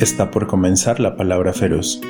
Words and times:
Está 0.00 0.30
por 0.30 0.46
comenzar 0.46 0.98
la 0.98 1.14
palabra 1.14 1.52
feroz. 1.52 2.00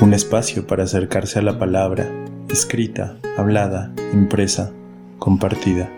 Un 0.00 0.12
espacio 0.12 0.66
para 0.66 0.82
acercarse 0.82 1.38
a 1.38 1.42
la 1.42 1.56
palabra, 1.56 2.10
escrita, 2.50 3.16
hablada, 3.38 3.92
impresa, 4.12 4.72
compartida. 5.20 5.88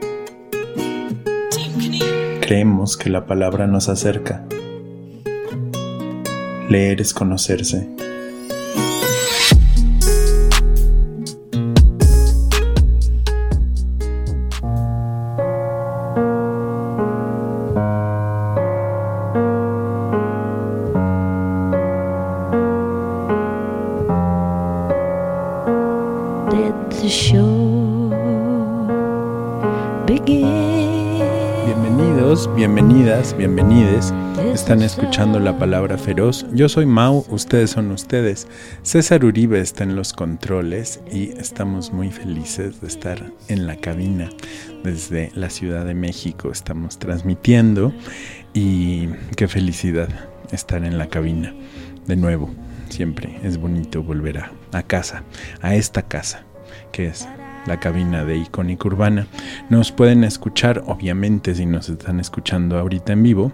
Creemos 2.43 2.98
que 2.98 3.09
la 3.09 3.25
palabra 3.25 3.67
nos 3.67 3.89
acerca. 3.89 4.45
Leer 6.69 7.01
es 7.01 7.15
conocerse. 7.15 7.89
Bienvenides. 33.46 34.12
Están 34.52 34.82
escuchando 34.82 35.38
la 35.38 35.56
palabra 35.56 35.96
feroz. 35.96 36.45
Yo 36.52 36.68
soy 36.68 36.84
Mau, 36.84 37.24
ustedes 37.28 37.70
son 37.70 37.92
ustedes. 37.92 38.48
César 38.82 39.24
Uribe 39.24 39.60
está 39.60 39.84
en 39.84 39.95
los 39.95 40.12
controles 40.12 41.00
y 41.12 41.30
estamos 41.38 41.92
muy 41.92 42.10
felices 42.10 42.80
de 42.80 42.88
estar 42.88 43.30
en 43.46 43.69
la 43.69 43.77
cabina 43.77 44.30
desde 44.83 45.30
la 45.36 45.48
Ciudad 45.48 45.84
de 45.84 45.94
México. 45.94 46.50
Estamos 46.50 46.98
transmitiendo 46.98 47.92
y 48.53 49.11
qué 49.36 49.47
felicidad 49.47 50.08
estar 50.50 50.83
en 50.83 50.98
la 50.98 51.06
cabina 51.06 51.55
de 52.08 52.16
nuevo. 52.16 52.50
Siempre 52.88 53.38
es 53.44 53.58
bonito 53.58 54.03
volver 54.03 54.38
a, 54.38 54.50
a 54.72 54.83
casa, 54.83 55.22
a 55.62 55.77
esta 55.77 56.03
casa 56.03 56.42
que 56.91 57.06
es 57.06 57.28
la 57.67 57.81
cabina 57.81 58.25
de 58.25 58.36
Icónica 58.36 58.89
Urbana. 58.89 59.27
Nos 59.70 59.92
pueden 59.92 60.25
escuchar, 60.25 60.83
obviamente, 60.86 61.55
si 61.55 61.67
nos 61.67 61.89
están 61.89 62.20
escuchando 62.20 62.78
ahorita 62.78 63.12
en 63.12 63.22
vivo, 63.22 63.53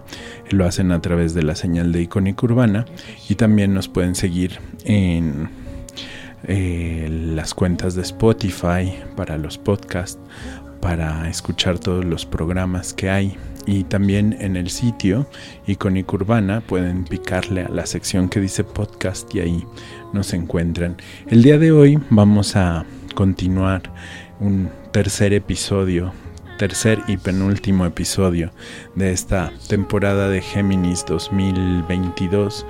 lo 0.49 0.65
hacen 0.65 0.91
a 0.91 1.01
través 1.01 1.33
de 1.33 1.43
la 1.43 1.55
señal 1.55 1.91
de 1.91 2.01
Icónica 2.01 2.45
Urbana 2.45 2.85
y 3.29 3.35
también 3.35 3.73
nos 3.73 3.87
pueden 3.87 4.15
seguir 4.15 4.59
en 4.85 5.49
eh, 6.45 7.07
las 7.09 7.53
cuentas 7.53 7.95
de 7.95 8.01
Spotify 8.01 8.93
para 9.15 9.37
los 9.37 9.57
podcasts, 9.57 10.19
para 10.81 11.29
escuchar 11.29 11.79
todos 11.79 12.03
los 12.03 12.25
programas 12.25 12.93
que 12.93 13.09
hay. 13.09 13.37
Y 13.65 13.85
también 13.85 14.35
en 14.41 14.57
el 14.57 14.69
sitio 14.69 15.25
Icónica 15.67 16.15
Urbana 16.15 16.59
pueden 16.59 17.05
picarle 17.05 17.61
a 17.61 17.69
la 17.69 17.85
sección 17.85 18.27
que 18.27 18.41
dice 18.41 18.65
podcast 18.65 19.33
y 19.33 19.39
ahí 19.39 19.63
nos 20.11 20.33
encuentran. 20.33 20.97
El 21.27 21.43
día 21.43 21.57
de 21.57 21.71
hoy 21.71 21.97
vamos 22.09 22.57
a 22.57 22.85
continuar 23.13 23.83
un 24.39 24.69
tercer 24.91 25.33
episodio, 25.33 26.13
tercer 26.57 26.99
y 27.07 27.17
penúltimo 27.17 27.85
episodio 27.85 28.51
de 28.95 29.11
esta 29.11 29.51
temporada 29.67 30.29
de 30.29 30.41
Géminis 30.41 31.05
2022. 31.05 32.65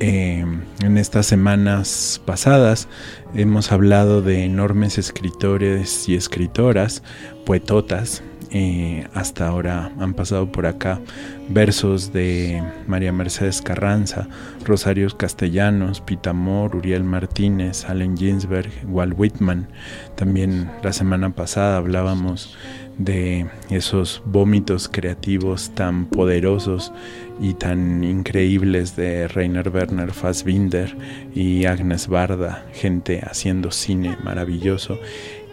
Eh, 0.00 0.44
en 0.84 0.98
estas 0.98 1.26
semanas 1.26 2.22
pasadas 2.24 2.88
hemos 3.34 3.72
hablado 3.72 4.22
de 4.22 4.44
enormes 4.44 4.96
escritores 4.96 6.08
y 6.08 6.14
escritoras, 6.14 7.02
poetotas, 7.44 8.22
eh, 8.50 9.06
hasta 9.14 9.48
ahora 9.48 9.92
han 9.98 10.14
pasado 10.14 10.50
por 10.50 10.66
acá 10.66 11.00
versos 11.48 12.12
de 12.12 12.62
María 12.86 13.12
Mercedes 13.12 13.62
Carranza, 13.62 14.28
Rosarios 14.64 15.14
Castellanos, 15.14 16.00
Pitamor, 16.00 16.76
Uriel 16.76 17.04
Martínez, 17.04 17.84
Allen 17.88 18.16
Ginsberg, 18.16 18.70
Walt 18.86 19.14
Whitman. 19.16 19.68
También 20.16 20.70
la 20.82 20.92
semana 20.92 21.30
pasada 21.30 21.76
hablábamos 21.78 22.56
de 22.98 23.46
esos 23.70 24.22
vómitos 24.26 24.88
creativos 24.88 25.70
tan 25.74 26.06
poderosos 26.06 26.92
y 27.40 27.54
tan 27.54 28.02
increíbles 28.02 28.96
de 28.96 29.28
Rainer 29.28 29.68
Werner 29.68 30.12
Fassbinder 30.12 30.96
y 31.34 31.64
Agnes 31.66 32.08
Barda, 32.08 32.66
gente 32.72 33.20
haciendo 33.24 33.70
cine 33.70 34.18
maravilloso. 34.24 34.98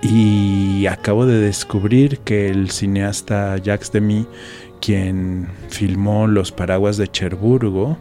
Y 0.07 0.85
acabo 0.85 1.25
de 1.25 1.39
descubrir 1.39 2.19
que 2.19 2.49
el 2.49 2.69
cineasta 2.69 3.57
Jacques 3.57 3.91
Demy, 3.91 4.27
quien 4.79 5.47
filmó 5.69 6.27
Los 6.27 6.51
Paraguas 6.51 6.97
de 6.97 7.07
Cherburgo, 7.07 7.97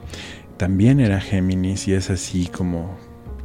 también 0.59 1.01
era 1.01 1.19
Géminis 1.19 1.89
y 1.89 1.95
es 1.95 2.11
así 2.11 2.49
como, 2.49 2.99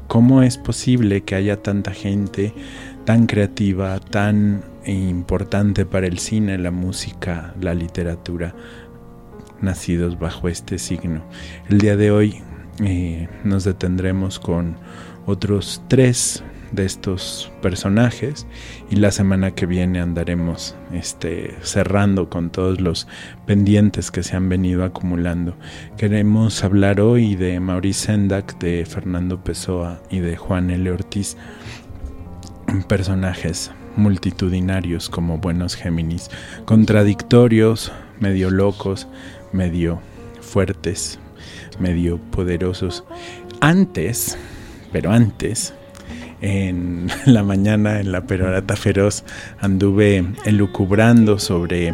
¿cómo 0.07 0.43
es 0.43 0.57
posible 0.57 1.21
que 1.21 1.35
haya 1.35 1.63
tanta 1.63 1.91
gente 1.93 2.53
tan 3.05 3.27
creativa, 3.27 3.97
tan 4.01 4.65
importante 4.85 5.85
para 5.85 6.07
el 6.07 6.19
cine, 6.19 6.57
la 6.57 6.71
música, 6.71 7.55
la 7.61 7.73
literatura, 7.73 8.53
nacidos 9.61 10.19
bajo 10.19 10.49
este 10.49 10.79
signo? 10.79 11.23
El 11.69 11.77
día 11.77 11.95
de 11.95 12.11
hoy 12.11 12.41
eh, 12.83 13.29
nos 13.45 13.63
detendremos 13.63 14.37
con 14.37 14.75
otros 15.25 15.81
tres 15.87 16.43
de 16.71 16.85
estos 16.85 17.51
personajes 17.61 18.47
y 18.89 18.97
la 18.97 19.11
semana 19.11 19.51
que 19.51 19.65
viene 19.65 19.99
andaremos 19.99 20.75
este, 20.93 21.55
cerrando 21.61 22.29
con 22.29 22.49
todos 22.49 22.79
los 22.79 23.07
pendientes 23.45 24.11
que 24.11 24.23
se 24.23 24.35
han 24.35 24.49
venido 24.49 24.83
acumulando. 24.83 25.55
Queremos 25.97 26.63
hablar 26.63 27.01
hoy 27.01 27.35
de 27.35 27.59
Maurice 27.59 28.07
Sendak, 28.07 28.59
de 28.59 28.85
Fernando 28.85 29.43
Pessoa 29.43 30.01
y 30.09 30.19
de 30.19 30.37
Juan 30.37 30.69
L. 30.69 30.91
Ortiz, 30.91 31.37
personajes 32.87 33.71
multitudinarios 33.95 35.09
como 35.09 35.37
buenos 35.37 35.75
Géminis, 35.75 36.29
contradictorios, 36.65 37.91
medio 38.19 38.49
locos, 38.49 39.07
medio 39.51 40.01
fuertes, 40.41 41.19
medio 41.79 42.17
poderosos. 42.17 43.03
Antes, 43.61 44.37
pero 44.91 45.11
antes, 45.11 45.73
en 46.41 47.07
la 47.25 47.43
mañana 47.43 47.99
en 47.99 48.11
la 48.11 48.21
perorata 48.21 48.75
feroz 48.75 49.23
anduve 49.59 50.25
elucubrando 50.45 51.39
sobre 51.39 51.93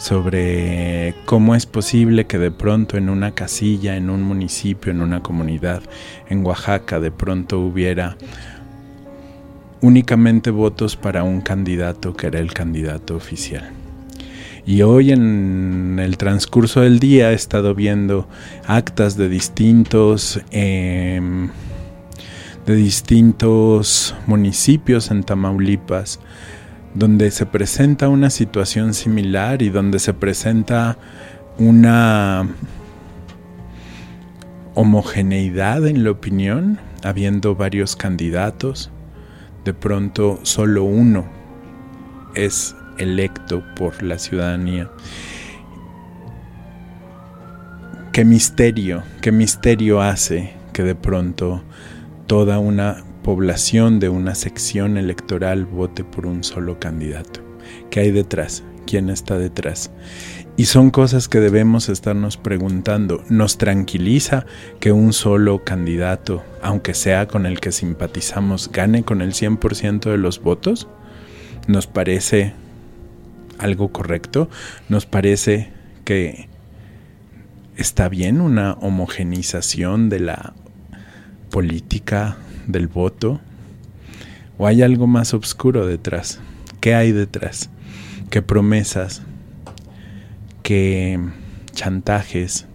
sobre 0.00 1.14
cómo 1.26 1.54
es 1.54 1.66
posible 1.66 2.26
que 2.26 2.38
de 2.38 2.50
pronto 2.50 2.96
en 2.96 3.10
una 3.10 3.32
casilla, 3.32 3.96
en 3.96 4.08
un 4.08 4.22
municipio, 4.22 4.90
en 4.90 5.02
una 5.02 5.22
comunidad, 5.22 5.82
en 6.30 6.44
Oaxaca, 6.44 7.00
de 7.00 7.10
pronto 7.10 7.60
hubiera 7.60 8.16
únicamente 9.82 10.50
votos 10.50 10.96
para 10.96 11.22
un 11.22 11.42
candidato 11.42 12.14
que 12.14 12.28
era 12.28 12.38
el 12.38 12.54
candidato 12.54 13.14
oficial. 13.14 13.70
Y 14.66 14.80
hoy 14.82 15.12
en 15.12 15.98
el 16.00 16.16
transcurso 16.16 16.80
del 16.80 16.98
día 16.98 17.32
he 17.32 17.34
estado 17.34 17.74
viendo 17.74 18.26
actas 18.66 19.16
de 19.16 19.28
distintos... 19.28 20.40
Em, 20.50 21.50
de 22.66 22.74
distintos 22.74 24.14
municipios 24.26 25.10
en 25.10 25.22
Tamaulipas, 25.24 26.20
donde 26.94 27.30
se 27.30 27.46
presenta 27.46 28.08
una 28.08 28.30
situación 28.30 28.94
similar 28.94 29.62
y 29.62 29.70
donde 29.70 29.98
se 29.98 30.12
presenta 30.14 30.98
una 31.58 32.48
homogeneidad 34.74 35.86
en 35.86 36.04
la 36.04 36.10
opinión, 36.10 36.78
habiendo 37.02 37.54
varios 37.54 37.96
candidatos, 37.96 38.90
de 39.64 39.74
pronto 39.74 40.40
solo 40.42 40.84
uno 40.84 41.26
es 42.34 42.74
electo 42.98 43.62
por 43.76 44.02
la 44.02 44.18
ciudadanía. 44.18 44.90
Qué 48.12 48.24
misterio, 48.24 49.02
qué 49.20 49.32
misterio 49.32 50.00
hace 50.00 50.52
que 50.72 50.82
de 50.82 50.94
pronto 50.94 51.62
toda 52.30 52.60
una 52.60 53.02
población 53.24 53.98
de 53.98 54.08
una 54.08 54.36
sección 54.36 54.96
electoral 54.96 55.64
vote 55.64 56.04
por 56.04 56.26
un 56.26 56.44
solo 56.44 56.78
candidato. 56.78 57.40
¿Qué 57.90 57.98
hay 57.98 58.12
detrás? 58.12 58.62
¿Quién 58.86 59.10
está 59.10 59.36
detrás? 59.36 59.90
Y 60.56 60.66
son 60.66 60.92
cosas 60.92 61.26
que 61.26 61.40
debemos 61.40 61.88
estarnos 61.88 62.36
preguntando. 62.36 63.24
¿Nos 63.30 63.58
tranquiliza 63.58 64.46
que 64.78 64.92
un 64.92 65.12
solo 65.12 65.64
candidato, 65.64 66.44
aunque 66.62 66.94
sea 66.94 67.26
con 67.26 67.46
el 67.46 67.58
que 67.58 67.72
simpatizamos, 67.72 68.70
gane 68.70 69.02
con 69.02 69.22
el 69.22 69.32
100% 69.32 70.08
de 70.08 70.16
los 70.16 70.40
votos? 70.40 70.86
¿Nos 71.66 71.88
parece 71.88 72.52
algo 73.58 73.88
correcto? 73.88 74.48
¿Nos 74.88 75.04
parece 75.04 75.72
que 76.04 76.48
está 77.76 78.08
bien 78.08 78.40
una 78.40 78.74
homogenización 78.74 80.08
de 80.08 80.20
la 80.20 80.54
política 81.50 82.36
del 82.66 82.88
voto? 82.88 83.40
¿O 84.58 84.66
hay 84.66 84.82
algo 84.82 85.06
más 85.06 85.34
oscuro 85.34 85.86
detrás? 85.86 86.40
¿Qué 86.80 86.94
hay 86.94 87.12
detrás? 87.12 87.70
¿Qué 88.30 88.42
promesas? 88.42 89.22
¿Qué 90.62 91.18
chantajes? 91.72 92.66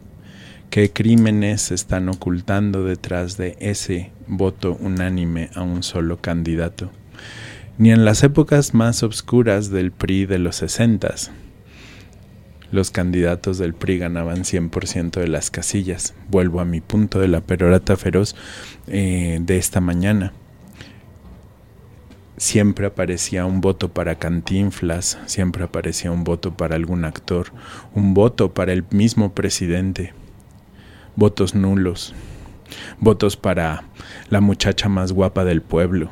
qué 0.76 0.92
crímenes 0.92 1.72
están 1.72 2.10
ocultando 2.10 2.84
detrás 2.84 3.38
de 3.38 3.56
ese 3.62 4.12
voto 4.28 4.76
unánime 4.82 5.50
a 5.56 5.62
un 5.62 5.84
solo 5.84 6.18
candidato. 6.18 6.92
Ni 7.78 7.92
en 7.92 8.04
las 8.04 8.24
épocas 8.24 8.74
más 8.74 9.02
obscuras 9.02 9.70
del 9.70 9.94
PRI 9.94 10.26
de 10.26 10.38
los 10.38 10.58
sesentas, 10.58 11.32
los 12.76 12.92
candidatos 12.92 13.58
del 13.58 13.74
PRI 13.74 13.98
ganaban 14.00 14.44
100% 14.44 15.22
de 15.22 15.28
las 15.28 15.50
casillas. 15.50 16.14
Vuelvo 16.30 16.60
a 16.60 16.66
mi 16.66 16.82
punto 16.82 17.20
de 17.20 17.30
la 17.30 17.42
perorata 17.42 17.96
feroz 17.96 18.36
eh, 18.88 19.40
de 19.42 19.58
esta 19.58 19.80
mañana. 19.82 20.34
Siempre 22.38 22.86
aparecía 22.86 23.46
un 23.46 23.62
voto 23.62 23.94
para 23.94 24.16
Cantinflas, 24.16 25.18
siempre 25.26 25.64
aparecía 25.64 26.12
un 26.12 26.26
voto 26.26 26.56
para 26.58 26.76
algún 26.76 27.06
actor, 27.06 27.48
un 27.94 28.14
voto 28.14 28.54
para 28.54 28.74
el 28.74 28.84
mismo 28.92 29.34
presidente, 29.34 30.14
votos 31.16 31.56
nulos, 31.56 32.14
votos 33.00 33.38
para 33.38 33.86
la 34.30 34.42
muchacha 34.42 34.90
más 34.90 35.14
guapa 35.14 35.46
del 35.46 35.62
pueblo. 35.62 36.10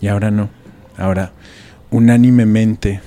Y 0.00 0.08
ahora 0.08 0.30
no, 0.30 0.48
ahora 0.96 1.32
unánimemente 1.90 3.02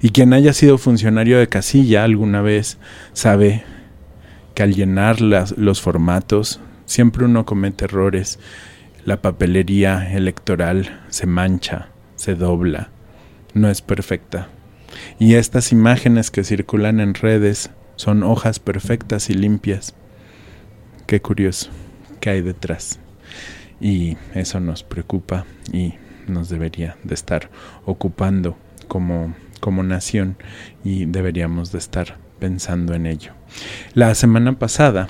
y 0.00 0.10
quien 0.10 0.32
haya 0.32 0.52
sido 0.52 0.78
funcionario 0.78 1.38
de 1.38 1.48
casilla 1.48 2.04
alguna 2.04 2.42
vez 2.42 2.78
sabe 3.12 3.64
que 4.54 4.62
al 4.62 4.74
llenar 4.74 5.20
los 5.20 5.80
formatos 5.80 6.60
siempre 6.86 7.24
uno 7.24 7.44
comete 7.44 7.86
errores. 7.86 8.38
La 9.04 9.20
papelería 9.20 10.14
electoral 10.14 11.02
se 11.10 11.26
mancha, 11.26 11.88
se 12.16 12.34
dobla, 12.34 12.90
no 13.52 13.68
es 13.68 13.82
perfecta. 13.82 14.48
Y 15.18 15.34
estas 15.34 15.72
imágenes 15.72 16.30
que 16.30 16.44
circulan 16.44 17.00
en 17.00 17.14
redes 17.14 17.70
son 17.96 18.22
hojas 18.22 18.60
perfectas 18.60 19.28
y 19.28 19.34
limpias. 19.34 19.94
Qué 21.06 21.20
curioso, 21.20 21.70
¿qué 22.20 22.30
hay 22.30 22.40
detrás? 22.40 22.98
Y 23.80 24.16
eso 24.34 24.60
nos 24.60 24.82
preocupa 24.82 25.44
y 25.72 25.94
nos 26.26 26.48
debería 26.48 26.96
de 27.04 27.14
estar 27.14 27.50
ocupando 27.84 28.56
como 28.88 29.34
como 29.64 29.82
nación 29.82 30.36
y 30.84 31.06
deberíamos 31.06 31.72
de 31.72 31.78
estar 31.78 32.18
pensando 32.38 32.92
en 32.92 33.06
ello. 33.06 33.32
La 33.94 34.14
semana 34.14 34.58
pasada, 34.58 35.08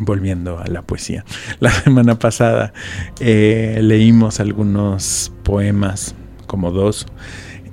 volviendo 0.00 0.58
a 0.58 0.66
la 0.66 0.82
poesía, 0.82 1.24
la 1.60 1.70
semana 1.70 2.18
pasada 2.18 2.72
eh, 3.20 3.78
leímos 3.80 4.40
algunos 4.40 5.32
poemas, 5.44 6.16
como 6.48 6.72
dos, 6.72 7.06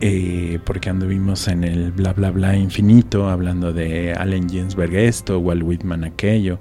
eh, 0.01 0.59
porque 0.65 0.91
anduvimos 0.91 1.47
en 1.47 1.63
el 1.63 1.91
bla 1.91 2.13
bla 2.13 2.29
bla 2.29 2.55
infinito, 2.55 3.27
hablando 3.27 3.73
de 3.73 4.13
Allen 4.13 4.47
Ginsberg 4.47 4.93
esto, 4.93 5.39
Walt 5.39 5.63
Whitman 5.63 6.03
aquello, 6.03 6.59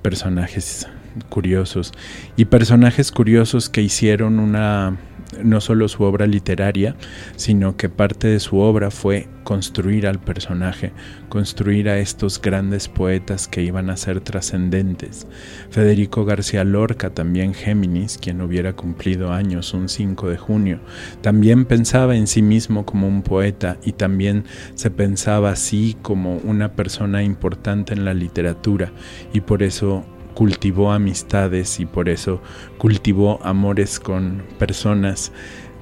personajes 0.00 0.88
curiosos 1.28 1.92
y 2.36 2.46
personajes 2.46 3.12
curiosos 3.12 3.68
que 3.68 3.82
hicieron 3.82 4.38
una 4.38 4.96
no 5.42 5.60
solo 5.60 5.88
su 5.88 6.02
obra 6.04 6.26
literaria, 6.26 6.96
sino 7.36 7.76
que 7.76 7.88
parte 7.88 8.28
de 8.28 8.40
su 8.40 8.58
obra 8.58 8.90
fue 8.90 9.28
construir 9.44 10.06
al 10.06 10.18
personaje, 10.18 10.92
construir 11.28 11.88
a 11.88 11.98
estos 11.98 12.42
grandes 12.42 12.88
poetas 12.88 13.46
que 13.46 13.62
iban 13.62 13.90
a 13.90 13.96
ser 13.96 14.20
trascendentes. 14.20 15.26
Federico 15.70 16.24
García 16.24 16.64
Lorca, 16.64 17.10
también 17.10 17.54
Géminis, 17.54 18.18
quien 18.18 18.40
hubiera 18.40 18.72
cumplido 18.72 19.32
años 19.32 19.72
un 19.72 19.88
5 19.88 20.30
de 20.30 20.36
junio, 20.36 20.80
también 21.20 21.64
pensaba 21.64 22.16
en 22.16 22.26
sí 22.26 22.42
mismo 22.42 22.84
como 22.84 23.06
un 23.06 23.22
poeta 23.22 23.76
y 23.84 23.92
también 23.92 24.44
se 24.74 24.90
pensaba 24.90 25.50
así 25.50 25.96
como 26.02 26.38
una 26.38 26.72
persona 26.72 27.22
importante 27.22 27.94
en 27.94 28.04
la 28.04 28.14
literatura 28.14 28.92
y 29.32 29.42
por 29.42 29.62
eso 29.62 30.04
cultivó 30.36 30.92
amistades 30.92 31.80
y 31.80 31.86
por 31.86 32.10
eso 32.10 32.42
cultivó 32.76 33.40
amores 33.42 33.98
con 33.98 34.42
personas, 34.58 35.32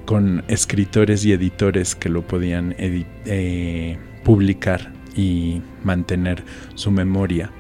con 0.05 0.45
escritores 0.47 1.25
y 1.25 1.33
editores 1.33 1.97
que 1.97 2.09
lo 2.09 2.23
podían 2.23 2.73
eh, 2.79 3.99
publicar 4.23 4.93
y 5.17 5.61
mantener 5.83 6.45
su 6.77 6.93
memoria. 6.93 7.51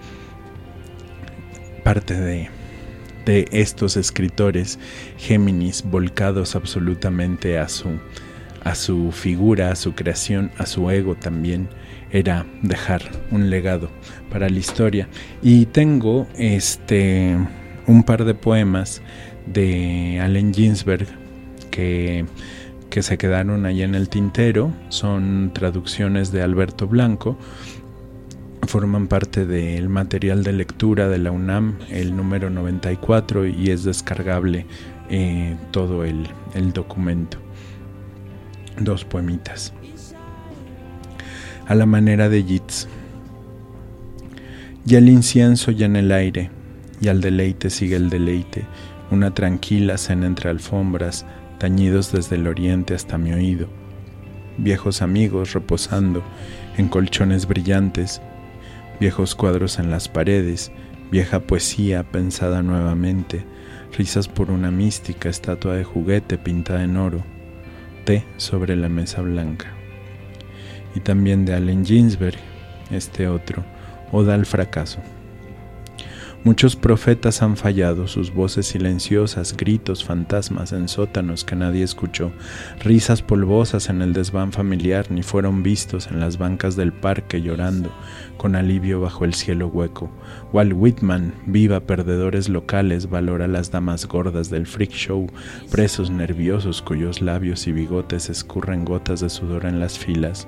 Parte 1.83 2.15
de, 2.15 2.49
de 3.27 3.49
estos 3.51 3.97
escritores, 3.97 4.79
Géminis, 5.19 5.83
volcados 5.83 6.55
absolutamente 6.55 7.59
a 7.59 7.69
su, 7.69 7.99
a 8.63 8.77
su 8.77 9.11
figura, 9.11 9.73
a 9.73 9.77
su 9.77 9.97
creación, 9.97 10.53
a 10.59 10.67
su 10.67 10.89
ego 10.93 11.17
también, 11.17 11.69
era 12.13 12.47
dejar 12.63 13.03
un 13.33 13.51
legado 13.51 13.91
para 14.35 14.49
la 14.49 14.59
historia. 14.59 15.07
Y 15.43 15.67
tengo 15.67 16.27
este 16.37 17.37
un 17.87 18.03
par 18.03 18.25
de 18.25 18.35
poemas 18.35 19.01
de 19.47 20.19
Allen 20.21 20.53
Ginsberg 20.53 21.07
que, 21.71 22.27
que 22.91 23.03
se 23.05 23.17
quedaron 23.17 23.65
ahí 23.65 23.85
en 23.85 23.95
el 23.95 24.09
tintero. 24.09 24.73
Son 24.89 25.53
traducciones 25.55 26.33
de 26.33 26.43
Alberto 26.43 26.89
Blanco. 26.89 27.39
Forman 28.67 29.07
parte 29.07 29.47
del 29.47 29.89
material 29.89 30.43
de 30.43 30.53
lectura 30.53 31.09
de 31.09 31.19
la 31.19 31.31
UNAM, 31.31 31.79
el 31.89 32.17
número 32.17 32.51
94, 32.51 33.47
y 33.47 33.71
es 33.71 33.85
descargable 33.85 34.67
eh, 35.11 35.57
todo 35.71 36.05
el, 36.05 36.27
el 36.55 36.73
documento. 36.73 37.39
Dos 38.81 39.05
poemitas 39.05 39.73
a 41.67 41.75
la 41.75 41.87
manera 41.87 42.29
de 42.29 42.45
Yeats. 42.45 42.89
Ya 44.85 44.99
el 44.99 45.09
incienso 45.09 45.71
en 45.71 45.97
el 45.97 46.13
aire, 46.13 46.51
y 47.01 47.09
al 47.09 47.21
deleite 47.21 47.71
sigue 47.71 47.97
el 47.97 48.11
deleite, 48.11 48.67
una 49.11 49.33
tranquila 49.33 49.97
cena 49.97 50.27
entre 50.27 50.51
alfombras, 50.51 51.25
tañidos 51.59 52.13
desde 52.13 52.37
el 52.37 52.47
oriente 52.47 52.95
hasta 52.95 53.17
mi 53.17 53.33
oído. 53.33 53.69
Viejos 54.59 55.03
amigos 55.03 55.53
reposando 55.55 56.23
en 56.77 56.89
colchones 56.89 57.49
brillantes, 57.49 58.21
viejos 59.01 59.35
cuadros 59.35 59.79
en 59.79 59.91
las 59.91 60.09
paredes, 60.09 60.71
vieja 61.11 61.41
poesía 61.41 62.03
pensada 62.03 62.63
nuevamente, 62.63 63.45
risas 63.97 64.29
por 64.29 64.51
una 64.51 64.71
mística 64.71 65.29
estatua 65.29 65.75
de 65.77 65.85
juguete 65.85 66.37
pintada 66.37 66.85
en 66.85 66.97
oro, 66.97 67.25
té 68.05 68.25
sobre 68.37 68.77
la 68.77 68.89
mesa 68.89 69.23
blanca 69.23 69.75
y 70.95 71.01
también 71.01 71.45
de 71.45 71.55
Allen 71.55 71.85
Ginsberg, 71.85 72.39
este 72.91 73.29
otro, 73.29 73.65
Oda 74.17 74.35
al 74.35 74.47
fracaso. 74.47 75.01
Muchos 76.45 76.77
profetas 76.77 77.43
han 77.43 77.57
fallado, 77.57 78.07
sus 78.07 78.33
voces 78.33 78.67
silenciosas, 78.67 79.57
gritos, 79.57 80.05
fantasmas 80.05 80.73
en 80.73 80.87
sótanos 80.87 81.43
que 81.43 81.57
nadie 81.57 81.83
escuchó, 81.83 82.31
risas 82.79 83.23
polvosas 83.23 83.89
en 83.89 84.03
el 84.03 84.13
desván 84.13 84.53
familiar, 84.53 85.11
ni 85.11 85.25
fueron 85.25 85.65
vistos 85.65 86.07
en 86.07 86.21
las 86.21 86.39
bancas 86.39 86.77
del 86.77 86.93
parque 86.93 87.43
llorando, 87.43 87.91
con 88.37 88.55
alivio 88.55 89.01
bajo 89.01 89.25
el 89.25 89.35
cielo 89.35 89.67
hueco. 89.67 90.09
Walt 90.53 90.75
Whitman, 90.77 91.35
viva 91.47 91.81
perdedores 91.81 92.49
locales, 92.49 93.11
valora 93.11 93.49
las 93.49 93.73
damas 93.73 94.07
gordas 94.07 94.49
del 94.49 94.69
freak 94.69 94.93
show, 94.93 95.27
presos 95.73 96.09
nerviosos 96.11 96.83
cuyos 96.83 97.21
labios 97.21 97.67
y 97.67 97.73
bigotes 97.73 98.31
escurren 98.31 98.85
gotas 98.85 99.19
de 99.19 99.29
sudor 99.29 99.65
en 99.65 99.81
las 99.81 99.99
filas. 99.99 100.47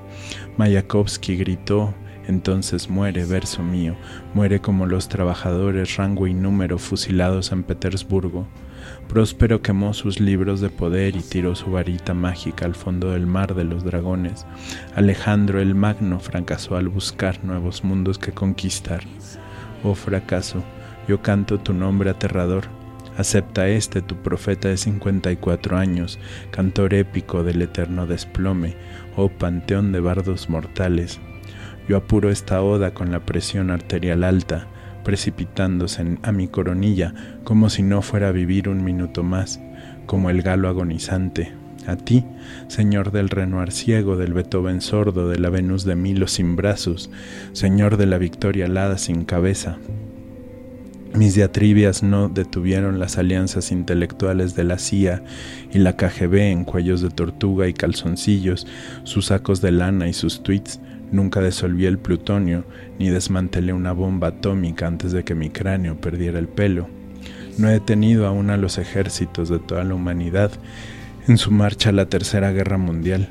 Mayakovsky 0.55 1.35
gritó, 1.35 1.93
entonces 2.27 2.89
muere, 2.89 3.25
verso 3.25 3.63
mío, 3.63 3.95
muere 4.33 4.59
como 4.59 4.85
los 4.85 5.07
trabajadores 5.07 5.95
rango 5.95 6.27
y 6.27 6.33
número 6.33 6.77
fusilados 6.77 7.51
en 7.51 7.63
Petersburgo. 7.63 8.45
Próspero 9.07 9.61
quemó 9.61 9.93
sus 9.93 10.19
libros 10.19 10.59
de 10.59 10.69
poder 10.69 11.15
y 11.15 11.21
tiró 11.21 11.55
su 11.55 11.71
varita 11.71 12.13
mágica 12.13 12.65
al 12.65 12.75
fondo 12.75 13.11
del 13.11 13.25
mar 13.25 13.55
de 13.55 13.63
los 13.63 13.83
dragones. 13.83 14.45
Alejandro 14.95 15.61
el 15.61 15.75
Magno 15.75 16.19
fracasó 16.19 16.75
al 16.75 16.89
buscar 16.89 17.43
nuevos 17.43 17.83
mundos 17.83 18.17
que 18.17 18.33
conquistar. 18.33 19.03
Oh 19.83 19.95
fracaso, 19.95 20.63
yo 21.07 21.21
canto 21.21 21.59
tu 21.59 21.73
nombre 21.73 22.09
aterrador. 22.09 22.65
Acepta 23.17 23.67
este 23.67 24.01
tu 24.01 24.15
profeta 24.17 24.67
de 24.67 24.77
54 24.77 25.77
años, 25.77 26.19
cantor 26.51 26.93
épico 26.93 27.43
del 27.43 27.63
eterno 27.63 28.05
desplome, 28.05 28.75
oh 29.15 29.29
panteón 29.29 29.91
de 29.91 30.01
bardos 30.01 30.49
mortales, 30.49 31.19
yo 31.87 31.97
apuro 31.97 32.29
esta 32.29 32.61
oda 32.61 32.93
con 32.93 33.11
la 33.11 33.25
presión 33.25 33.71
arterial 33.71 34.23
alta, 34.23 34.67
precipitándose 35.03 36.17
a 36.21 36.31
mi 36.31 36.47
coronilla 36.47 37.13
como 37.43 37.69
si 37.69 37.83
no 37.83 38.01
fuera 38.01 38.29
a 38.29 38.31
vivir 38.33 38.69
un 38.69 38.83
minuto 38.83 39.23
más, 39.23 39.59
como 40.05 40.29
el 40.29 40.41
galo 40.41 40.67
agonizante. 40.67 41.53
A 41.85 41.95
ti, 41.95 42.25
Señor 42.67 43.11
del 43.11 43.29
Renoir 43.29 43.71
ciego, 43.71 44.17
del 44.17 44.33
Beethoven 44.33 44.81
sordo, 44.81 45.29
de 45.29 45.39
la 45.39 45.49
Venus 45.49 45.85
de 45.85 45.95
Milo 45.95 46.27
sin 46.27 46.57
brazos, 46.57 47.09
Señor 47.53 47.95
de 47.95 48.07
la 48.07 48.17
Victoria 48.17 48.65
alada 48.65 48.97
sin 48.97 49.23
cabeza, 49.23 49.77
mis 51.17 51.33
diatribias 51.33 52.03
no 52.03 52.29
detuvieron 52.29 52.99
las 52.99 53.17
alianzas 53.17 53.71
intelectuales 53.71 54.55
de 54.55 54.63
la 54.63 54.77
CIA 54.77 55.23
y 55.73 55.79
la 55.79 55.95
KGB 55.95 56.35
en 56.51 56.63
cuellos 56.63 57.01
de 57.01 57.09
tortuga 57.09 57.67
y 57.67 57.73
calzoncillos, 57.73 58.67
sus 59.03 59.27
sacos 59.27 59.61
de 59.61 59.71
lana 59.71 60.07
y 60.07 60.13
sus 60.13 60.43
tweets 60.43 60.79
Nunca 61.11 61.41
desolví 61.41 61.85
el 61.85 61.99
plutonio 61.99 62.65
ni 62.99 63.09
desmantelé 63.09 63.73
una 63.73 63.93
bomba 63.93 64.27
atómica 64.27 64.87
antes 64.87 65.11
de 65.11 65.23
que 65.23 65.35
mi 65.35 65.49
cráneo 65.49 65.99
perdiera 65.99 66.37
el 66.39 66.47
pelo. 66.47 66.89
No 67.57 67.69
he 67.69 67.73
detenido 67.73 68.27
aún 68.27 68.49
a 68.49 68.57
los 68.57 68.77
ejércitos 68.77 69.49
de 69.49 69.59
toda 69.59 69.83
la 69.83 69.95
humanidad 69.95 70.51
en 71.27 71.37
su 71.37 71.51
marcha 71.51 71.89
a 71.89 71.93
la 71.93 72.07
Tercera 72.07 72.51
Guerra 72.51 72.77
Mundial. 72.77 73.29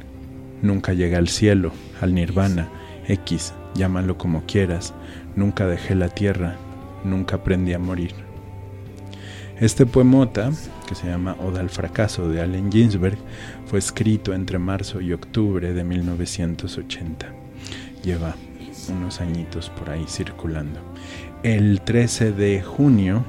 Nunca 0.63 0.95
llegué 0.95 1.17
al 1.17 1.29
cielo, 1.29 1.73
al 2.01 2.15
nirvana, 2.15 2.69
X, 3.09 3.55
llámalo 3.75 4.19
como 4.19 4.45
quieras. 4.47 4.95
Nunca 5.37 5.67
dejé 5.67 5.95
la 5.95 6.09
tierra, 6.09 6.57
nunca 7.05 7.37
aprendí 7.37 7.73
a 7.75 7.79
morir. 7.79 8.13
Este 9.61 9.87
poemota, 9.87 10.51
que 10.89 10.95
se 10.95 11.07
llama 11.07 11.37
Oda 11.41 11.61
al 11.61 11.71
fracaso 11.71 12.29
de 12.29 12.41
Allen 12.41 12.71
Ginsberg, 12.71 13.17
fue 13.67 13.79
escrito 13.79 14.35
entre 14.35 14.59
marzo 14.59 15.01
y 15.01 15.13
octubre 15.13 15.73
de 15.73 15.85
1980. 15.85 17.46
Lleva 18.07 18.37
unos 18.89 19.21
añitos 19.21 19.69
por 19.69 19.91
ahí 19.91 20.05
circulando. 20.07 20.79
El 21.43 21.81
13 21.81 22.31
de 22.31 22.63
junio 22.63 23.25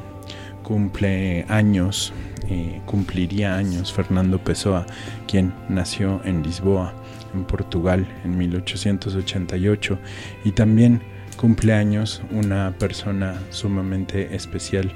cumple 0.61 1.45
años, 1.49 2.13
eh, 2.47 2.79
cumpliría 2.85 3.55
años 3.55 3.91
Fernando 3.91 4.37
Pessoa, 4.37 4.85
quien 5.27 5.51
nació 5.67 6.21
en 6.25 6.43
Lisboa, 6.43 6.93
en 7.33 7.43
Portugal, 7.45 8.07
en 8.23 8.37
1888, 8.37 9.97
y 10.45 10.51
también 10.51 11.01
cumple 11.37 11.73
años 11.73 12.21
una 12.29 12.75
persona 12.77 13.41
sumamente 13.49 14.35
especial 14.35 14.91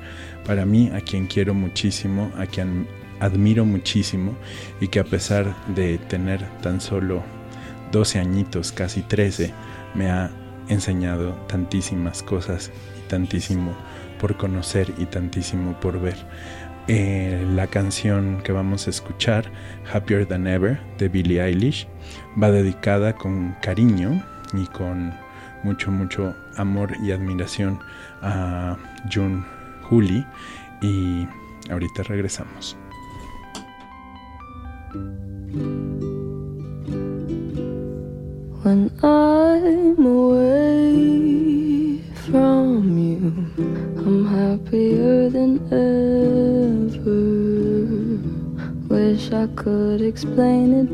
para 0.46 0.64
mí, 0.64 0.92
a 0.94 1.02
quien 1.02 1.26
quiero 1.26 1.56
muchísimo, 1.56 2.32
a 2.38 2.46
quien 2.46 2.88
admiro 3.20 3.66
muchísimo 3.66 4.36
y 4.80 4.90
que 4.90 5.00
a 5.00 5.06
pesar 5.06 5.56
de 5.74 5.98
tener 5.98 6.46
tan 6.62 6.80
solo 6.82 7.24
12 7.92 8.20
añitos, 8.20 8.72
casi 8.72 9.02
13, 9.02 9.52
me 9.96 10.10
ha 10.10 10.32
enseñado 10.68 11.34
tantísimas 11.48 12.24
cosas 12.24 12.72
y 12.98 13.10
tantísimo 13.10 13.76
por 14.20 14.38
conocer 14.38 14.94
y 14.98 15.06
tantísimo 15.06 15.80
por 15.80 16.00
ver. 16.00 16.16
Eh, 16.88 17.46
la 17.54 17.68
canción 17.68 18.42
que 18.44 18.52
vamos 18.52 18.88
a 18.88 18.90
escuchar, 18.90 19.52
Happier 19.92 20.26
Than 20.26 20.48
Ever, 20.48 20.80
de 20.98 21.10
Billie 21.10 21.42
Eilish, 21.42 21.88
va 22.42 22.52
dedicada 22.52 23.14
con 23.14 23.56
cariño 23.62 24.24
y 24.54 24.66
con 24.68 25.14
mucho, 25.64 25.92
mucho 25.92 26.36
amor 26.58 26.92
y 27.04 27.12
admiración 27.12 27.80
a 28.22 28.78
June 29.14 29.44
Juli 29.84 30.26
y 30.82 31.28
ahorita 31.70 32.04
regresamos. 32.04 32.78
When 38.64 38.92
I'm 39.02 40.06
away 40.06 41.98
from 42.28 42.96
you, 42.96 43.34
I'm 43.98 44.28
happier 44.28 45.30
than 45.30 45.60
ever. 45.74 47.22
Wish 48.88 49.32
I 49.32 49.48
could 49.56 50.04
explain 50.04 50.74
it 50.82 50.90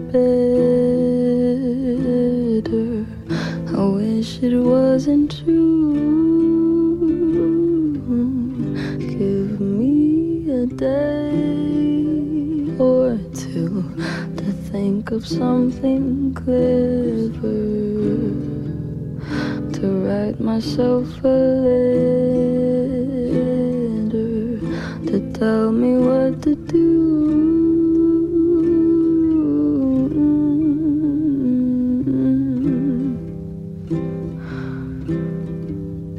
better. 2.63 3.05
I 3.77 3.83
wish 3.83 4.39
it 4.41 4.57
wasn't 4.57 5.29
true. 5.38 5.97
Give 8.97 9.59
me 9.59 10.50
a 10.50 10.65
day 10.67 11.36
or 12.79 13.17
two 13.33 13.97
think 14.77 15.10
of 15.10 15.27
something 15.27 16.31
clever 16.36 17.63
to 19.75 19.86
write 20.05 20.39
myself 20.39 21.07
a 21.24 21.38
letter 21.65 22.51
to 25.10 25.17
tell 25.34 25.72
me 25.72 25.91
what 26.07 26.43
to 26.43 26.53
do. 26.74 26.86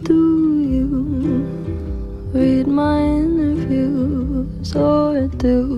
Do 0.09 0.21
you 0.75 0.85
read 2.35 2.67
my 2.67 2.99
interviews 3.23 4.75
or 4.75 5.29
do 5.45 5.78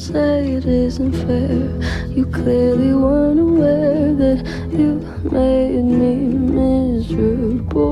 Say 0.00 0.52
it 0.54 0.64
isn't 0.64 1.12
fair. 1.12 2.08
You 2.08 2.24
clearly 2.24 2.94
weren't 2.94 3.38
aware 3.38 4.14
that 4.14 4.46
you 4.72 4.94
made 5.30 5.84
me 5.84 6.14
miserable. 6.56 7.90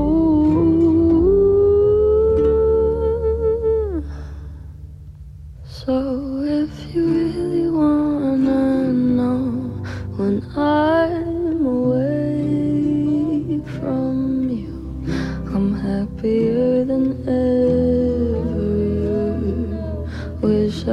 So 5.63 6.41
if 6.41 6.95
you 6.95 7.28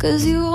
Cause 0.00 0.24
you 0.24 0.49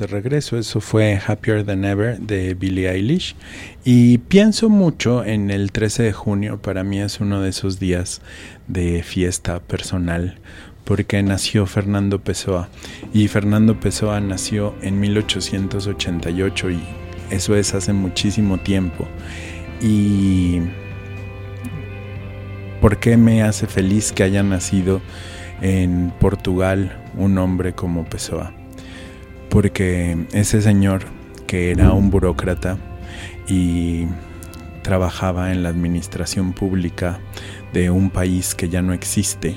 de 0.00 0.06
regreso. 0.06 0.58
Eso 0.58 0.80
fue 0.80 1.20
Happier 1.24 1.64
Than 1.64 1.84
Ever 1.84 2.18
de 2.18 2.54
Billie 2.54 2.90
Eilish. 2.90 3.36
Y 3.84 4.18
pienso 4.18 4.68
mucho 4.68 5.24
en 5.24 5.50
el 5.50 5.70
13 5.70 6.02
de 6.02 6.12
junio. 6.12 6.60
Para 6.60 6.82
mí 6.82 7.00
es 7.00 7.20
uno 7.20 7.40
de 7.40 7.50
esos 7.50 7.78
días 7.78 8.20
de 8.66 9.02
fiesta 9.02 9.60
personal 9.60 10.38
porque 10.84 11.22
nació 11.22 11.66
Fernando 11.66 12.20
Pessoa. 12.20 12.68
Y 13.14 13.28
Fernando 13.28 13.78
Pessoa 13.78 14.20
nació 14.20 14.74
en 14.82 14.98
1888 14.98 16.70
y 16.70 16.80
eso 17.30 17.54
es 17.54 17.74
hace 17.74 17.92
muchísimo 17.92 18.58
tiempo. 18.58 19.06
Y 19.80 20.60
¿por 22.80 22.98
qué 22.98 23.16
me 23.16 23.42
hace 23.42 23.68
feliz 23.68 24.10
que 24.12 24.24
haya 24.24 24.42
nacido 24.42 25.00
en 25.60 26.12
Portugal 26.18 27.00
un 27.16 27.38
hombre 27.38 27.72
como 27.72 28.04
Pessoa? 28.04 28.52
Porque 29.50 30.26
ese 30.32 30.62
señor 30.62 31.02
que 31.46 31.72
era 31.72 31.92
un 31.92 32.10
burócrata 32.10 32.78
y 33.48 34.06
trabajaba 34.82 35.52
en 35.52 35.64
la 35.64 35.68
administración 35.68 36.52
pública 36.52 37.18
de 37.72 37.90
un 37.90 38.10
país 38.10 38.54
que 38.54 38.68
ya 38.68 38.82
no 38.82 38.92
existe, 38.92 39.56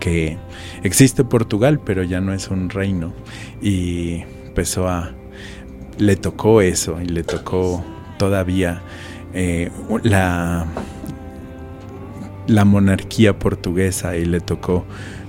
que 0.00 0.38
existe 0.82 1.22
Portugal, 1.22 1.80
pero 1.84 2.02
ya 2.02 2.20
no 2.20 2.32
es 2.32 2.48
un 2.48 2.70
reino. 2.70 3.12
Y 3.60 4.22
Pessoa 4.54 5.12
le 5.98 6.16
tocó 6.16 6.60
eso 6.60 7.00
y 7.00 7.06
le 7.06 7.22
tocó 7.22 7.84
todavía 8.18 8.80
eh, 9.34 9.70
la, 10.02 10.66
la 12.46 12.64
monarquía 12.64 13.38
portuguesa 13.38 14.16
y 14.16 14.24
le 14.24 14.40
tocó 14.40 14.84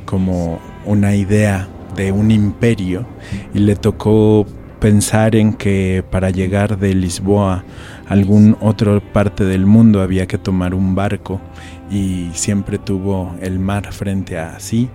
como 0.06 0.62
una 0.86 1.16
idea 1.16 1.68
de 1.96 2.12
un 2.12 2.32
imperio 2.32 3.06
y 3.54 3.60
le 3.60 3.76
tocó 3.76 4.46
pensar 4.80 5.36
en 5.36 5.54
que 5.54 6.04
para 6.12 6.30
llegar 6.30 6.78
de 6.78 6.94
Lisboa 6.94 7.64
a 8.08 8.14
algún 8.14 8.58
otra 8.62 9.00
parte 9.00 9.46
del 9.46 9.66
mundo 9.66 10.02
había 10.02 10.28
que 10.28 10.38
tomar 10.38 10.76
un 10.76 10.96
barco 10.96 11.42
y 11.90 12.30
siempre 12.34 12.78
tuvo 12.78 13.36
el 13.42 13.60
mar 13.60 13.92
frente 13.94 14.38
a 14.38 14.60
sí. 14.60 14.90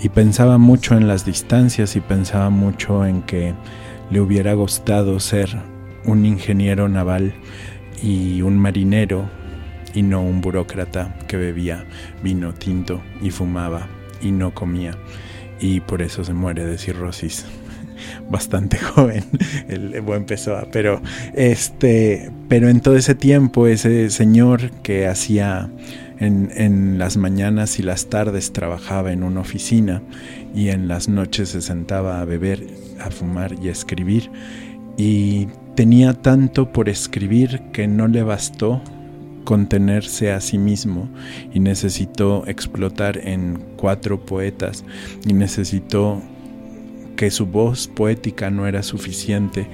Y 0.00 0.10
pensaba 0.10 0.58
mucho 0.58 0.96
en 0.96 1.08
las 1.08 1.24
distancias 1.24 1.96
y 1.96 2.00
pensaba 2.00 2.50
mucho 2.50 3.04
en 3.04 3.22
que 3.22 3.54
le 4.10 4.20
hubiera 4.20 4.54
gustado 4.54 5.18
ser 5.18 5.60
un 6.04 6.24
ingeniero 6.24 6.88
naval 6.88 7.34
y 8.02 8.42
un 8.42 8.56
marinero 8.56 9.28
y 9.94 10.02
no 10.02 10.22
un 10.22 10.40
burócrata 10.40 11.18
que 11.26 11.36
bebía 11.36 11.84
vino 12.22 12.54
tinto 12.54 13.02
y 13.20 13.30
fumaba 13.30 13.88
y 14.22 14.30
no 14.30 14.54
comía 14.54 14.92
y 15.60 15.80
por 15.80 16.02
eso 16.02 16.24
se 16.24 16.32
muere 16.32 16.66
de 16.66 16.78
cirrosis. 16.78 17.44
Bastante 18.30 18.78
joven 18.94 19.24
el 19.68 20.00
buen 20.02 20.24
Pessoa 20.24 20.68
pero 20.70 21.02
este 21.34 22.30
pero 22.48 22.68
en 22.68 22.80
todo 22.80 22.96
ese 22.96 23.16
tiempo 23.16 23.66
ese 23.66 24.08
señor 24.10 24.70
que 24.82 25.08
hacía 25.08 25.68
en, 26.20 26.50
en, 26.54 26.98
las 26.98 27.16
mañanas 27.16 27.80
y 27.80 27.82
las 27.82 28.06
tardes 28.06 28.52
trabajaba 28.52 29.12
en 29.12 29.24
una 29.24 29.40
oficina 29.40 30.02
y 30.54 30.68
en 30.68 30.86
las 30.86 31.08
noches 31.08 31.50
se 31.50 31.60
sentaba 31.60 32.20
a 32.20 32.24
beber, 32.24 32.66
a 33.00 33.10
fumar 33.10 33.54
y 33.60 33.68
a 33.68 33.72
escribir 33.72 34.30
y 34.96 35.48
tenía 35.74 36.12
tanto 36.12 36.72
por 36.72 36.88
escribir 36.88 37.62
que 37.72 37.86
no 37.86 38.08
le 38.08 38.22
bastó 38.22 38.82
contenerse 39.48 40.30
a 40.30 40.42
sí 40.42 40.58
mismo 40.58 41.08
y 41.54 41.60
necesitó 41.60 42.46
explotar 42.46 43.16
en 43.16 43.64
cuatro 43.78 44.20
poetas 44.20 44.84
y 45.26 45.32
necesitó 45.32 46.20
que 47.16 47.30
su 47.30 47.46
voz 47.46 47.88
poética 47.88 48.50
no 48.50 48.66
era 48.66 48.82
suficiente, 48.82 49.66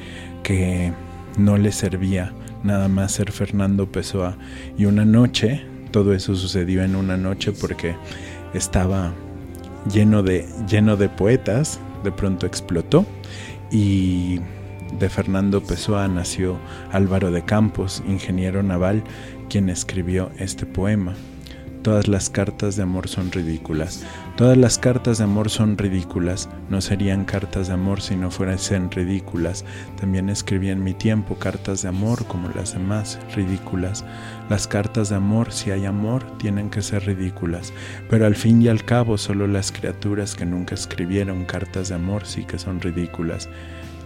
que 0.45 0.93
no 1.39 1.59
le 1.59 1.73
servía 1.73 2.33
nada 2.63 2.87
más 2.87 3.11
ser 3.11 3.33
Fernando 3.33 3.91
Pessoa. 3.91 4.39
Y 4.79 4.85
una 4.85 5.05
noche, 5.05 5.67
todo 5.91 6.15
eso 6.15 6.37
sucedió 6.37 6.85
en 6.85 6.95
una 6.95 7.17
noche 7.17 7.51
porque 7.51 7.97
estaba 8.55 9.13
lleno 9.93 10.23
de, 10.23 10.47
lleno 10.69 10.97
de 10.97 11.09
poetas, 11.09 11.81
de 12.05 12.13
pronto 12.13 12.47
explotó 12.47 13.05
y 13.73 14.39
de 15.01 15.09
Fernando 15.09 15.61
Pessoa 15.61 16.07
nació 16.07 16.59
Álvaro 16.93 17.33
de 17.33 17.45
Campos, 17.45 18.05
ingeniero 18.07 18.63
naval, 18.63 19.03
quien 19.55 19.71
escribió 19.71 20.33
este 20.37 20.67
poema. 20.67 21.15
Todas 21.85 22.09
las 22.09 22.29
cartas 22.29 22.75
de 22.75 22.83
amor 22.83 23.07
son 23.07 23.31
ridículas. 23.31 24.05
Todas 24.37 24.57
las 24.57 24.81
cartas 24.81 25.19
de 25.19 25.25
amor 25.25 25.49
son 25.49 25.79
ridículas. 25.79 26.49
No 26.71 26.81
serían 26.81 27.25
cartas 27.25 27.69
de 27.69 27.75
amor 27.75 28.01
si 28.01 28.17
no 28.17 28.33
fuesen 28.33 28.91
ridículas. 28.91 29.65
También 30.01 30.29
escribí 30.29 30.71
en 30.71 30.83
mi 30.83 30.93
tiempo 30.93 31.37
cartas 31.37 31.83
de 31.83 31.89
amor 31.89 32.27
como 32.27 32.49
las 32.49 32.73
demás, 32.73 33.21
ridículas. 33.37 34.05
Las 34.51 34.67
cartas 34.67 35.11
de 35.11 35.15
amor, 35.15 35.53
si 35.53 35.71
hay 35.71 35.85
amor, 35.85 36.25
tienen 36.39 36.69
que 36.69 36.83
ser 36.83 37.07
ridículas. 37.07 37.73
Pero 38.11 38.27
al 38.27 38.35
fin 38.35 38.61
y 38.61 38.67
al 38.67 38.85
cabo, 38.85 39.19
solo 39.19 39.47
las 39.47 39.71
criaturas 39.71 40.35
que 40.35 40.47
nunca 40.47 40.75
escribieron 40.75 41.45
cartas 41.45 41.91
de 41.91 41.95
amor 41.95 42.27
sí 42.27 42.43
que 42.43 42.59
son 42.59 42.81
ridículas. 42.81 43.49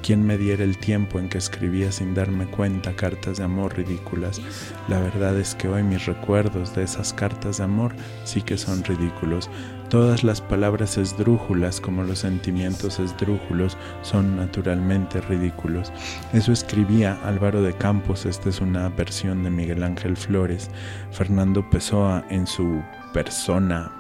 ¿Quién 0.02 0.26
me 0.26 0.38
diera 0.38 0.64
el 0.64 0.78
tiempo 0.78 1.18
en 1.18 1.28
que 1.28 1.38
escribía 1.38 1.92
sin 1.92 2.14
darme 2.14 2.46
cuenta 2.46 2.94
cartas 2.94 3.38
de 3.38 3.44
amor 3.44 3.76
ridículas? 3.76 4.40
La 4.88 5.00
verdad 5.00 5.38
es 5.38 5.54
que 5.54 5.68
hoy 5.68 5.82
mis 5.82 6.06
recuerdos 6.06 6.74
de 6.74 6.84
esas 6.84 7.12
cartas 7.12 7.58
de 7.58 7.64
amor 7.64 7.94
sí 8.24 8.40
que 8.40 8.56
son 8.56 8.82
ridículos. 8.84 9.50
Todas 9.90 10.22
las 10.22 10.40
palabras 10.40 10.98
esdrújulas 10.98 11.80
como 11.80 12.02
los 12.04 12.20
sentimientos 12.20 13.00
esdrújulos 13.00 13.76
son 14.02 14.36
naturalmente 14.36 15.20
ridículos. 15.20 15.92
Eso 16.32 16.52
escribía 16.52 17.18
Álvaro 17.24 17.62
de 17.62 17.72
Campos, 17.72 18.26
esta 18.26 18.50
es 18.50 18.60
una 18.60 18.88
versión 18.90 19.42
de 19.44 19.50
Miguel 19.50 19.82
Ángel 19.82 20.16
Flores. 20.16 20.70
Fernando 21.10 21.68
Pessoa 21.70 22.24
en 22.30 22.46
su 22.46 22.82
persona 23.12 23.97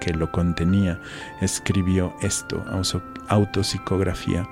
que 0.00 0.12
lo 0.12 0.32
contenía, 0.32 1.00
escribió 1.40 2.14
esto, 2.22 2.64
autopsicografía. 3.28 4.48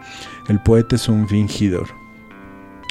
El 0.48 0.60
poeta 0.60 0.96
es 0.96 1.08
un 1.08 1.28
fingidor. 1.28 1.88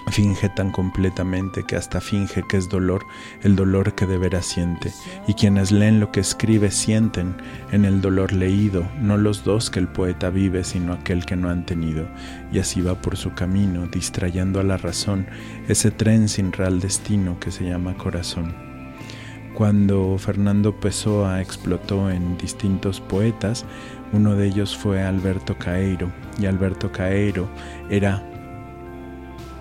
Finge 0.10 0.48
tan 0.50 0.72
completamente 0.72 1.64
que 1.64 1.76
hasta 1.76 2.00
finge 2.00 2.42
que 2.48 2.56
es 2.56 2.70
dolor 2.70 3.06
el 3.44 3.58
dolor 3.58 3.94
que 3.94 4.06
de 4.06 4.18
veras 4.18 4.46
siente, 4.46 4.94
y 5.28 5.34
quienes 5.34 5.72
leen 5.72 6.00
lo 6.00 6.12
que 6.14 6.22
escribe 6.22 6.72
sienten 6.72 7.36
en 7.72 7.84
el 7.84 8.00
dolor 8.00 8.32
leído, 8.32 8.88
no 9.02 9.18
los 9.18 9.44
dos 9.44 9.70
que 9.70 9.80
el 9.80 9.90
poeta 9.90 10.30
vive, 10.30 10.64
sino 10.64 10.94
aquel 10.94 11.26
que 11.26 11.36
no 11.36 11.50
han 11.50 11.66
tenido, 11.66 12.08
y 12.54 12.60
así 12.60 12.82
va 12.82 12.96
por 12.96 13.18
su 13.18 13.34
camino, 13.34 13.88
distrayendo 13.88 14.62
a 14.62 14.64
la 14.64 14.78
razón 14.78 15.28
ese 15.68 15.92
tren 15.92 16.30
sin 16.30 16.54
real 16.54 16.80
destino 16.80 17.38
que 17.40 17.52
se 17.52 17.66
llama 17.66 17.96
corazón. 17.96 18.67
Cuando 19.58 20.16
Fernando 20.20 20.80
Pessoa 20.80 21.42
explotó 21.42 22.12
en 22.12 22.38
distintos 22.38 23.02
poetas, 23.02 23.66
uno 24.14 24.36
de 24.36 24.46
ellos 24.46 24.78
fue 24.78 25.02
Alberto 25.02 25.58
Caeiro, 25.58 26.12
y 26.40 26.46
Alberto 26.46 26.92
Caeiro 26.92 27.50
era 27.90 28.22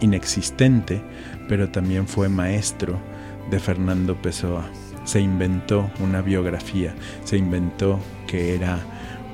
inexistente, 0.00 1.02
pero 1.48 1.70
también 1.70 2.06
fue 2.06 2.28
maestro 2.28 3.00
de 3.50 3.58
Fernando 3.58 4.14
Pessoa. 4.20 4.66
Se 5.04 5.18
inventó 5.18 5.90
una 6.00 6.20
biografía, 6.20 6.94
se 7.24 7.38
inventó 7.38 7.98
que 8.26 8.54
era 8.54 8.78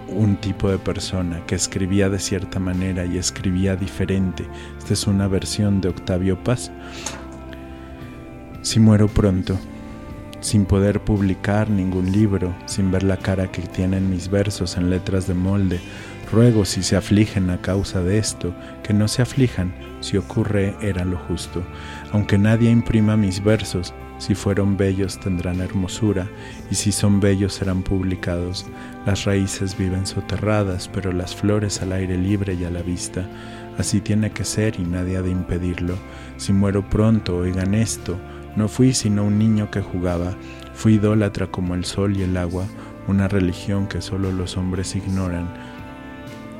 un 0.06 0.36
tipo 0.36 0.70
de 0.70 0.78
persona 0.78 1.44
que 1.44 1.56
escribía 1.56 2.08
de 2.08 2.20
cierta 2.20 2.60
manera 2.60 3.04
y 3.04 3.18
escribía 3.18 3.74
diferente. 3.74 4.46
Esta 4.78 4.92
es 4.92 5.08
una 5.08 5.26
versión 5.26 5.80
de 5.80 5.88
Octavio 5.88 6.38
Paz. 6.44 6.70
Si 8.62 8.78
muero 8.78 9.08
pronto, 9.08 9.58
sin 10.42 10.66
poder 10.66 11.00
publicar 11.00 11.70
ningún 11.70 12.12
libro, 12.12 12.54
sin 12.66 12.90
ver 12.90 13.04
la 13.04 13.16
cara 13.16 13.50
que 13.50 13.62
tienen 13.62 14.10
mis 14.10 14.28
versos 14.28 14.76
en 14.76 14.90
letras 14.90 15.26
de 15.26 15.34
molde. 15.34 15.80
Ruego 16.30 16.64
si 16.64 16.82
se 16.82 16.96
afligen 16.96 17.48
a 17.50 17.60
causa 17.60 18.02
de 18.02 18.18
esto, 18.18 18.54
que 18.82 18.92
no 18.92 19.06
se 19.06 19.22
aflijan, 19.22 19.72
si 20.00 20.16
ocurre 20.16 20.74
era 20.82 21.04
lo 21.04 21.16
justo. 21.16 21.62
Aunque 22.10 22.38
nadie 22.38 22.70
imprima 22.70 23.16
mis 23.16 23.42
versos, 23.42 23.94
si 24.18 24.34
fueron 24.34 24.76
bellos 24.76 25.20
tendrán 25.20 25.60
hermosura, 25.60 26.28
y 26.70 26.74
si 26.74 26.90
son 26.90 27.20
bellos 27.20 27.54
serán 27.54 27.82
publicados. 27.82 28.66
Las 29.06 29.24
raíces 29.24 29.76
viven 29.78 30.06
soterradas, 30.06 30.88
pero 30.88 31.12
las 31.12 31.36
flores 31.36 31.82
al 31.82 31.92
aire 31.92 32.16
libre 32.16 32.54
y 32.54 32.64
a 32.64 32.70
la 32.70 32.82
vista. 32.82 33.28
Así 33.78 34.00
tiene 34.00 34.30
que 34.30 34.44
ser 34.44 34.78
y 34.78 34.82
nadie 34.82 35.18
ha 35.18 35.22
de 35.22 35.30
impedirlo. 35.30 35.96
Si 36.36 36.52
muero 36.52 36.88
pronto, 36.88 37.36
oigan 37.36 37.74
esto, 37.74 38.18
no 38.56 38.68
fui 38.68 38.92
sino 38.92 39.24
un 39.24 39.38
niño 39.38 39.70
que 39.70 39.80
jugaba, 39.80 40.36
fui 40.74 40.94
idólatra 40.94 41.46
como 41.46 41.74
el 41.74 41.84
sol 41.84 42.16
y 42.16 42.22
el 42.22 42.36
agua, 42.36 42.66
una 43.08 43.28
religión 43.28 43.86
que 43.86 44.00
solo 44.00 44.30
los 44.32 44.56
hombres 44.56 44.94
ignoran. 44.94 45.48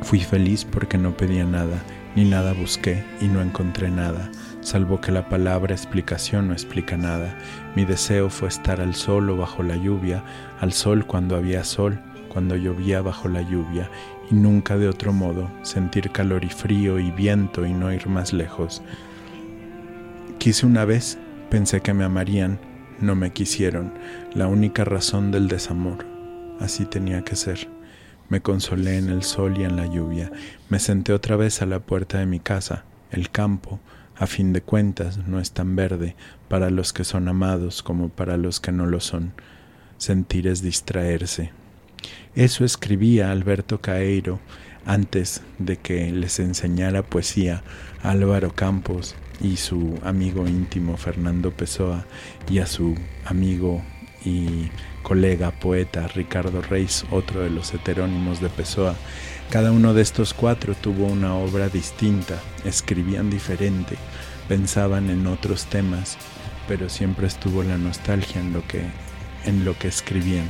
Fui 0.02 0.20
feliz 0.20 0.64
porque 0.64 0.98
no 0.98 1.16
pedía 1.16 1.44
nada, 1.44 1.82
ni 2.16 2.24
nada 2.24 2.52
busqué 2.52 3.04
y 3.20 3.26
no 3.26 3.40
encontré 3.40 3.90
nada, 3.90 4.30
salvo 4.60 5.00
que 5.00 5.12
la 5.12 5.28
palabra 5.28 5.74
explicación 5.74 6.48
no 6.48 6.52
explica 6.52 6.96
nada. 6.96 7.38
Mi 7.76 7.84
deseo 7.84 8.28
fue 8.28 8.48
estar 8.48 8.80
al 8.80 8.94
sol 8.94 9.30
o 9.30 9.36
bajo 9.36 9.62
la 9.62 9.76
lluvia, 9.76 10.24
al 10.60 10.72
sol 10.72 11.06
cuando 11.06 11.36
había 11.36 11.64
sol, 11.64 12.00
cuando 12.28 12.56
llovía 12.56 13.02
bajo 13.02 13.28
la 13.28 13.42
lluvia, 13.42 13.90
y 14.30 14.34
nunca 14.34 14.76
de 14.76 14.88
otro 14.88 15.12
modo, 15.12 15.50
sentir 15.62 16.10
calor 16.10 16.44
y 16.44 16.48
frío 16.48 16.98
y 16.98 17.10
viento 17.10 17.66
y 17.66 17.72
no 17.72 17.92
ir 17.92 18.08
más 18.08 18.32
lejos. 18.32 18.82
Quise 20.38 20.66
una 20.66 20.84
vez, 20.84 21.18
pensé 21.52 21.82
que 21.82 21.92
me 21.92 22.04
amarían, 22.04 22.58
no 22.98 23.14
me 23.14 23.30
quisieron, 23.34 23.92
la 24.32 24.46
única 24.46 24.86
razón 24.86 25.30
del 25.30 25.48
desamor. 25.48 26.06
Así 26.60 26.86
tenía 26.86 27.24
que 27.24 27.36
ser. 27.36 27.68
Me 28.30 28.40
consolé 28.40 28.96
en 28.96 29.10
el 29.10 29.22
sol 29.22 29.58
y 29.58 29.64
en 29.64 29.76
la 29.76 29.84
lluvia. 29.84 30.32
Me 30.70 30.78
senté 30.78 31.12
otra 31.12 31.36
vez 31.36 31.60
a 31.60 31.66
la 31.66 31.80
puerta 31.80 32.16
de 32.16 32.24
mi 32.24 32.40
casa. 32.40 32.86
El 33.10 33.28
campo, 33.28 33.80
a 34.16 34.26
fin 34.26 34.54
de 34.54 34.62
cuentas, 34.62 35.18
no 35.28 35.38
es 35.40 35.52
tan 35.52 35.76
verde 35.76 36.16
para 36.48 36.70
los 36.70 36.94
que 36.94 37.04
son 37.04 37.28
amados 37.28 37.82
como 37.82 38.08
para 38.08 38.38
los 38.38 38.58
que 38.58 38.72
no 38.72 38.86
lo 38.86 39.00
son. 39.00 39.34
Sentir 39.98 40.46
es 40.46 40.62
distraerse. 40.62 41.50
Eso 42.34 42.64
escribía 42.64 43.30
Alberto 43.30 43.82
Caeiro 43.82 44.40
antes 44.86 45.42
de 45.58 45.76
que 45.76 46.10
les 46.12 46.40
enseñara 46.40 47.02
poesía 47.02 47.62
Álvaro 48.02 48.54
Campos 48.54 49.16
y 49.42 49.56
su 49.56 49.98
amigo 50.04 50.46
íntimo 50.46 50.96
Fernando 50.96 51.50
Pessoa 51.50 52.06
y 52.48 52.60
a 52.60 52.66
su 52.66 52.94
amigo 53.24 53.82
y 54.24 54.70
colega 55.02 55.50
poeta 55.50 56.06
Ricardo 56.06 56.62
Reis, 56.62 57.04
otro 57.10 57.40
de 57.40 57.50
los 57.50 57.74
heterónimos 57.74 58.40
de 58.40 58.48
Pessoa. 58.48 58.94
Cada 59.50 59.72
uno 59.72 59.94
de 59.94 60.02
estos 60.02 60.32
cuatro 60.32 60.74
tuvo 60.74 61.06
una 61.06 61.34
obra 61.34 61.68
distinta, 61.68 62.40
escribían 62.64 63.28
diferente, 63.28 63.96
pensaban 64.48 65.10
en 65.10 65.26
otros 65.26 65.66
temas, 65.66 66.16
pero 66.68 66.88
siempre 66.88 67.26
estuvo 67.26 67.64
la 67.64 67.76
nostalgia 67.76 68.40
en 68.40 68.52
lo 68.52 68.66
que, 68.66 68.84
en 69.44 69.64
lo 69.64 69.76
que 69.76 69.88
escribían. 69.88 70.48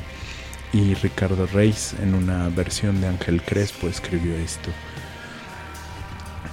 Y 0.74 0.94
Ricardo 0.94 1.46
Reis, 1.46 1.94
en 2.00 2.14
una 2.14 2.48
versión 2.50 3.00
de 3.00 3.08
Ángel 3.08 3.42
Crespo, 3.42 3.88
escribió 3.88 4.36
esto. 4.36 4.70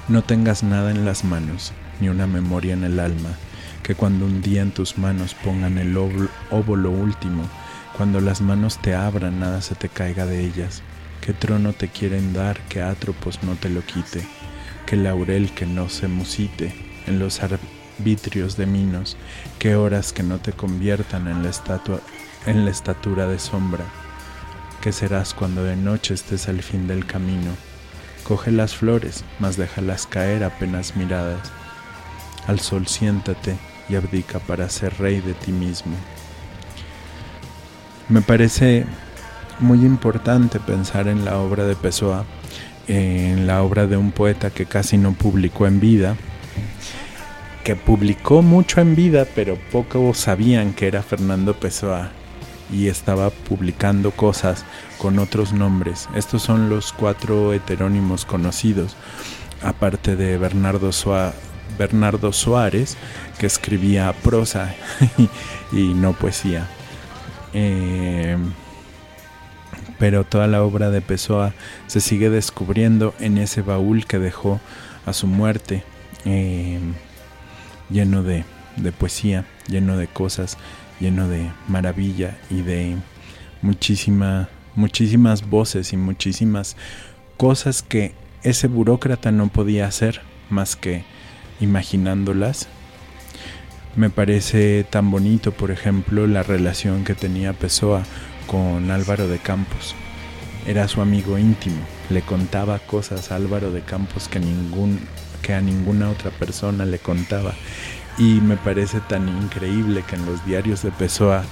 No 0.08 0.24
tengas 0.24 0.64
nada 0.64 0.92
en 0.92 1.06
las 1.06 1.24
manos, 1.24 1.72
ni 2.00 2.10
una 2.10 2.28
memoria 2.28 2.74
en 2.74 2.84
el 2.84 3.00
alma, 3.00 3.30
que 3.84 3.96
cuando 3.96 4.26
un 4.26 4.42
día 4.42 4.62
en 4.62 4.72
tus 4.72 4.98
manos 4.98 5.34
pongan 5.34 5.78
el 5.78 5.98
óvulo 5.98 6.92
último, 6.92 7.44
cuando 7.98 8.22
las 8.22 8.42
manos 8.42 8.80
te 8.82 8.96
abran 8.96 9.40
nada 9.40 9.62
se 9.62 9.76
te 9.76 9.90
caiga 9.90 10.26
de 10.26 10.46
ellas, 10.46 10.82
que 11.22 11.34
trono 11.34 11.74
te 11.74 11.88
quieren 11.88 12.34
dar, 12.34 12.60
que 12.70 12.82
Atropos 12.82 13.44
no 13.44 13.56
te 13.56 13.70
lo 13.70 13.82
quite, 13.82 14.26
que 14.86 14.96
laurel 14.96 15.52
que 15.52 15.66
no 15.66 15.90
se 15.90 16.08
musite 16.08 16.74
en 17.08 17.20
los 17.20 17.42
arbitrios 17.42 18.58
de 18.58 18.66
Minos, 18.66 19.18
que 19.58 19.76
horas 19.76 20.14
que 20.14 20.24
no 20.24 20.38
te 20.40 20.54
conviertan 20.54 21.28
en 21.28 21.44
la 21.44 21.50
estatua 21.50 22.00
en 22.46 22.66
la 22.66 22.72
estatura 22.72 23.28
de 23.28 23.38
sombra, 23.38 23.84
que 24.82 24.92
serás 24.92 25.34
cuando 25.34 25.64
de 25.64 25.76
noche 25.76 26.14
estés 26.14 26.48
al 26.48 26.62
fin 26.62 26.88
del 26.88 27.06
camino. 27.06 27.52
Coge 28.24 28.52
las 28.52 28.76
flores, 28.76 29.24
mas 29.40 29.58
déjalas 29.58 30.08
caer 30.08 30.44
apenas 30.44 30.96
miradas. 30.96 31.52
Al 32.50 32.60
sol 32.60 32.88
siéntate 32.88 33.56
y 33.90 33.96
abdica 33.96 34.40
para 34.40 34.68
ser 34.70 34.98
rey 34.98 35.22
de 35.22 35.36
ti 35.36 35.52
mismo. 35.52 35.94
Me 38.08 38.22
parece 38.22 38.88
muy 39.60 39.86
importante 39.86 40.60
pensar 40.60 41.08
en 41.08 41.26
la 41.26 41.38
obra 41.38 41.66
de 41.66 41.76
Pessoa, 41.76 42.26
en 42.88 43.46
la 43.46 43.62
obra 43.62 43.86
de 43.86 43.98
un 43.98 44.10
poeta 44.10 44.50
que 44.50 44.66
casi 44.66 44.98
no 44.98 45.14
publicó 45.14 45.68
en 45.68 45.80
vida, 45.80 46.16
que 47.64 47.76
publicó 47.76 48.42
mucho 48.42 48.82
en 48.82 48.96
vida, 48.96 49.28
pero 49.36 49.56
pocos 49.72 50.18
sabían 50.18 50.74
que 50.74 50.88
era 50.88 51.04
Fernando 51.04 51.54
Pessoa 51.54 52.10
y 52.74 52.88
estaba 52.88 53.30
publicando 53.30 54.10
cosas 54.10 54.66
con 54.98 55.20
otros 55.20 55.54
nombres. 55.54 56.10
Estos 56.16 56.42
son 56.42 56.68
los 56.68 56.94
cuatro 56.94 57.54
heterónimos 57.54 58.26
conocidos, 58.26 58.98
aparte 59.62 60.16
de 60.16 60.40
Bernardo, 60.40 60.92
Bernardo 61.80 62.34
Suárez, 62.34 62.98
que 63.40 63.48
escribía 63.48 64.14
prosa 64.22 64.76
y 65.72 65.94
no 65.94 66.14
poesía. 66.14 66.68
Eh, 67.54 68.38
pero 69.98 70.26
toda 70.26 70.48
la 70.48 70.62
obra 70.62 70.92
de 70.92 71.02
Pessoa 71.02 71.54
se 71.88 72.02
sigue 72.02 72.30
descubriendo 72.30 73.16
en 73.20 73.38
ese 73.38 73.62
baúl 73.62 74.06
que 74.06 74.20
dejó 74.20 74.60
a 75.06 75.14
su 75.14 75.26
muerte, 75.26 75.84
eh, 76.26 76.80
lleno 77.90 78.24
de, 78.24 78.44
de, 78.76 78.92
poesía, 78.92 79.46
lleno 79.68 79.98
de 79.98 80.08
cosas, 80.08 80.58
lleno 81.00 81.28
de 81.28 81.50
maravilla 81.68 82.38
y 82.50 82.62
de 82.62 82.98
muchísima, 83.62 84.50
muchísimas 84.76 85.50
voces 85.50 85.94
y 85.94 85.98
muchísimas 85.98 86.76
cosas 87.38 87.82
que 87.82 88.14
ese 88.44 88.68
burócrata 88.68 89.32
no 89.32 89.48
podía 89.48 89.88
hacer 89.88 90.22
más 90.50 90.76
que 90.76 91.04
imaginándolas 91.60 92.68
me 93.96 94.10
parece 94.10 94.86
tan 94.90 95.12
bonito, 95.12 95.52
por 95.52 95.72
ejemplo, 95.72 96.28
la 96.28 96.44
relación 96.44 97.04
que 97.04 97.16
tenía 97.16 97.54
Pessoa 97.54 98.04
con 98.48 98.92
Álvaro 98.92 99.28
de 99.28 99.40
Campos. 99.40 99.96
Era 100.68 100.88
su 100.88 101.02
amigo 101.02 101.38
íntimo, 101.38 101.82
le 102.10 102.22
contaba 102.22 102.80
cosas 102.80 103.32
a 103.32 103.36
Álvaro 103.36 103.72
de 103.72 103.82
Campos 103.82 104.30
que, 104.30 104.38
a 105.54 105.62
ninguna 105.62 106.10
otra 106.12 106.32
persona 106.32 106.86
le 106.86 107.00
contaba. 107.00 107.54
Y 108.18 108.42
me 108.42 108.58
parece 108.58 109.00
tan 109.02 109.28
increíble 109.28 110.04
que 110.08 110.16
en 110.16 110.26
los 110.26 110.46
diarios 110.46 110.84
de 110.84 110.92
Pessoa 110.92 111.44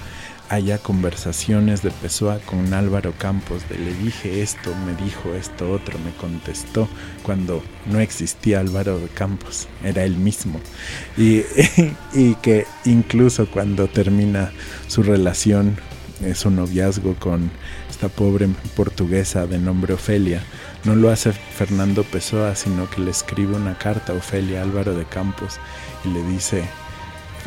haya 0.48 0.78
conversaciones 0.78 1.82
de 1.82 1.90
Pessoa 1.90 2.38
con 2.38 2.72
Álvaro 2.72 3.12
Campos, 3.18 3.68
de 3.68 3.78
le 3.78 3.94
dije 3.94 4.42
esto, 4.42 4.74
me 4.86 4.94
dijo 5.02 5.34
esto 5.34 5.70
otro, 5.70 5.98
me 5.98 6.12
contestó, 6.12 6.88
cuando 7.22 7.62
no 7.86 8.00
existía 8.00 8.60
Álvaro 8.60 8.98
Campos, 9.14 9.68
era 9.84 10.04
él 10.04 10.16
mismo. 10.16 10.60
Y, 11.16 11.42
y 12.14 12.34
que 12.42 12.66
incluso 12.84 13.50
cuando 13.50 13.88
termina 13.88 14.52
su 14.86 15.02
relación, 15.02 15.76
su 16.34 16.50
noviazgo 16.50 17.14
con 17.14 17.50
esta 17.88 18.08
pobre 18.08 18.48
portuguesa 18.74 19.46
de 19.46 19.58
nombre 19.58 19.94
Ofelia, 19.94 20.42
no 20.84 20.94
lo 20.94 21.10
hace 21.10 21.32
Fernando 21.32 22.04
Pessoa, 22.04 22.54
sino 22.54 22.88
que 22.90 23.00
le 23.00 23.10
escribe 23.10 23.54
una 23.54 23.76
carta 23.76 24.12
a 24.12 24.16
Ofelia 24.16 24.62
Álvaro 24.62 24.94
de 24.94 25.04
Campos 25.04 25.58
y 26.04 26.08
le 26.08 26.22
dice, 26.24 26.64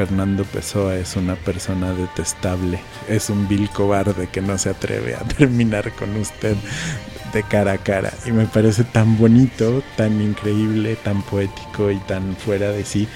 Fernando 0.02 0.46
Pessoa 0.46 0.96
es 0.96 1.16
una 1.16 1.36
persona 1.36 1.94
detestable, 1.94 2.80
es 3.08 3.30
un 3.30 3.48
vil 3.48 3.70
cobarde 3.70 4.26
que 4.30 4.42
no 4.42 4.58
se 4.58 4.72
atreve 4.72 5.14
a 5.14 5.20
terminar 5.38 5.92
con 5.92 6.16
usted 6.16 6.56
de 7.32 7.44
cara 7.44 7.74
a 7.74 7.78
cara. 7.78 8.12
Y 8.26 8.32
me 8.32 8.48
parece 8.48 8.84
tan 8.84 9.20
bonito, 9.20 9.84
tan 9.98 10.20
increíble, 10.20 10.96
tan 10.96 11.22
poético 11.22 11.92
y 11.92 11.98
tan 11.98 12.36
fuera 12.36 12.72
de 12.72 12.84
sí 12.84 13.08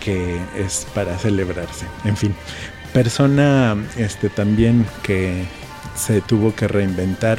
que 0.00 0.38
es 0.54 0.86
para 0.94 1.16
celebrarse. 1.16 1.86
En 2.04 2.14
fin, 2.14 2.34
persona 2.92 3.74
este 3.96 4.28
también 4.28 4.84
que 5.02 5.44
se 5.96 6.20
tuvo 6.20 6.54
que 6.54 6.68
reinventar 6.68 7.38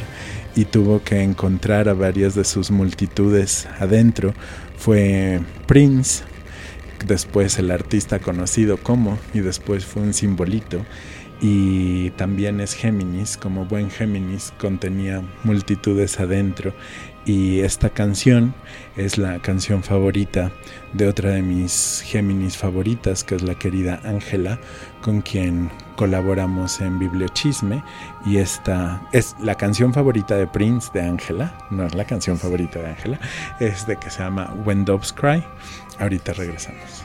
y 0.56 0.64
tuvo 0.64 1.00
que 1.04 1.22
encontrar 1.22 1.88
a 1.88 1.94
varias 1.94 2.34
de 2.34 2.42
sus 2.42 2.72
multitudes 2.72 3.68
adentro 3.78 4.34
fue 4.76 5.42
Prince 5.66 6.24
después 7.06 7.58
el 7.58 7.70
artista 7.70 8.18
conocido 8.18 8.76
como, 8.76 9.18
y 9.32 9.40
después 9.40 9.84
fue 9.84 10.02
un 10.02 10.14
simbolito. 10.14 10.84
Y 11.40 12.10
también 12.10 12.60
es 12.60 12.72
Géminis, 12.72 13.36
como 13.36 13.66
buen 13.66 13.90
Géminis, 13.90 14.54
contenía 14.58 15.22
multitudes 15.44 16.18
adentro. 16.18 16.72
Y 17.26 17.60
esta 17.60 17.90
canción 17.90 18.54
es 18.96 19.18
la 19.18 19.42
canción 19.42 19.82
favorita 19.82 20.52
de 20.92 21.08
otra 21.08 21.30
de 21.30 21.42
mis 21.42 22.02
Géminis 22.06 22.56
favoritas, 22.56 23.22
que 23.22 23.34
es 23.34 23.42
la 23.42 23.56
querida 23.56 24.00
Ángela, 24.04 24.58
con 25.02 25.20
quien 25.20 25.70
colaboramos 25.96 26.80
en 26.80 26.98
Bibliochisme. 26.98 27.82
Y 28.26 28.38
esta 28.38 29.00
es 29.12 29.36
la 29.40 29.54
canción 29.54 29.94
favorita 29.94 30.34
de 30.34 30.48
Prince 30.48 30.90
de 30.92 31.00
Ángela, 31.00 31.56
no 31.70 31.86
es 31.86 31.94
la 31.94 32.04
canción 32.04 32.36
favorita 32.36 32.80
de 32.80 32.88
Ángela, 32.88 33.20
es 33.60 33.86
de 33.86 33.96
que 33.96 34.10
se 34.10 34.18
llama 34.18 34.52
When 34.64 34.84
Doves 34.84 35.12
Cry. 35.12 35.44
Ahorita 36.00 36.32
regresamos. 36.32 37.04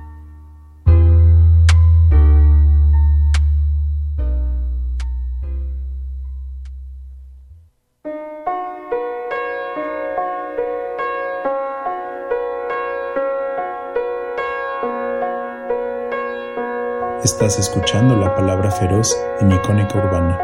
Estás 17.41 17.57
escuchando 17.57 18.15
la 18.15 18.35
palabra 18.35 18.69
feroz 18.69 19.17
en 19.39 19.51
Icónica 19.51 19.97
Urbana. 19.97 20.39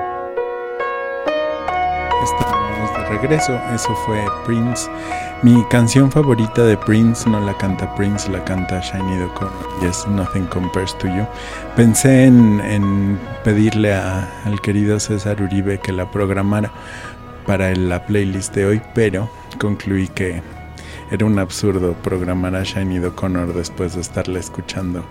Estamos 2.24 2.92
de 2.92 3.06
regreso, 3.06 3.62
eso 3.72 3.94
fue 4.08 4.26
Prince. 4.48 4.90
Mi 5.44 5.64
canción 5.70 6.10
favorita 6.10 6.64
de 6.64 6.76
Prince 6.76 7.30
no 7.30 7.40
la 7.40 7.56
canta 7.56 7.94
Prince, 7.94 8.32
la 8.32 8.44
canta 8.44 8.80
Shiny 8.80 9.22
O'Connor 9.22 9.54
y 9.80 9.86
es 9.86 10.08
Nothing 10.08 10.48
Compares 10.48 10.98
to 10.98 11.06
You. 11.06 11.28
Pensé 11.76 12.26
en, 12.26 13.20
pedirle 13.44 13.94
al 13.94 14.60
querido 14.64 15.00
César 15.00 15.40
Uribe 15.40 15.80
que 15.80 15.92
la 15.92 16.10
programara 16.10 16.72
para 17.46 17.76
la 17.76 18.08
playlist 18.08 18.56
de 18.56 18.66
hoy, 18.66 18.82
pero 18.96 19.30
concluí 19.60 20.08
que 20.08 20.42
era 21.10 21.26
un 21.26 21.40
absurdo 21.40 21.94
programar 22.04 22.56
a 22.56 22.64
Shiny 22.64 23.00
O'Connor 23.00 23.54
después 23.54 23.96
de 23.96 24.02
estarle 24.02 24.40
escuchando 24.40 25.06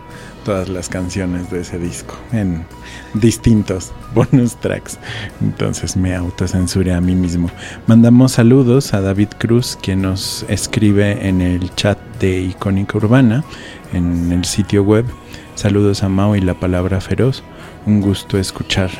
todas 0.44 0.68
las 0.68 0.88
canciones 0.88 1.50
de 1.50 1.60
ese 1.60 1.78
disco 1.78 2.14
en 2.32 2.66
distintos 3.14 3.92
bonus 4.14 4.56
tracks. 4.56 4.98
Entonces 5.40 5.96
me 5.96 6.14
autocensuré 6.14 6.92
a 6.92 7.00
mí 7.00 7.14
mismo. 7.14 7.50
Mandamos 7.86 8.32
saludos 8.32 8.92
a 8.94 9.00
David 9.00 9.28
Cruz, 9.38 9.78
quien 9.80 10.02
nos 10.02 10.44
escribe 10.48 11.26
en 11.26 11.40
el 11.40 11.74
chat 11.74 11.98
de 12.20 12.40
Icónica 12.40 12.98
Urbana, 12.98 13.44
en 13.92 14.32
el 14.32 14.44
sitio 14.44 14.82
web. 14.82 15.06
Saludos 15.54 16.02
a 16.02 16.08
Mao 16.08 16.36
y 16.36 16.40
la 16.40 16.54
palabra 16.54 17.00
feroz. 17.00 17.42
Un 17.86 18.00
gusto 18.00 18.38
escuchar 18.38 18.90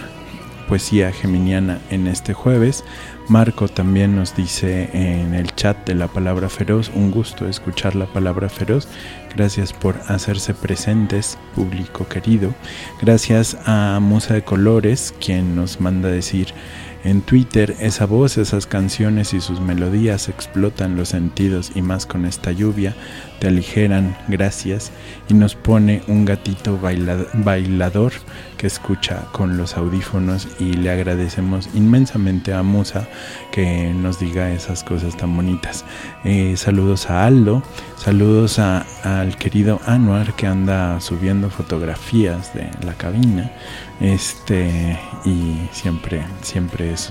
poesía 0.69 1.13
geminiana 1.13 1.81
en 1.91 2.07
este 2.07 2.33
jueves. 2.33 2.85
Marco 3.29 3.67
también 3.67 4.15
nos 4.15 4.37
dice 4.37 4.89
en 4.93 5.35
el 5.35 5.53
chat 5.57 5.85
de 5.85 5.97
la 5.97 6.07
palabra 6.07 6.49
feroz, 6.49 6.93
un 6.95 7.11
gusto 7.11 7.49
escuchar 7.49 7.97
la 7.97 8.07
palabra 8.07 8.49
feroz. 8.49 8.87
Gracias 9.35 9.73
por 9.73 9.97
hacerse 10.07 10.55
presentes, 10.55 11.37
público 11.57 12.07
querido. 12.07 12.55
Gracias 13.01 13.59
a 13.67 13.99
Musa 14.01 14.35
de 14.35 14.45
Colores, 14.45 15.13
quien 15.19 15.57
nos 15.57 15.81
manda 15.81 16.09
decir 16.09 16.55
en 17.03 17.21
Twitter, 17.21 17.77
esa 17.81 18.07
voz, 18.07 18.37
esas 18.37 18.67
canciones 18.67 19.33
y 19.35 19.41
sus 19.41 19.61
melodías 19.61 20.29
explotan 20.29 20.97
los 20.97 21.11
sentidos 21.11 21.73
y 21.75 21.83
más 21.83 22.07
con 22.07 22.27
esta 22.27 22.53
lluvia, 22.53 22.95
te 23.39 23.49
aligeran, 23.49 24.17
gracias, 24.29 24.93
y 25.29 25.35
nos 25.35 25.55
pone 25.55 26.03
un 26.09 26.25
gatito 26.25 26.79
bailador 26.81 28.13
que 28.57 28.67
escucha 28.67 29.25
con 29.33 29.57
los 29.57 29.77
audífonos 29.77 30.49
y 30.59 30.73
le 30.73 30.91
agradecemos 30.91 31.69
inmensamente 31.75 32.53
a 32.53 32.63
Musa 32.63 33.07
que 33.53 33.93
nos 33.95 34.19
diga 34.19 34.51
esas 34.51 34.83
cosas 34.83 35.17
tan 35.17 35.37
bonitas. 35.37 35.85
Eh, 36.25 36.55
saludos 36.57 37.11
a 37.11 37.27
Aldo, 37.27 37.63
saludos 37.97 38.59
al 38.59 39.37
querido 39.37 39.81
Anuar 39.87 40.35
que 40.35 40.47
anda 40.47 41.01
subiendo 41.01 41.51
fotografías 41.51 42.55
de 42.55 42.71
la 42.85 42.95
cabina. 42.95 43.53
Este, 44.01 44.99
y 45.25 45.69
siempre, 45.73 46.23
siempre 46.43 46.93
es 46.93 47.11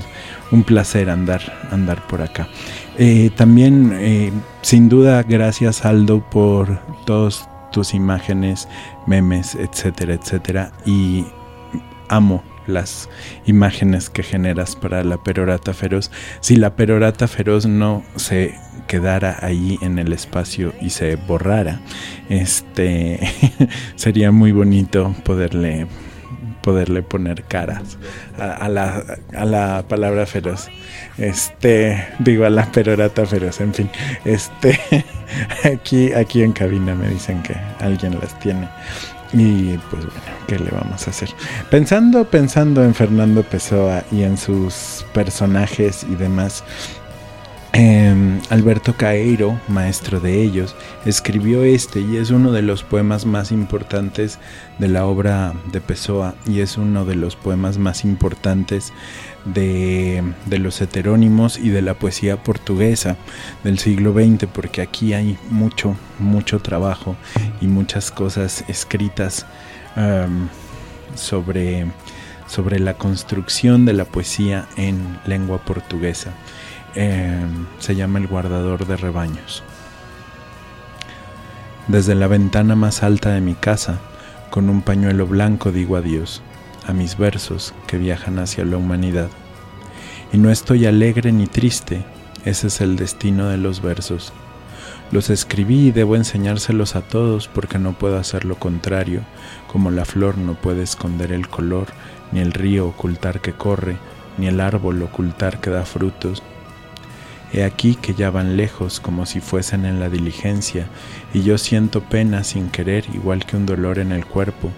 un 0.52 0.64
placer 0.64 1.10
andar, 1.10 1.42
andar 1.72 2.06
por 2.08 2.22
acá. 2.22 2.48
Eh, 2.98 3.30
también, 3.36 3.92
eh, 4.00 4.32
sin 4.62 4.90
duda, 4.90 5.24
gracias 5.24 5.86
Aldo 5.86 6.28
por 6.30 6.80
todas 7.06 7.50
tus 7.72 7.94
imágenes, 7.94 8.68
memes, 9.06 9.56
etcétera, 9.56 10.14
etcétera. 10.14 10.72
Y 10.86 11.26
amo 12.08 12.44
las 12.68 13.10
imágenes 13.46 14.10
que 14.10 14.24
generas 14.24 14.76
para 14.76 15.04
la 15.04 15.18
perorata 15.18 15.74
feroz. 15.74 16.12
Si 16.40 16.56
la 16.56 16.76
perorata 16.76 17.28
feroz 17.28 17.66
no 17.66 18.04
se 18.16 18.56
quedara 18.88 19.38
ahí 19.42 19.78
en 19.82 20.00
el 20.00 20.14
espacio 20.14 20.74
y 20.82 20.92
se 20.92 21.16
borrara, 21.16 21.82
este 22.30 23.20
sería 23.96 24.32
muy 24.32 24.52
bonito 24.52 25.14
poderle 25.24 25.88
poderle 26.66 27.04
poner 27.04 27.44
caras 27.44 27.96
a, 28.40 28.68
la, 28.68 29.04
a 29.36 29.46
la 29.46 29.86
palabra 29.88 30.26
feroz. 30.26 30.68
Este, 31.20 32.08
digo 32.18 32.44
a 32.44 32.50
la 32.50 32.66
perorata 32.72 33.24
feroz, 33.28 33.62
en 33.62 33.72
fin. 33.72 33.90
Este, 34.26 34.80
aquí, 35.64 36.12
aquí 36.12 36.42
en 36.42 36.54
cabina 36.54 36.96
me 36.96 37.08
dicen 37.08 37.44
que 37.44 37.56
alguien 37.80 38.20
las 38.20 38.38
tiene. 38.40 38.68
Y 39.32 39.78
pues 39.92 40.06
bueno, 40.06 40.22
¿qué 40.48 40.58
le 40.58 40.72
vamos 40.72 41.06
a 41.06 41.12
hacer? 41.12 41.30
Pensando, 41.70 42.26
pensando 42.26 42.84
en 42.84 42.96
Fernando 42.96 43.44
Pessoa 43.44 44.04
y 44.12 44.24
en 44.24 44.36
sus 44.36 45.06
personajes 45.14 46.04
y 46.10 46.16
demás, 46.16 46.64
Em, 47.78 48.40
Alberto 48.52 48.94
Caeiro, 48.96 49.60
maestro 49.68 50.22
de 50.22 50.42
ellos, 50.42 50.74
escribió 51.06 51.66
este 51.66 52.00
y 52.00 52.16
es 52.16 52.30
uno 52.30 52.54
de 52.54 52.62
los 52.62 52.84
poemas 52.84 53.26
más 53.26 53.52
importantes 53.52 54.40
de 54.80 54.88
la 54.88 55.06
obra 55.06 55.54
de 55.74 55.82
Pessoa 55.82 56.36
y 56.48 56.62
es 56.62 56.78
uno 56.78 57.04
de 57.04 57.16
los 57.16 57.36
poemas 57.36 57.78
más 57.78 58.06
importantes 58.06 58.94
de, 59.44 60.24
los 60.50 60.80
heterónimos 60.80 61.58
y 61.58 61.68
de 61.68 61.82
la 61.82 61.96
poesía 61.96 62.42
portuguesa 62.42 63.18
del 63.66 63.78
siglo 63.78 64.14
XX 64.14 64.46
porque 64.46 64.82
aquí 64.82 65.12
hay 65.12 65.38
mucho, 65.50 65.98
mucho 66.18 66.62
trabajo 66.62 67.18
y 67.60 67.68
muchas 67.68 68.10
cosas 68.10 68.64
escritas 68.70 69.46
em, 69.98 70.48
sobre, 71.16 71.88
sobre 72.48 72.80
la 72.80 72.94
construcción 72.94 73.84
de 73.84 73.92
la 73.92 74.06
poesía 74.06 74.66
en 74.78 75.20
lengua 75.26 75.58
portuguesa. 75.58 76.32
Em, 76.98 77.66
se 77.80 77.94
llama 77.94 78.20
El 78.20 78.28
guardador 78.28 78.88
de 78.88 78.96
rebaños. 78.96 79.64
Desde 81.90 82.16
la 82.16 82.28
ventana 82.28 82.78
más 82.78 83.04
alta 83.04 83.32
de 83.32 83.42
mi 83.42 83.54
casa, 83.54 84.00
con 84.50 84.70
un 84.70 84.82
pañuelo 84.82 85.28
blanco 85.28 85.74
digo 85.74 85.98
adiós 85.98 86.42
a 86.88 86.94
mis 86.94 87.18
versos 87.18 87.74
que 87.86 87.98
viajan 87.98 88.40
hacia 88.40 88.64
la 88.64 88.78
humanidad. 88.78 89.30
Y 90.32 90.38
no 90.38 90.50
estoy 90.50 90.86
alegre 90.86 91.34
ni 91.34 91.48
triste, 91.48 92.06
ese 92.46 92.68
es 92.68 92.80
el 92.80 92.96
destino 92.96 93.50
de 93.50 93.58
los 93.58 93.82
versos. 93.82 94.32
Los 95.12 95.30
escribí 95.30 95.88
y 95.88 95.92
debo 95.92 96.16
enseñárselos 96.16 96.96
a 96.96 97.02
todos 97.02 97.50
porque 97.50 97.78
no 97.78 97.92
puedo 97.92 98.18
hacer 98.18 98.46
lo 98.46 98.56
contrario, 98.56 99.22
como 99.68 99.92
la 99.92 100.06
flor 100.06 100.38
no 100.38 100.54
puede 100.54 100.84
esconder 100.84 101.34
el 101.34 101.50
color, 101.50 101.88
ni 102.32 102.40
el 102.40 102.54
río 102.54 102.88
ocultar 102.88 103.42
que 103.42 103.52
corre, 103.52 103.98
ni 104.38 104.48
el 104.48 104.62
árbol 104.62 105.02
ocultar 105.04 105.60
que 105.60 105.70
da 105.70 105.84
frutos, 105.84 106.42
He 107.56 107.64
aquí 107.64 107.96
que 107.96 108.14
ya 108.14 108.32
van 108.32 108.58
lejos 108.58 109.00
como 109.00 109.26
si 109.26 109.40
fuesen 109.40 109.86
en 109.86 110.02
la 110.02 110.10
diligencia, 110.10 110.88
y 111.34 111.44
yo 111.44 111.58
siento 111.58 112.02
pena 112.02 112.44
sin 112.44 112.70
querer 112.70 113.06
igual 113.14 113.46
que 113.46 113.56
un 113.56 113.66
dolor 113.66 113.98
en 113.98 114.12
el 114.12 114.26
cuerpo. 114.26 114.72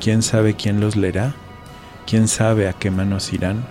¿Quién 0.00 0.22
sabe 0.22 0.54
quién 0.54 0.80
los 0.80 0.96
leerá? 0.96 1.34
¿Quién 2.06 2.26
sabe 2.26 2.68
a 2.68 2.72
qué 2.72 2.90
manos 2.90 3.34
irán? 3.34 3.66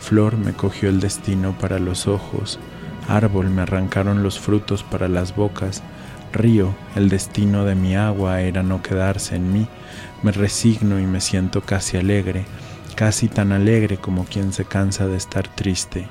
Flor 0.00 0.36
me 0.36 0.52
cogió 0.52 0.88
el 0.88 0.98
destino 0.98 1.56
para 1.60 1.78
los 1.78 2.08
ojos, 2.08 2.58
árbol 3.06 3.50
me 3.50 3.62
arrancaron 3.62 4.24
los 4.24 4.40
frutos 4.40 4.82
para 4.82 5.06
las 5.06 5.36
bocas, 5.36 5.84
río, 6.32 6.74
el 6.96 7.08
destino 7.08 7.64
de 7.64 7.76
mi 7.76 7.94
agua 7.94 8.40
era 8.40 8.64
no 8.64 8.82
quedarse 8.82 9.36
en 9.36 9.52
mí, 9.52 9.68
me 10.24 10.32
resigno 10.32 10.98
y 10.98 11.06
me 11.06 11.20
siento 11.20 11.60
casi 11.60 11.98
alegre, 11.98 12.46
casi 12.96 13.28
tan 13.28 13.52
alegre 13.52 13.96
como 13.96 14.24
quien 14.24 14.52
se 14.52 14.64
cansa 14.64 15.06
de 15.06 15.18
estar 15.18 15.46
triste. 15.46 16.08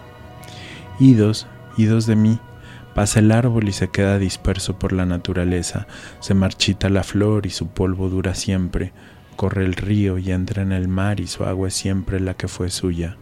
Idos, 1.02 1.48
idos 1.78 2.06
de 2.06 2.16
mí, 2.16 2.38
pasa 2.94 3.22
el 3.22 3.32
árbol 3.32 3.68
y 3.68 3.72
se 3.72 3.88
queda 3.88 4.20
disperso 4.20 4.78
por 4.78 4.94
la 4.94 5.08
naturaleza, 5.08 5.88
se 6.20 6.36
marchita 6.36 6.90
la 6.90 7.02
flor 7.02 7.48
y 7.48 7.50
su 7.50 7.70
polvo 7.70 8.08
dura 8.08 8.36
siempre, 8.36 8.94
corre 9.36 9.66
el 9.66 9.74
río 9.74 10.20
y 10.20 10.32
entra 10.32 10.62
en 10.62 10.72
el 10.72 10.88
mar 10.88 11.20
y 11.20 11.26
su 11.26 11.44
agua 11.44 11.70
es 11.70 11.74
siempre 11.74 12.20
la 12.20 12.36
que 12.36 12.48
fue 12.48 12.70
suya. 12.70 13.18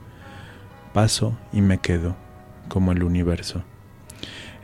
Paso 0.94 1.38
y 1.54 1.62
me 1.62 1.78
quedo, 1.78 2.18
como 2.68 2.92
el 2.92 3.02
universo. 3.02 3.64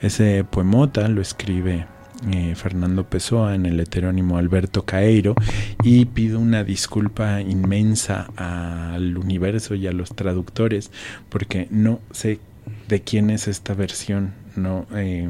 Ese 0.02 0.44
poemota 0.44 1.08
lo 1.08 1.22
escribe 1.22 1.88
eh, 2.34 2.54
Fernando 2.56 3.06
Pessoa 3.06 3.56
en 3.56 3.66
el 3.66 3.80
heterónimo 3.80 4.38
Alberto 4.38 4.84
Caeiro 4.84 5.36
y 5.84 6.04
pido 6.04 6.38
una 6.38 6.66
disculpa 6.66 7.40
inmensa 7.40 8.28
al 8.36 9.18
universo 9.18 9.74
y 9.74 9.88
a 9.88 9.94
los 9.94 10.14
traductores 10.14 10.92
porque 11.30 11.70
no 11.72 12.02
sé 12.12 12.42
de 12.88 13.02
quién 13.02 13.30
es 13.30 13.48
esta 13.48 13.74
versión, 13.74 14.34
¿no? 14.56 14.86
Eh, 14.96 15.30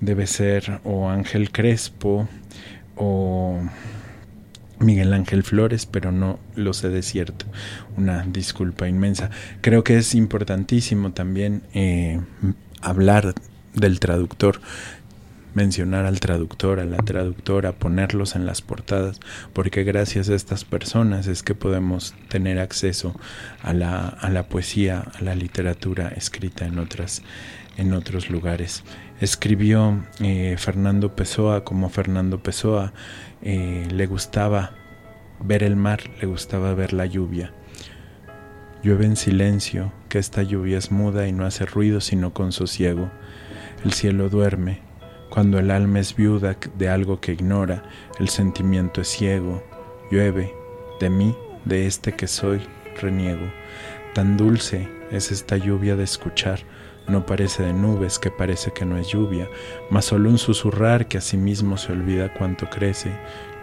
debe 0.00 0.26
ser 0.26 0.80
o 0.84 1.08
Ángel 1.08 1.50
Crespo 1.50 2.28
o 2.96 3.60
Miguel 4.78 5.12
Ángel 5.12 5.42
Flores, 5.42 5.86
pero 5.86 6.12
no 6.12 6.38
lo 6.54 6.72
sé 6.72 6.88
de 6.88 7.02
cierto. 7.02 7.46
Una 7.96 8.24
disculpa 8.24 8.88
inmensa. 8.88 9.30
Creo 9.60 9.84
que 9.84 9.96
es 9.96 10.14
importantísimo 10.14 11.12
también 11.12 11.62
eh, 11.74 12.20
hablar 12.80 13.34
del 13.74 13.98
traductor 13.98 14.60
mencionar 15.54 16.04
al 16.04 16.20
traductor, 16.20 16.80
a 16.80 16.84
la 16.84 16.98
traductora, 16.98 17.72
ponerlos 17.72 18.36
en 18.36 18.44
las 18.46 18.60
portadas, 18.60 19.20
porque 19.52 19.84
gracias 19.84 20.28
a 20.28 20.34
estas 20.34 20.64
personas 20.64 21.26
es 21.26 21.42
que 21.42 21.54
podemos 21.54 22.14
tener 22.28 22.58
acceso 22.58 23.14
a 23.62 23.72
la, 23.72 24.08
a 24.08 24.30
la 24.30 24.48
poesía, 24.48 25.04
a 25.14 25.22
la 25.22 25.34
literatura 25.34 26.08
escrita 26.08 26.66
en, 26.66 26.78
otras, 26.78 27.22
en 27.76 27.92
otros 27.92 28.30
lugares. 28.30 28.84
Escribió 29.20 30.04
eh, 30.20 30.56
Fernando 30.58 31.14
Pessoa 31.14 31.64
como 31.64 31.88
Fernando 31.88 32.42
Pessoa, 32.42 32.92
eh, 33.42 33.86
le 33.90 34.06
gustaba 34.06 34.72
ver 35.40 35.62
el 35.62 35.76
mar, 35.76 36.00
le 36.20 36.26
gustaba 36.26 36.74
ver 36.74 36.92
la 36.92 37.06
lluvia. 37.06 37.52
Llueve 38.82 39.06
en 39.06 39.16
silencio, 39.16 39.92
que 40.08 40.18
esta 40.18 40.42
lluvia 40.42 40.76
es 40.76 40.90
muda 40.90 41.26
y 41.26 41.32
no 41.32 41.46
hace 41.46 41.64
ruido 41.64 42.00
sino 42.00 42.34
con 42.34 42.52
sosiego. 42.52 43.10
El 43.84 43.92
cielo 43.92 44.28
duerme, 44.28 44.80
cuando 45.34 45.58
el 45.58 45.72
alma 45.72 45.98
es 45.98 46.14
viuda 46.14 46.56
de 46.78 46.88
algo 46.88 47.20
que 47.20 47.32
ignora, 47.32 47.82
el 48.20 48.28
sentimiento 48.28 49.00
es 49.00 49.08
ciego. 49.08 49.64
Llueve, 50.08 50.54
de 51.00 51.10
mí, 51.10 51.36
de 51.64 51.88
este 51.88 52.12
que 52.12 52.28
soy, 52.28 52.60
reniego. 53.00 53.44
Tan 54.14 54.36
dulce 54.36 54.88
es 55.10 55.32
esta 55.32 55.56
lluvia 55.56 55.96
de 55.96 56.04
escuchar, 56.04 56.60
no 57.08 57.26
parece 57.26 57.64
de 57.64 57.72
nubes 57.72 58.20
que 58.20 58.30
parece 58.30 58.70
que 58.70 58.84
no 58.84 58.96
es 58.96 59.08
lluvia, 59.08 59.48
mas 59.90 60.04
solo 60.04 60.30
un 60.30 60.38
susurrar 60.38 61.08
que 61.08 61.18
a 61.18 61.20
sí 61.20 61.36
mismo 61.36 61.78
se 61.78 61.90
olvida 61.90 62.32
cuánto 62.32 62.70
crece. 62.70 63.10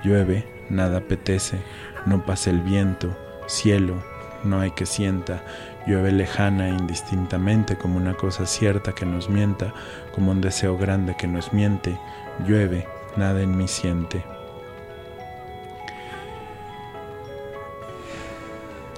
Llueve, 0.03 0.45
nada 0.69 0.97
apetece, 0.97 1.61
no 2.05 2.26
pasa 2.26 2.49
el 2.49 2.59
viento, 2.59 3.17
cielo, 3.47 3.95
no 4.43 4.59
hay 4.59 4.72
que 4.72 4.86
sienta, 4.86 5.45
llueve 5.86 6.12
lejana 6.12 6.70
e 6.70 6.72
indistintamente 6.72 7.76
como 7.78 7.98
una 7.98 8.14
cosa 8.14 8.46
cierta 8.46 8.94
que 8.94 9.06
nos 9.06 9.30
mienta, 9.30 9.74
como 10.14 10.32
un 10.32 10.42
deseo 10.42 10.78
grande 10.78 11.16
que 11.18 11.28
nos 11.28 11.54
miente, 11.54 11.98
llueve, 12.46 12.88
nada 13.18 13.42
en 13.42 13.58
mí 13.58 13.68
siente. 13.68 14.24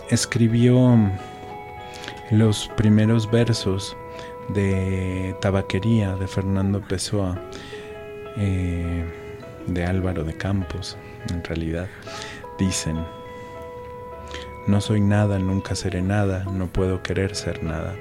Escribió 0.10 0.98
los 2.32 2.68
primeros 2.76 3.30
versos 3.30 3.96
de 4.50 5.36
Tabaquería 5.40 6.16
de 6.16 6.28
Fernando 6.28 6.82
Pessoa, 6.82 7.40
eh, 8.38 9.06
de 9.68 9.86
Álvaro 9.86 10.24
de 10.24 10.36
Campos, 10.36 10.98
en 11.30 11.44
realidad, 11.44 11.88
dicen, 12.60 12.98
no 14.66 14.80
soy 14.80 15.02
nada, 15.02 15.40
nunca 15.40 15.76
seré 15.76 16.02
nada, 16.02 16.46
no 16.46 16.68
puedo 16.68 17.02
querer 17.04 17.36
ser 17.36 17.64
nada. 17.64 17.96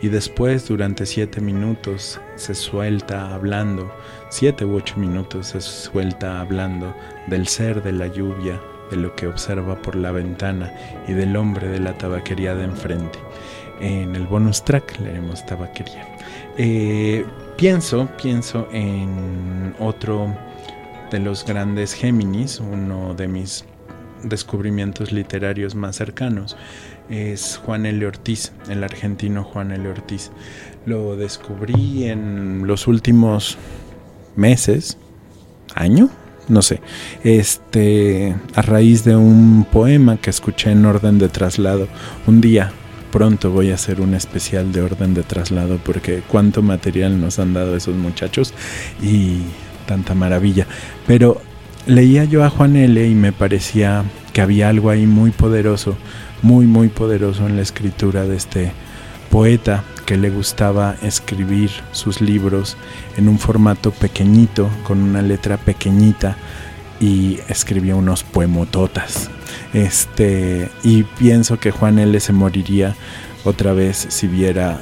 Y 0.00 0.08
después, 0.08 0.66
durante 0.66 1.04
siete 1.04 1.40
minutos, 1.40 2.20
se 2.36 2.54
suelta 2.54 3.34
hablando, 3.34 3.92
siete 4.30 4.64
u 4.64 4.76
ocho 4.76 4.96
minutos 4.96 5.48
se 5.48 5.60
suelta 5.60 6.40
hablando 6.40 6.94
del 7.26 7.46
ser 7.46 7.82
de 7.82 7.92
la 7.92 8.06
lluvia, 8.06 8.60
de 8.90 8.96
lo 8.96 9.14
que 9.14 9.26
observa 9.26 9.76
por 9.82 9.96
la 9.96 10.12
ventana 10.12 10.72
y 11.06 11.12
del 11.12 11.36
hombre 11.36 11.68
de 11.68 11.80
la 11.80 11.96
tabaquería 11.98 12.54
de 12.54 12.64
enfrente. 12.64 13.18
En 13.80 14.14
el 14.16 14.26
bonus 14.26 14.64
track 14.64 14.98
leeremos 15.00 15.44
tabaquería. 15.44 16.06
Eh, 16.56 17.26
pienso, 17.56 18.08
pienso 18.20 18.68
en 18.72 19.74
otro 19.78 20.34
de 21.10 21.18
los 21.18 21.44
grandes 21.44 21.92
Géminis, 21.92 22.58
uno 22.58 23.14
de 23.14 23.28
mis 23.28 23.64
descubrimientos 24.28 25.12
literarios 25.12 25.74
más 25.74 25.96
cercanos 25.96 26.56
es 27.08 27.60
Juan 27.64 27.86
L. 27.86 28.06
Ortiz, 28.06 28.52
el 28.68 28.82
argentino 28.84 29.44
Juan 29.44 29.72
L. 29.72 29.88
Ortiz. 29.88 30.30
Lo 30.84 31.16
descubrí 31.16 32.04
en 32.04 32.66
los 32.66 32.86
últimos 32.86 33.58
meses, 34.36 34.98
año, 35.74 36.10
no 36.48 36.62
sé, 36.62 36.80
este, 37.24 38.36
a 38.54 38.62
raíz 38.62 39.04
de 39.04 39.16
un 39.16 39.66
poema 39.70 40.16
que 40.16 40.30
escuché 40.30 40.70
en 40.70 40.84
orden 40.84 41.18
de 41.18 41.28
traslado. 41.28 41.88
Un 42.26 42.40
día, 42.40 42.72
pronto 43.10 43.50
voy 43.50 43.70
a 43.70 43.74
hacer 43.74 44.00
un 44.00 44.14
especial 44.14 44.72
de 44.72 44.82
orden 44.82 45.14
de 45.14 45.22
traslado 45.22 45.78
porque 45.84 46.22
cuánto 46.26 46.62
material 46.62 47.20
nos 47.20 47.38
han 47.38 47.54
dado 47.54 47.76
esos 47.76 47.96
muchachos 47.96 48.54
y 49.02 49.40
tanta 49.86 50.14
maravilla. 50.14 50.66
Pero 51.06 51.40
leía 51.86 52.24
yo 52.24 52.44
a 52.44 52.50
Juan 52.50 52.76
L. 52.76 53.06
y 53.06 53.14
me 53.14 53.32
parecía 53.32 54.04
que 54.32 54.40
había 54.40 54.68
algo 54.68 54.90
ahí 54.90 55.06
muy 55.06 55.30
poderoso, 55.30 55.96
muy, 56.42 56.66
muy 56.66 56.88
poderoso 56.88 57.46
en 57.46 57.56
la 57.56 57.62
escritura 57.62 58.24
de 58.24 58.36
este 58.36 58.72
poeta 59.30 59.84
que 60.04 60.16
le 60.16 60.30
gustaba 60.30 60.96
escribir 61.02 61.70
sus 61.92 62.20
libros 62.20 62.76
en 63.16 63.28
un 63.28 63.38
formato 63.38 63.90
pequeñito, 63.90 64.68
con 64.84 65.02
una 65.02 65.22
letra 65.22 65.56
pequeñita 65.56 66.36
y 67.00 67.38
escribía 67.48 67.96
unos 67.96 68.22
poemototas. 68.22 69.30
Este, 69.72 70.70
y 70.82 71.02
pienso 71.02 71.58
que 71.58 71.70
Juan 71.70 71.98
L. 71.98 72.18
se 72.20 72.32
moriría 72.32 72.94
otra 73.44 73.72
vez 73.72 74.06
si 74.10 74.26
viera 74.26 74.80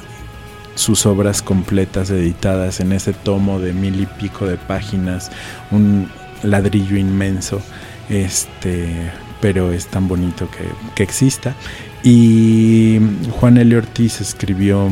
sus 0.75 1.05
obras 1.05 1.41
completas 1.41 2.09
editadas 2.09 2.79
en 2.79 2.91
ese 2.91 3.13
tomo 3.13 3.59
de 3.59 3.73
mil 3.73 3.99
y 4.01 4.05
pico 4.05 4.45
de 4.45 4.57
páginas, 4.57 5.31
un 5.71 6.09
ladrillo 6.43 6.97
inmenso, 6.97 7.61
este, 8.09 9.11
pero 9.41 9.71
es 9.71 9.87
tan 9.87 10.07
bonito 10.07 10.49
que, 10.49 10.65
que 10.95 11.03
exista. 11.03 11.55
Y 12.03 12.99
Juan 13.31 13.57
L. 13.57 13.75
Ortiz 13.77 14.21
escribió, 14.21 14.91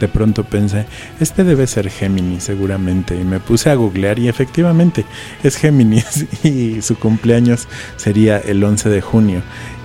de 0.00 0.08
pronto 0.08 0.44
pensé, 0.44 0.86
este 1.20 1.44
debe 1.44 1.66
ser 1.66 1.90
Géminis 1.90 2.44
seguramente, 2.44 3.14
y 3.14 3.24
me 3.24 3.40
puse 3.40 3.70
a 3.70 3.74
googlear 3.74 4.18
y 4.18 4.28
efectivamente 4.28 5.04
es 5.42 5.56
Géminis 5.56 6.26
y 6.44 6.82
su 6.82 6.96
cumpleaños 6.96 7.68
sería 7.96 8.38
el 8.38 8.62
11 8.62 8.88
de 8.88 9.00
junio. 9.00 9.42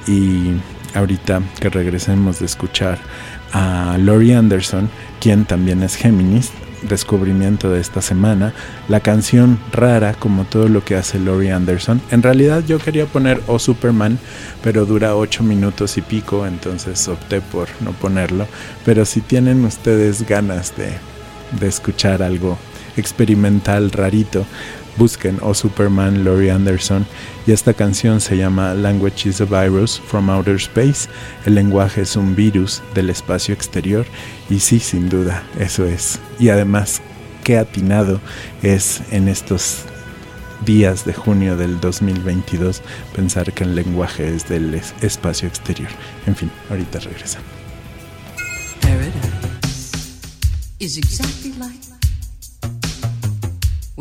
Y 0.07 0.51
ahorita 0.93 1.41
que 1.59 1.69
regresemos 1.69 2.39
de 2.39 2.45
escuchar 2.45 2.99
a 3.53 3.97
Laurie 3.99 4.35
Anderson, 4.35 4.89
quien 5.19 5.45
también 5.45 5.83
es 5.83 5.95
Géminis, 5.95 6.51
descubrimiento 6.83 7.69
de 7.69 7.79
esta 7.79 8.01
semana, 8.01 8.53
la 8.87 8.99
canción 8.99 9.59
rara 9.71 10.13
como 10.13 10.45
todo 10.45 10.67
lo 10.67 10.83
que 10.83 10.95
hace 10.95 11.19
Laurie 11.19 11.51
Anderson. 11.51 12.01
En 12.11 12.23
realidad 12.23 12.63
yo 12.65 12.79
quería 12.79 13.05
poner 13.05 13.41
O 13.47 13.59
Superman, 13.59 14.19
pero 14.63 14.85
dura 14.85 15.15
8 15.15 15.43
minutos 15.43 15.97
y 15.97 16.01
pico, 16.01 16.45
entonces 16.45 17.07
opté 17.07 17.41
por 17.41 17.67
no 17.81 17.91
ponerlo. 17.91 18.47
Pero 18.85 19.05
si 19.05 19.21
tienen 19.21 19.63
ustedes 19.65 20.27
ganas 20.27 20.75
de, 20.75 20.91
de 21.59 21.67
escuchar 21.67 22.23
algo 22.23 22.57
experimental 22.97 23.91
rarito, 23.91 24.45
busquen 25.01 25.39
O 25.41 25.55
Superman 25.55 26.23
Laurie 26.23 26.51
Anderson 26.51 27.07
y 27.47 27.53
esta 27.53 27.73
canción 27.73 28.21
se 28.21 28.37
llama 28.37 28.75
Language 28.75 29.29
is 29.29 29.41
a 29.41 29.45
Virus 29.45 29.99
from 29.99 30.29
Outer 30.29 30.57
Space. 30.57 31.09
El 31.47 31.55
lenguaje 31.55 32.01
es 32.01 32.15
un 32.15 32.35
virus 32.35 32.83
del 32.93 33.09
espacio 33.09 33.51
exterior 33.51 34.05
y 34.47 34.59
sí, 34.59 34.79
sin 34.79 35.09
duda, 35.09 35.41
eso 35.59 35.87
es. 35.87 36.19
Y 36.37 36.49
además, 36.49 37.01
qué 37.43 37.57
atinado 37.57 38.21
es 38.61 39.01
en 39.09 39.27
estos 39.27 39.85
días 40.67 41.03
de 41.03 41.13
junio 41.13 41.57
del 41.57 41.79
2022 41.79 42.83
pensar 43.15 43.51
que 43.53 43.63
el 43.63 43.73
lenguaje 43.73 44.35
es 44.35 44.47
del 44.47 44.79
espacio 45.01 45.47
exterior. 45.47 45.89
En 46.27 46.35
fin, 46.35 46.51
ahorita 46.69 46.99
regresan. 46.99 47.41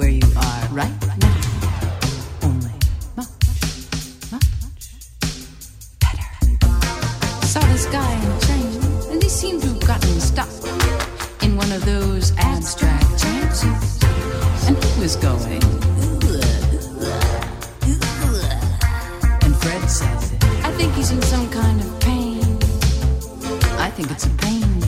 Where 0.01 0.09
you 0.09 0.33
are 0.35 0.69
right 0.73 0.99
now. 1.21 1.37
Only 2.43 2.73
much, 3.19 3.29
much 4.33 4.49
better. 6.01 6.27
Saw 7.45 7.61
this 7.69 7.85
guy 7.85 8.11
in 8.17 8.31
a 8.33 8.41
train, 8.41 8.81
and 9.11 9.23
he 9.23 9.29
seemed 9.29 9.61
to 9.61 9.69
have 9.69 9.87
gotten 9.87 10.19
stuck 10.21 10.49
in 11.43 11.55
one 11.55 11.71
of 11.71 11.85
those 11.85 12.33
abstract 12.39 13.21
trances. 13.21 14.03
And 14.67 14.83
he 14.83 15.01
was 15.03 15.17
going. 15.17 15.63
And 19.45 19.55
Fred 19.61 19.85
said, 19.91 20.21
I 20.65 20.73
think 20.79 20.95
he's 20.95 21.11
in 21.11 21.21
some 21.21 21.51
kind 21.51 21.79
of 21.79 22.01
pain. 22.01 22.57
I 23.79 23.91
think 23.91 24.11
it's 24.11 24.25
a 24.25 24.31
pain 24.47 24.80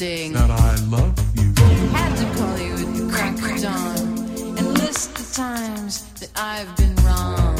way 0.00 0.06
of 0.06 0.18
saying 0.18 0.32
that 0.32 0.50
I 0.50 0.74
love 0.86 1.18
you. 1.36 1.52
Had 1.92 2.16
to 2.16 2.38
call 2.38 2.58
you 2.58 2.74
at 2.74 2.94
the 2.96 3.08
crack 3.12 3.34
of 3.34 3.62
dawn 3.62 4.58
and 4.58 4.78
list 4.78 5.14
the 5.14 5.34
times 5.34 6.04
that 6.20 6.30
I've 6.36 6.76
been 6.76 6.94
wrong. 6.96 7.56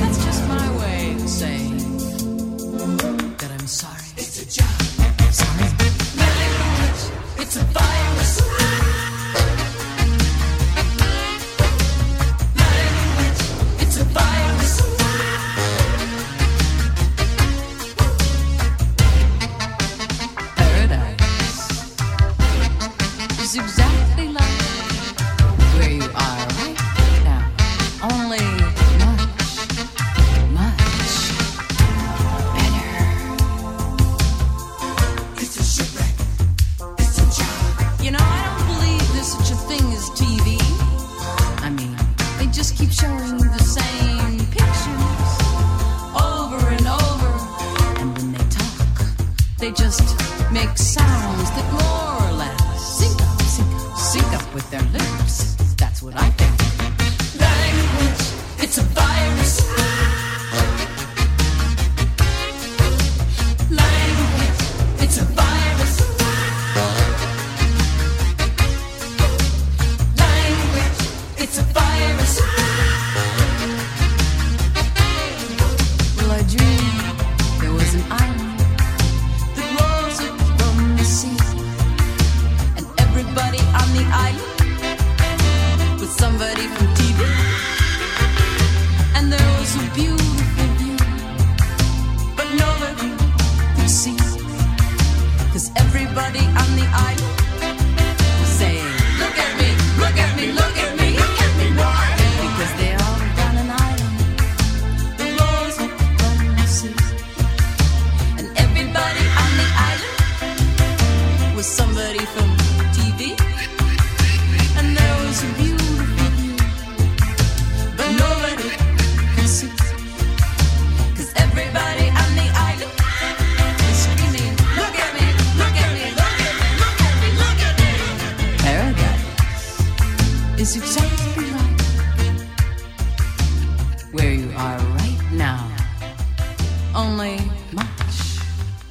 That's 0.00 0.24
just 0.24 0.48
my 0.48 0.78
way 0.78 1.14
of 1.14 1.28
saying 1.28 1.98
that 3.38 3.50
I'm 3.50 3.66
sorry. 3.66 4.12
It's 4.16 4.42
a 4.42 4.60
job. 4.60 4.77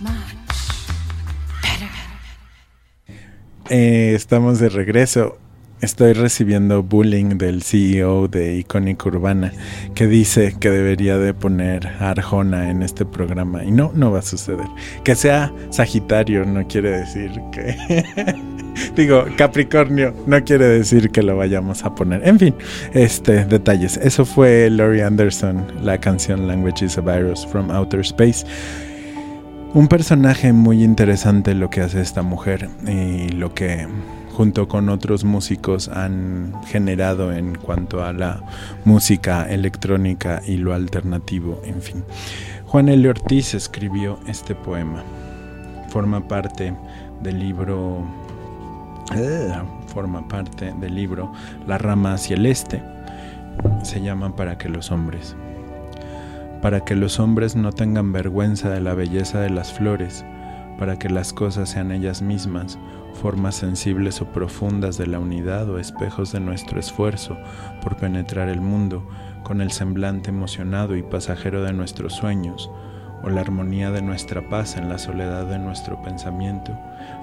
Much, 0.01 0.33
better. 1.61 1.89
Eh, 3.69 4.13
estamos 4.15 4.59
de 4.59 4.69
regreso. 4.69 5.37
Estoy 5.79 6.13
recibiendo 6.13 6.81
bullying 6.81 7.37
del 7.37 7.61
CEO 7.61 8.27
de 8.27 8.55
Icónica 8.55 9.09
Urbana 9.09 9.53
que 9.93 10.07
dice 10.07 10.55
que 10.59 10.71
debería 10.71 11.19
de 11.19 11.35
poner 11.35 11.85
Arjona 11.99 12.71
en 12.71 12.81
este 12.81 13.05
programa 13.05 13.63
y 13.63 13.69
no, 13.69 13.91
no 13.93 14.11
va 14.11 14.19
a 14.19 14.23
suceder. 14.23 14.65
Que 15.03 15.13
sea 15.13 15.53
Sagitario 15.69 16.43
no 16.43 16.65
quiere 16.67 16.89
decir 17.01 17.39
que... 17.51 18.03
Digo, 18.95 19.25
Capricornio 19.37 20.13
no 20.25 20.43
quiere 20.43 20.65
decir 20.65 21.09
que 21.11 21.23
lo 21.23 21.37
vayamos 21.37 21.83
a 21.83 21.95
poner. 21.95 22.27
En 22.27 22.39
fin, 22.39 22.55
este, 22.93 23.45
detalles. 23.45 23.97
Eso 23.97 24.25
fue 24.25 24.69
Laurie 24.69 25.03
Anderson, 25.03 25.65
la 25.83 25.99
canción 25.99 26.47
Language 26.47 26.85
is 26.85 26.97
a 26.97 27.01
Virus 27.01 27.45
from 27.47 27.71
Outer 27.71 28.01
Space. 28.01 28.45
Un 29.73 29.87
personaje 29.87 30.53
muy 30.53 30.83
interesante 30.83 31.53
lo 31.53 31.69
que 31.69 31.81
hace 31.81 32.01
esta 32.01 32.21
mujer 32.21 32.69
y 32.87 33.29
lo 33.29 33.53
que 33.53 33.87
junto 34.37 34.67
con 34.67 34.89
otros 34.89 35.23
músicos 35.23 35.87
han 35.89 36.53
generado 36.67 37.33
en 37.33 37.55
cuanto 37.55 38.03
a 38.03 38.13
la 38.13 38.43
música 38.85 39.49
electrónica 39.49 40.43
y 40.45 40.57
lo 40.57 40.75
alternativo, 40.75 41.59
en 41.65 41.81
fin. 41.81 42.03
Juan 42.67 42.87
L. 42.89 43.09
Ortiz 43.09 43.55
escribió 43.55 44.19
este 44.27 44.53
poema. 44.53 45.03
Forma 45.89 46.27
parte 46.27 46.73
del 47.23 47.39
libro 47.39 48.05
forma 49.87 50.27
parte 50.27 50.73
del 50.79 50.95
libro 50.95 51.31
La 51.65 51.77
rama 51.77 52.13
hacia 52.13 52.35
el 52.35 52.45
este. 52.45 52.83
Se 53.83 54.01
llama 54.01 54.35
Para 54.35 54.57
que 54.57 54.69
los 54.69 54.91
hombres. 54.91 55.35
Para 56.61 56.81
que 56.81 56.95
los 56.95 57.19
hombres 57.19 57.55
no 57.55 57.71
tengan 57.71 58.11
vergüenza 58.11 58.69
de 58.69 58.81
la 58.81 58.93
belleza 58.93 59.39
de 59.39 59.49
las 59.49 59.73
flores, 59.73 60.25
para 60.77 60.99
que 60.99 61.09
las 61.09 61.33
cosas 61.33 61.69
sean 61.69 61.91
ellas 61.91 62.21
mismas, 62.21 62.77
formas 63.13 63.55
sensibles 63.55 64.21
o 64.21 64.25
profundas 64.25 64.97
de 64.97 65.07
la 65.07 65.19
unidad 65.19 65.69
o 65.69 65.79
espejos 65.79 66.31
de 66.31 66.39
nuestro 66.39 66.79
esfuerzo 66.79 67.37
por 67.81 67.97
penetrar 67.97 68.49
el 68.49 68.61
mundo, 68.61 69.07
con 69.43 69.61
el 69.61 69.71
semblante 69.71 70.29
emocionado 70.29 70.95
y 70.95 71.03
pasajero 71.03 71.63
de 71.63 71.73
nuestros 71.73 72.13
sueños, 72.13 72.69
o 73.23 73.29
la 73.29 73.41
armonía 73.41 73.91
de 73.91 74.01
nuestra 74.01 74.47
paz 74.49 74.77
en 74.77 74.89
la 74.89 74.97
soledad 74.97 75.45
de 75.45 75.57
nuestro 75.57 76.01
pensamiento, 76.01 76.77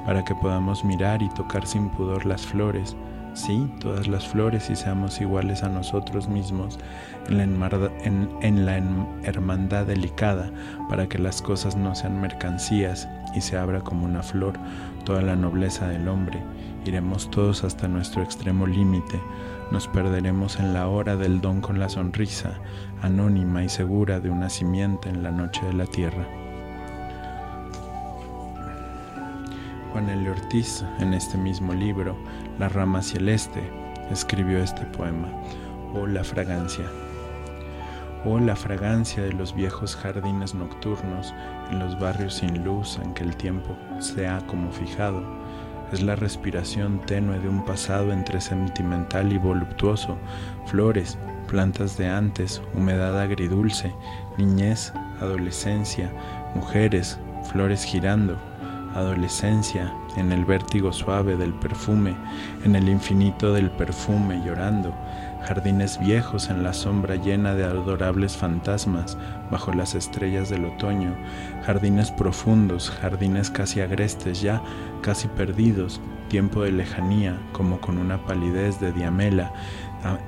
para 0.05 0.25
que 0.25 0.35
podamos 0.35 0.85
mirar 0.85 1.23
y 1.23 1.29
tocar 1.31 1.67
sin 1.67 1.89
pudor 1.89 2.27
las 2.27 2.47
flores, 2.47 2.97
sí, 3.35 3.69
todas 3.81 4.07
las 4.07 4.27
flores 4.29 4.71
y 4.71 4.77
seamos 4.77 5.21
iguales 5.21 5.63
a 5.63 5.69
nosotros 5.69 6.29
mismos 6.29 6.79
en 7.29 7.59
la, 7.59 7.91
en- 8.43 8.67
la 8.67 8.77
hermandad 9.23 9.87
delicada, 9.87 10.51
para 10.89 11.09
que 11.09 11.19
las 11.19 11.43
cosas 11.43 11.75
no 11.77 11.95
sean 11.95 12.21
mercancías 12.21 13.09
y 13.35 13.41
se 13.41 13.57
abra 13.59 13.81
como 13.81 14.05
una 14.05 14.23
flor 14.23 14.55
toda 15.05 15.21
la 15.23 15.35
nobleza 15.37 15.89
del 15.89 16.07
hombre. 16.09 16.43
Iremos 16.85 17.31
todos 17.31 17.65
hasta 17.65 17.89
nuestro 17.89 18.23
extremo 18.23 18.67
límite, 18.67 19.21
nos 19.73 19.89
perderemos 19.89 20.61
en 20.61 20.75
la 20.75 20.87
hora 20.89 21.17
del 21.17 21.41
don 21.41 21.61
con 21.63 21.81
la 21.81 21.89
sonrisa, 21.89 22.61
anónima 23.01 23.65
y 23.65 23.69
segura 23.71 24.21
de 24.21 24.29
una 24.31 24.51
simiente 24.51 25.09
en 25.09 25.23
la 25.23 25.31
noche 25.31 25.65
de 25.65 25.73
la 25.73 25.87
tierra. 25.87 26.29
Juan 29.95 30.11
L. 30.11 30.29
Ortiz, 30.29 30.85
en 30.99 31.15
este 31.15 31.39
mismo 31.39 31.73
libro, 31.73 32.17
La 32.59 32.69
rama 32.69 32.99
hacia 32.99 33.21
el 33.21 33.29
este, 33.29 33.63
escribió 34.11 34.59
este 34.59 34.85
poema, 34.87 35.29
Oh 35.95 36.09
la 36.09 36.25
fragancia. 36.25 36.85
Oh 38.25 38.41
la 38.41 38.57
fragancia 38.57 39.23
de 39.23 39.33
los 39.33 39.55
viejos 39.55 39.95
jardines 39.95 40.53
nocturnos 40.53 41.33
en 41.71 41.79
los 41.79 41.97
barrios 42.01 42.35
sin 42.35 42.65
luz 42.65 42.99
en 43.05 43.15
que 43.15 43.23
el 43.23 43.37
tiempo 43.37 43.77
se 44.01 44.27
ha 44.27 44.45
como 44.49 44.73
fijado. 44.73 45.23
Es 45.93 46.03
la 46.03 46.17
respiración 46.17 46.99
tenue 47.07 47.39
de 47.39 47.49
un 47.49 47.65
pasado 47.65 48.13
entre 48.13 48.41
sentimental 48.41 49.33
y 49.33 49.39
voluptuoso, 49.39 50.19
flores, 50.67 51.17
plantas 51.47 51.97
de 51.97 52.09
antes, 52.09 52.61
humedad 52.75 53.21
agridulce, 53.21 53.95
niñez, 54.39 54.93
adolescencia, 55.21 56.11
mujeres, 56.57 57.17
flores 57.45 57.85
girando, 57.85 58.37
adolescencia, 58.95 59.93
en 60.17 60.33
el 60.33 60.45
vértigo 60.45 60.93
suave 60.93 61.37
del 61.37 61.53
perfume, 61.53 62.15
en 62.65 62.77
el 62.77 62.89
infinito 62.89 63.53
del 63.53 63.71
perfume 63.71 64.43
llorando, 64.45 64.95
jardines 65.43 65.99
viejos 66.01 66.49
en 66.49 66.63
la 66.63 66.73
sombra 66.73 67.17
llena 67.17 67.55
de 67.55 67.65
adorables 67.65 68.37
fantasmas 68.37 69.19
bajo 69.51 69.73
las 69.73 69.95
estrellas 69.95 70.49
del 70.49 70.65
otoño, 70.65 71.15
jardines 71.65 72.11
profundos, 72.11 72.91
jardines 72.91 73.51
casi 73.51 73.81
agrestes 73.81 74.41
ya, 74.41 74.63
casi 75.03 75.29
perdidos, 75.29 76.01
tiempo 76.29 76.63
de 76.63 76.73
lejanía, 76.73 77.39
como 77.53 77.81
con 77.81 77.99
una 77.99 78.25
palidez 78.25 78.81
de 78.81 78.93
diamela, 78.93 79.53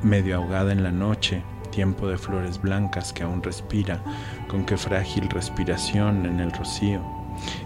medio 0.02 0.36
ahogada 0.36 0.72
en 0.72 0.82
la 0.82 0.92
noche, 0.92 1.42
tiempo 1.70 2.08
de 2.08 2.18
flores 2.18 2.60
blancas 2.60 3.12
que 3.12 3.22
aún 3.22 3.42
respira, 3.42 4.02
con 4.48 4.64
qué 4.64 4.76
frágil 4.76 5.28
respiración 5.28 6.26
en 6.26 6.40
el 6.40 6.52
rocío. 6.52 7.15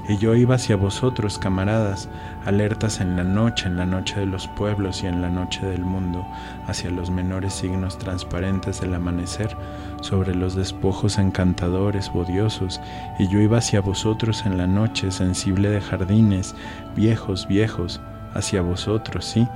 Y 0.08 0.16
yo 0.18 0.34
iba 0.34 0.56
hacia 0.56 0.76
vosotros, 0.76 1.38
camaradas, 1.38 2.08
alertas 2.44 3.00
en 3.00 3.16
la 3.16 3.24
noche, 3.24 3.66
en 3.66 3.76
la 3.76 3.86
noche 3.86 4.18
de 4.18 4.26
los 4.26 4.48
pueblos 4.48 5.02
y 5.02 5.06
en 5.06 5.22
la 5.22 5.28
noche 5.28 5.64
del 5.66 5.84
mundo, 5.84 6.26
hacia 6.66 6.90
los 6.90 7.10
menores 7.10 7.54
signos 7.54 7.98
transparentes 7.98 8.80
del 8.80 8.94
amanecer, 8.94 9.56
sobre 10.00 10.34
los 10.34 10.54
despojos 10.54 11.18
encantadores, 11.18 12.12
bodiosos, 12.12 12.80
y 13.18 13.28
yo 13.28 13.40
iba 13.40 13.58
hacia 13.58 13.80
vosotros 13.80 14.44
en 14.46 14.58
la 14.58 14.66
noche, 14.66 15.10
sensible 15.10 15.70
de 15.70 15.80
jardines, 15.80 16.54
viejos, 16.96 17.46
viejos, 17.46 18.00
hacia 18.34 18.62
vosotros, 18.62 19.24
sí, 19.24 19.46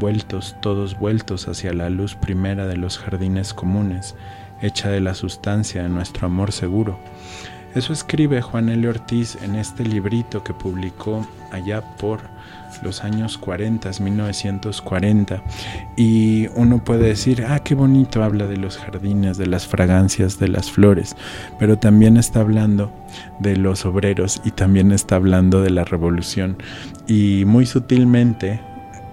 vueltos, 0.00 0.56
todos 0.60 0.98
vueltos 0.98 1.48
hacia 1.48 1.72
la 1.72 1.90
luz 1.90 2.14
primera 2.14 2.66
de 2.66 2.76
los 2.76 2.98
jardines 2.98 3.54
comunes, 3.54 4.16
hecha 4.60 4.88
de 4.88 5.00
la 5.00 5.14
sustancia 5.14 5.82
de 5.82 5.88
nuestro 5.88 6.26
amor 6.26 6.52
seguro. 6.52 6.98
Eso 7.74 7.92
escribe 7.92 8.40
Juan 8.40 8.68
L. 8.68 8.88
Ortiz 8.88 9.36
en 9.42 9.56
este 9.56 9.84
librito 9.84 10.44
que 10.44 10.54
publicó 10.54 11.26
allá 11.50 11.82
por 11.96 12.20
los 12.82 13.02
años 13.02 13.36
40, 13.38 13.90
1940. 14.00 15.42
Y 15.96 16.48
uno 16.54 16.82
puede 16.82 17.08
decir, 17.08 17.44
ah, 17.48 17.58
qué 17.60 17.74
bonito 17.74 18.22
habla 18.22 18.46
de 18.46 18.56
los 18.56 18.78
jardines, 18.78 19.38
de 19.38 19.46
las 19.46 19.66
fragancias, 19.66 20.38
de 20.38 20.48
las 20.48 20.70
flores, 20.70 21.16
pero 21.58 21.78
también 21.78 22.16
está 22.16 22.40
hablando 22.40 22.92
de 23.40 23.56
los 23.56 23.84
obreros 23.86 24.40
y 24.44 24.50
también 24.52 24.92
está 24.92 25.16
hablando 25.16 25.62
de 25.62 25.70
la 25.70 25.84
revolución. 25.84 26.56
Y 27.06 27.44
muy 27.44 27.66
sutilmente 27.66 28.60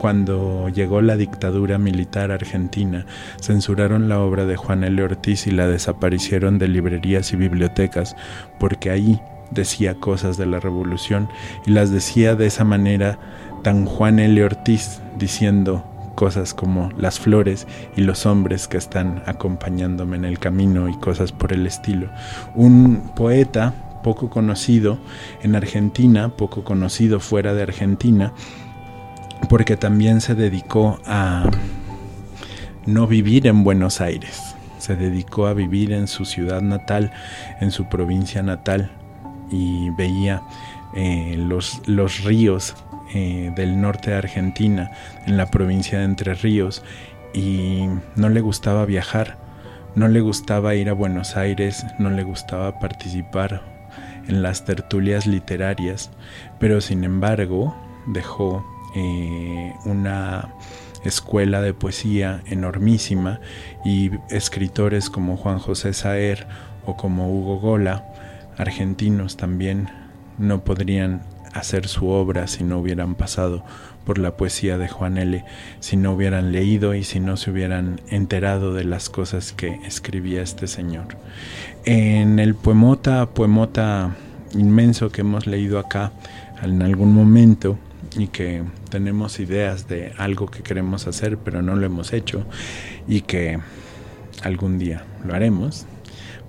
cuando 0.01 0.67
llegó 0.69 0.99
la 1.03 1.15
dictadura 1.15 1.77
militar 1.77 2.31
argentina, 2.31 3.05
censuraron 3.39 4.09
la 4.09 4.19
obra 4.19 4.47
de 4.47 4.55
Juan 4.55 4.83
L. 4.83 5.03
Ortiz 5.03 5.45
y 5.45 5.51
la 5.51 5.67
desaparecieron 5.67 6.57
de 6.57 6.67
librerías 6.67 7.31
y 7.33 7.35
bibliotecas, 7.35 8.15
porque 8.59 8.89
ahí 8.89 9.21
decía 9.51 9.93
cosas 9.93 10.37
de 10.37 10.47
la 10.47 10.59
revolución 10.59 11.29
y 11.67 11.71
las 11.73 11.91
decía 11.91 12.33
de 12.33 12.47
esa 12.47 12.63
manera 12.63 13.19
tan 13.61 13.85
Juan 13.85 14.17
L. 14.17 14.43
Ortiz 14.43 15.01
diciendo 15.19 15.85
cosas 16.15 16.55
como 16.55 16.89
las 16.97 17.19
flores 17.19 17.67
y 17.95 18.01
los 18.01 18.25
hombres 18.25 18.67
que 18.67 18.77
están 18.77 19.21
acompañándome 19.27 20.17
en 20.17 20.25
el 20.25 20.39
camino 20.39 20.89
y 20.89 20.97
cosas 20.97 21.31
por 21.31 21.53
el 21.53 21.67
estilo. 21.67 22.09
Un 22.55 23.11
poeta 23.15 23.75
poco 24.01 24.31
conocido 24.31 24.97
en 25.43 25.55
Argentina, 25.55 26.29
poco 26.29 26.63
conocido 26.63 27.19
fuera 27.19 27.53
de 27.53 27.61
Argentina, 27.61 28.33
porque 29.49 29.77
también 29.77 30.21
se 30.21 30.35
dedicó 30.35 30.99
a 31.05 31.49
no 32.85 33.07
vivir 33.07 33.47
en 33.47 33.63
Buenos 33.63 34.01
Aires, 34.01 34.55
se 34.77 34.95
dedicó 34.95 35.47
a 35.47 35.53
vivir 35.53 35.91
en 35.91 36.07
su 36.07 36.25
ciudad 36.25 36.61
natal, 36.61 37.11
en 37.59 37.71
su 37.71 37.85
provincia 37.85 38.41
natal, 38.41 38.91
y 39.51 39.89
veía 39.91 40.41
eh, 40.95 41.35
los, 41.37 41.81
los, 41.85 42.23
ríos 42.23 42.75
eh, 43.13 43.51
del 43.55 43.79
norte 43.79 44.11
de 44.11 44.17
Argentina, 44.17 44.91
en 45.25 45.37
la 45.37 45.47
provincia 45.47 45.99
de 45.99 46.05
Entre 46.05 46.33
Ríos, 46.33 46.83
y 47.33 47.85
no 48.15 48.29
le 48.29 48.41
gustaba 48.41 48.85
viajar, 48.85 49.37
no 49.95 50.07
le 50.07 50.21
gustaba 50.21 50.75
ir 50.75 50.89
a 50.89 50.93
Buenos 50.93 51.37
Aires, 51.37 51.85
no 51.99 52.09
le 52.09 52.23
gustaba 52.23 52.79
participar 52.79 53.61
en 54.27 54.41
las 54.41 54.65
tertulias 54.65 55.27
literarias, 55.27 56.11
pero 56.59 56.81
sin 56.81 57.03
embargo 57.03 57.75
dejó 58.07 58.65
eh, 58.95 59.73
una 59.85 60.53
escuela 61.03 61.61
de 61.61 61.73
poesía 61.73 62.41
enormísima 62.45 63.39
y 63.83 64.11
escritores 64.29 65.09
como 65.09 65.37
Juan 65.37 65.59
José 65.59 65.93
Saer 65.93 66.47
o 66.85 66.95
como 66.97 67.31
Hugo 67.31 67.59
Gola, 67.59 68.05
argentinos 68.57 69.37
también, 69.37 69.89
no 70.37 70.63
podrían 70.63 71.21
hacer 71.53 71.87
su 71.87 72.07
obra 72.07 72.47
si 72.47 72.63
no 72.63 72.79
hubieran 72.79 73.15
pasado 73.15 73.63
por 74.05 74.17
la 74.17 74.35
poesía 74.35 74.77
de 74.77 74.87
Juan 74.87 75.17
L., 75.17 75.43
si 75.79 75.97
no 75.97 76.13
hubieran 76.13 76.51
leído 76.51 76.95
y 76.95 77.03
si 77.03 77.19
no 77.19 77.37
se 77.37 77.51
hubieran 77.51 78.01
enterado 78.09 78.73
de 78.73 78.83
las 78.83 79.09
cosas 79.09 79.51
que 79.53 79.79
escribía 79.85 80.41
este 80.41 80.67
señor. 80.67 81.17
En 81.85 82.39
el 82.39 82.55
poemota, 82.55 83.27
poemota 83.27 84.15
inmenso 84.53 85.09
que 85.11 85.21
hemos 85.21 85.45
leído 85.45 85.77
acá 85.77 86.11
en 86.63 86.81
algún 86.81 87.13
momento, 87.13 87.77
y 88.17 88.27
que 88.27 88.63
tenemos 88.89 89.39
ideas 89.39 89.87
de 89.87 90.13
algo 90.17 90.47
que 90.47 90.63
queremos 90.63 91.07
hacer 91.07 91.37
pero 91.37 91.61
no 91.61 91.75
lo 91.75 91.85
hemos 91.85 92.13
hecho 92.13 92.45
y 93.07 93.21
que 93.21 93.59
algún 94.43 94.79
día 94.79 95.03
lo 95.25 95.33
haremos, 95.33 95.85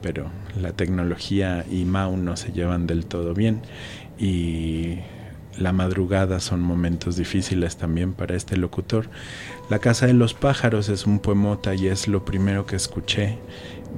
pero 0.01 0.31
la 0.61 0.73
tecnología 0.73 1.65
y 1.71 1.85
Mau 1.85 2.17
no 2.17 2.37
se 2.37 2.53
llevan 2.53 2.87
del 2.87 3.07
todo 3.07 3.35
bien 3.35 3.63
y 4.19 4.99
la 5.59 5.73
madrugada 5.73 6.41
son 6.41 6.61
momentos 6.61 7.17
difíciles 7.17 7.77
también 7.77 8.15
para 8.15 8.37
este 8.37 8.57
locutor. 8.57 9.09
La 9.69 9.79
Casa 9.79 10.07
de 10.07 10.15
los 10.15 10.35
Pájaros 10.35 10.89
es 10.89 11.07
un 11.07 11.19
poemota 11.19 11.75
y 11.75 11.89
es 11.89 12.09
lo 12.09 12.25
primero 12.25 12.65
que 12.67 12.77
escuché 12.77 13.39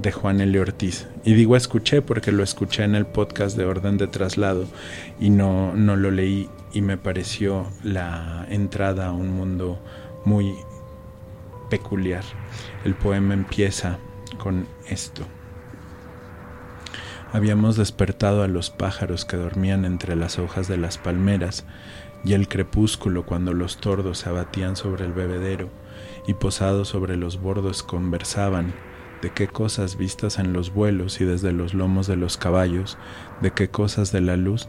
de 0.01 0.11
Juan 0.11 0.41
L. 0.41 0.59
Ortiz. 0.59 1.07
Y 1.23 1.33
digo 1.33 1.55
escuché 1.55 2.01
porque 2.01 2.31
lo 2.31 2.43
escuché 2.43 2.83
en 2.83 2.95
el 2.95 3.05
podcast 3.05 3.57
de 3.57 3.65
Orden 3.65 3.97
de 3.97 4.07
Traslado 4.07 4.65
y 5.19 5.29
no, 5.29 5.73
no 5.75 5.95
lo 5.95 6.11
leí 6.11 6.49
y 6.73 6.81
me 6.81 6.97
pareció 6.97 7.67
la 7.83 8.45
entrada 8.49 9.07
a 9.07 9.11
un 9.13 9.31
mundo 9.31 9.79
muy 10.25 10.55
peculiar. 11.69 12.23
El 12.83 12.95
poema 12.95 13.33
empieza 13.33 13.97
con 14.37 14.67
esto. 14.87 15.23
Habíamos 17.31 17.75
despertado 17.75 18.43
a 18.43 18.47
los 18.47 18.69
pájaros 18.69 19.25
que 19.25 19.37
dormían 19.37 19.83
entre 19.83 20.15
las 20.15 20.39
hojas 20.39 20.67
de 20.67 20.77
las 20.77 20.97
palmeras 20.97 21.65
y 22.23 22.33
el 22.33 22.47
crepúsculo 22.47 23.25
cuando 23.25 23.53
los 23.53 23.77
tordos 23.77 24.19
se 24.19 24.29
abatían 24.29 24.75
sobre 24.75 25.05
el 25.05 25.13
bebedero 25.13 25.69
y 26.27 26.33
posados 26.33 26.89
sobre 26.89 27.17
los 27.17 27.41
bordos 27.41 27.83
conversaban 27.83 28.73
de 29.21 29.31
qué 29.31 29.47
cosas 29.47 29.97
vistas 29.97 30.39
en 30.39 30.53
los 30.53 30.73
vuelos 30.73 31.21
y 31.21 31.25
desde 31.25 31.51
los 31.51 31.73
lomos 31.73 32.07
de 32.07 32.15
los 32.15 32.37
caballos, 32.37 32.97
de 33.41 33.51
qué 33.51 33.69
cosas 33.69 34.11
de 34.11 34.21
la 34.21 34.35
luz 34.37 34.67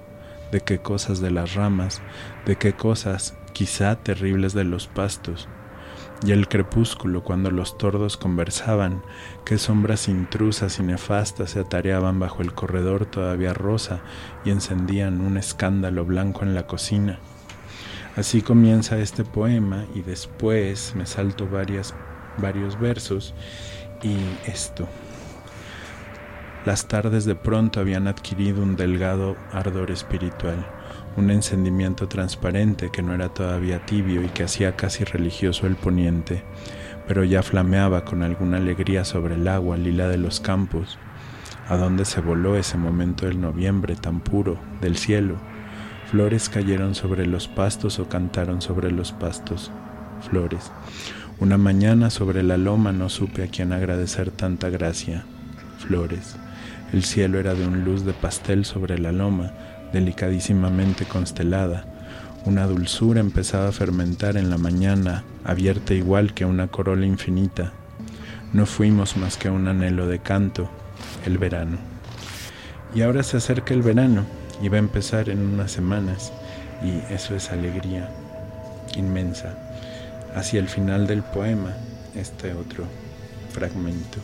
de 0.51 0.61
qué 0.61 0.78
cosas 0.78 1.20
de 1.20 1.30
las 1.30 1.55
ramas, 1.55 2.01
de 2.44 2.57
qué 2.57 2.72
cosas 2.72 3.34
quizá 3.53 3.97
terribles 3.97 4.53
de 4.53 4.64
los 4.64 4.86
pastos, 4.86 5.49
y 6.24 6.32
el 6.32 6.49
crepúsculo 6.49 7.22
cuando 7.22 7.51
los 7.51 7.76
tordos 7.78 8.16
conversaban, 8.16 9.03
qué 9.44 9.59
sombras 9.59 10.09
intrusas 10.09 10.78
y 10.78 10.82
nefastas 10.82 11.51
se 11.51 11.61
atareaban 11.61 12.18
bajo 12.18 12.42
el 12.42 12.55
corredor 12.55 13.07
todavía 13.07 13.53
rosa 13.53 14.01
y 14.44 14.51
encendían 14.51 15.20
un 15.20 15.36
escándalo 15.36 16.05
blanco 16.05 16.42
en 16.42 16.55
la 16.55 16.66
cocina. 16.66 17.18
Así 18.16 18.40
comienza 18.40 18.99
este 18.99 19.24
poema 19.24 19.84
y 19.94 20.01
después 20.01 20.94
me 20.97 21.05
salto 21.05 21.49
varios 21.51 22.80
versos 22.80 23.34
y 24.03 24.16
esto. 24.47 24.88
Las 26.64 26.88
tardes 26.88 27.24
de 27.24 27.36
pronto 27.36 27.78
habían 27.78 28.09
adquirido 28.09 28.62
un 28.62 28.74
delgado 28.74 29.36
ardor 29.53 29.92
espiritual, 29.92 30.66
un 31.16 31.30
encendimiento 31.30 32.09
transparente 32.09 32.90
que 32.90 33.03
no 33.03 33.14
era 33.14 33.28
todavía 33.28 33.86
tibio 33.86 34.22
y 34.22 34.28
que 34.28 34.42
hacía 34.42 34.74
casi 34.74 35.05
religioso 35.05 35.66
el 35.66 35.76
poniente, 35.76 36.42
pero 37.07 37.22
ya 37.22 37.42
flameaba 37.42 38.05
con 38.05 38.22
alguna 38.22 38.57
alegría 38.57 39.05
sobre 39.05 39.36
el 39.36 39.47
agua 39.47 39.76
lila 39.76 40.09
de 40.09 40.18
los 40.18 40.40
campos. 40.40 40.99
¿A 41.68 41.76
dónde 41.76 42.05
se 42.05 42.20
voló 42.20 42.57
ese 42.57 42.76
momento 42.76 43.26
del 43.26 43.40
noviembre 43.40 43.94
tan 43.94 44.20
puro, 44.20 44.59
del 44.80 44.97
cielo? 44.97 45.36
Flores 46.11 46.49
cayeron 46.49 46.94
sobre 46.94 47.26
los 47.26 47.49
pastos 47.49 47.99
o 47.99 48.09
cantaron 48.09 48.61
sobre 48.61 48.90
los 48.92 49.12
pastos. 49.12 49.70
Flores. 50.28 50.70
Una 51.39 51.59
mañana 51.59 52.09
sobre 52.09 52.43
la 52.43 52.57
loma 52.57 52.93
no 52.93 53.11
supe 53.11 53.45
a 53.45 53.49
quién 53.49 53.74
agradecer 53.74 54.30
tanta 54.30 54.70
gracia. 54.70 55.24
Flores. 55.78 56.37
El 56.95 57.05
cielo 57.05 57.39
era 57.39 57.55
de 57.55 57.66
un 57.66 57.84
luz 57.84 58.07
de 58.07 58.14
pastel 58.14 58.64
sobre 58.64 58.99
la 58.99 59.12
loma, 59.12 59.53
delicadísimamente 59.93 61.05
constelada. 61.05 61.84
Una 62.47 62.66
dulzura 62.66 63.20
empezaba 63.20 63.68
a 63.68 63.72
fermentar 63.72 64.39
en 64.39 64.49
la 64.49 64.57
mañana, 64.57 65.24
abierta 65.45 65.93
igual 65.93 66.32
que 66.32 66.47
una 66.47 66.68
corola 66.68 67.05
infinita. 67.05 67.72
No 68.55 68.64
fuimos 68.64 69.18
más 69.18 69.37
que 69.37 69.51
un 69.51 69.68
anhelo 69.68 70.07
de 70.07 70.20
canto, 70.20 70.70
el 71.26 71.37
verano. 71.37 71.76
Y 72.95 73.03
ahora 73.03 73.22
se 73.22 73.37
acerca 73.37 73.74
el 73.74 73.82
verano 73.82 74.24
y 74.62 74.70
va 74.70 74.76
a 74.76 74.78
empezar 74.78 75.28
en 75.28 75.41
unas 75.41 75.70
semanas, 75.70 76.32
y 76.82 77.12
eso 77.12 77.37
es 77.37 77.51
alegría 77.51 78.09
inmensa. 78.97 79.66
Hacia 80.37 80.61
el 80.61 80.68
final 80.68 81.07
del 81.07 81.22
poema, 81.22 81.74
este 82.14 82.53
otro 82.53 82.84
fragmento. 83.53 84.18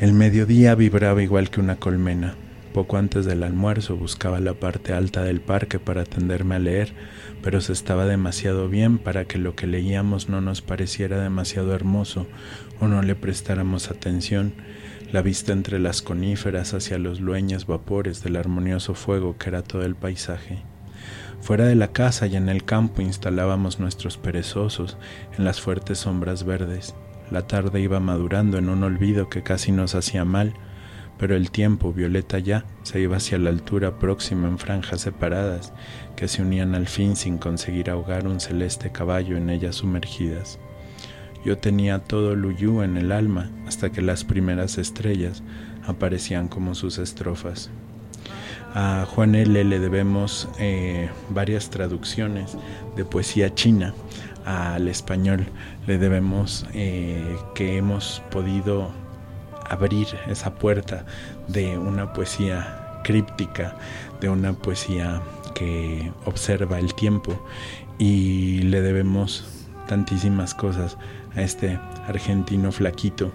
El 0.00 0.12
mediodía 0.12 0.74
vibraba 0.74 1.22
igual 1.22 1.50
que 1.50 1.60
una 1.60 1.76
colmena. 1.76 2.34
Poco 2.72 2.96
antes 2.96 3.26
del 3.26 3.44
almuerzo 3.44 3.96
buscaba 3.96 4.40
la 4.40 4.54
parte 4.54 4.92
alta 4.92 5.22
del 5.22 5.40
parque 5.40 5.78
para 5.78 6.02
atenderme 6.02 6.56
a 6.56 6.58
leer, 6.58 6.94
pero 7.44 7.60
se 7.60 7.72
estaba 7.72 8.06
demasiado 8.06 8.68
bien 8.68 8.98
para 8.98 9.24
que 9.24 9.38
lo 9.38 9.54
que 9.54 9.68
leíamos 9.68 10.28
no 10.28 10.40
nos 10.40 10.60
pareciera 10.60 11.22
demasiado 11.22 11.76
hermoso 11.76 12.26
o 12.80 12.88
no 12.88 13.02
le 13.02 13.14
prestáramos 13.14 13.88
atención. 13.88 14.52
La 15.12 15.22
vista 15.22 15.52
entre 15.52 15.78
las 15.78 16.02
coníferas 16.02 16.74
hacia 16.74 16.98
los 16.98 17.20
lueños 17.20 17.68
vapores 17.68 18.20
del 18.24 18.34
armonioso 18.34 18.96
fuego 18.96 19.38
que 19.38 19.50
era 19.50 19.62
todo 19.62 19.84
el 19.84 19.94
paisaje. 19.94 20.73
Fuera 21.44 21.66
de 21.66 21.74
la 21.74 21.88
casa 21.88 22.26
y 22.26 22.36
en 22.36 22.48
el 22.48 22.64
campo 22.64 23.02
instalábamos 23.02 23.78
nuestros 23.78 24.16
perezosos 24.16 24.96
en 25.36 25.44
las 25.44 25.60
fuertes 25.60 25.98
sombras 25.98 26.44
verdes. 26.44 26.94
La 27.30 27.46
tarde 27.46 27.82
iba 27.82 28.00
madurando 28.00 28.56
en 28.56 28.70
un 28.70 28.82
olvido 28.82 29.28
que 29.28 29.42
casi 29.42 29.70
nos 29.70 29.94
hacía 29.94 30.24
mal, 30.24 30.54
pero 31.18 31.36
el 31.36 31.50
tiempo, 31.50 31.92
violeta 31.92 32.38
ya, 32.38 32.64
se 32.82 32.98
iba 32.98 33.18
hacia 33.18 33.36
la 33.36 33.50
altura 33.50 33.98
próxima 33.98 34.48
en 34.48 34.58
franjas 34.58 35.02
separadas 35.02 35.74
que 36.16 36.28
se 36.28 36.40
unían 36.40 36.74
al 36.74 36.86
fin 36.86 37.14
sin 37.14 37.36
conseguir 37.36 37.90
ahogar 37.90 38.26
un 38.26 38.40
celeste 38.40 38.90
caballo 38.90 39.36
en 39.36 39.50
ellas 39.50 39.76
sumergidas. 39.76 40.58
Yo 41.44 41.58
tenía 41.58 41.98
todo 41.98 42.36
Luyú 42.36 42.80
en 42.80 42.96
el 42.96 43.12
alma 43.12 43.50
hasta 43.66 43.92
que 43.92 44.00
las 44.00 44.24
primeras 44.24 44.78
estrellas 44.78 45.42
aparecían 45.86 46.48
como 46.48 46.74
sus 46.74 46.96
estrofas. 46.96 47.70
A 48.74 49.06
Juan 49.06 49.36
L. 49.36 49.62
le 49.64 49.78
debemos 49.78 50.48
eh, 50.58 51.08
varias 51.30 51.70
traducciones 51.70 52.56
de 52.96 53.04
poesía 53.04 53.54
china 53.54 53.94
al 54.44 54.88
español. 54.88 55.46
Le 55.86 55.96
debemos 55.96 56.66
eh, 56.74 57.36
que 57.54 57.76
hemos 57.76 58.20
podido 58.32 58.90
abrir 59.70 60.08
esa 60.26 60.56
puerta 60.56 61.06
de 61.46 61.78
una 61.78 62.12
poesía 62.12 63.00
críptica, 63.04 63.76
de 64.20 64.28
una 64.28 64.52
poesía 64.54 65.22
que 65.54 66.10
observa 66.24 66.80
el 66.80 66.94
tiempo 66.94 67.40
y 67.98 68.62
le 68.62 68.80
debemos 68.80 69.44
tantísimas 69.86 70.52
cosas 70.52 70.98
a 71.36 71.42
este 71.42 71.78
argentino 72.08 72.72
flaquito 72.72 73.30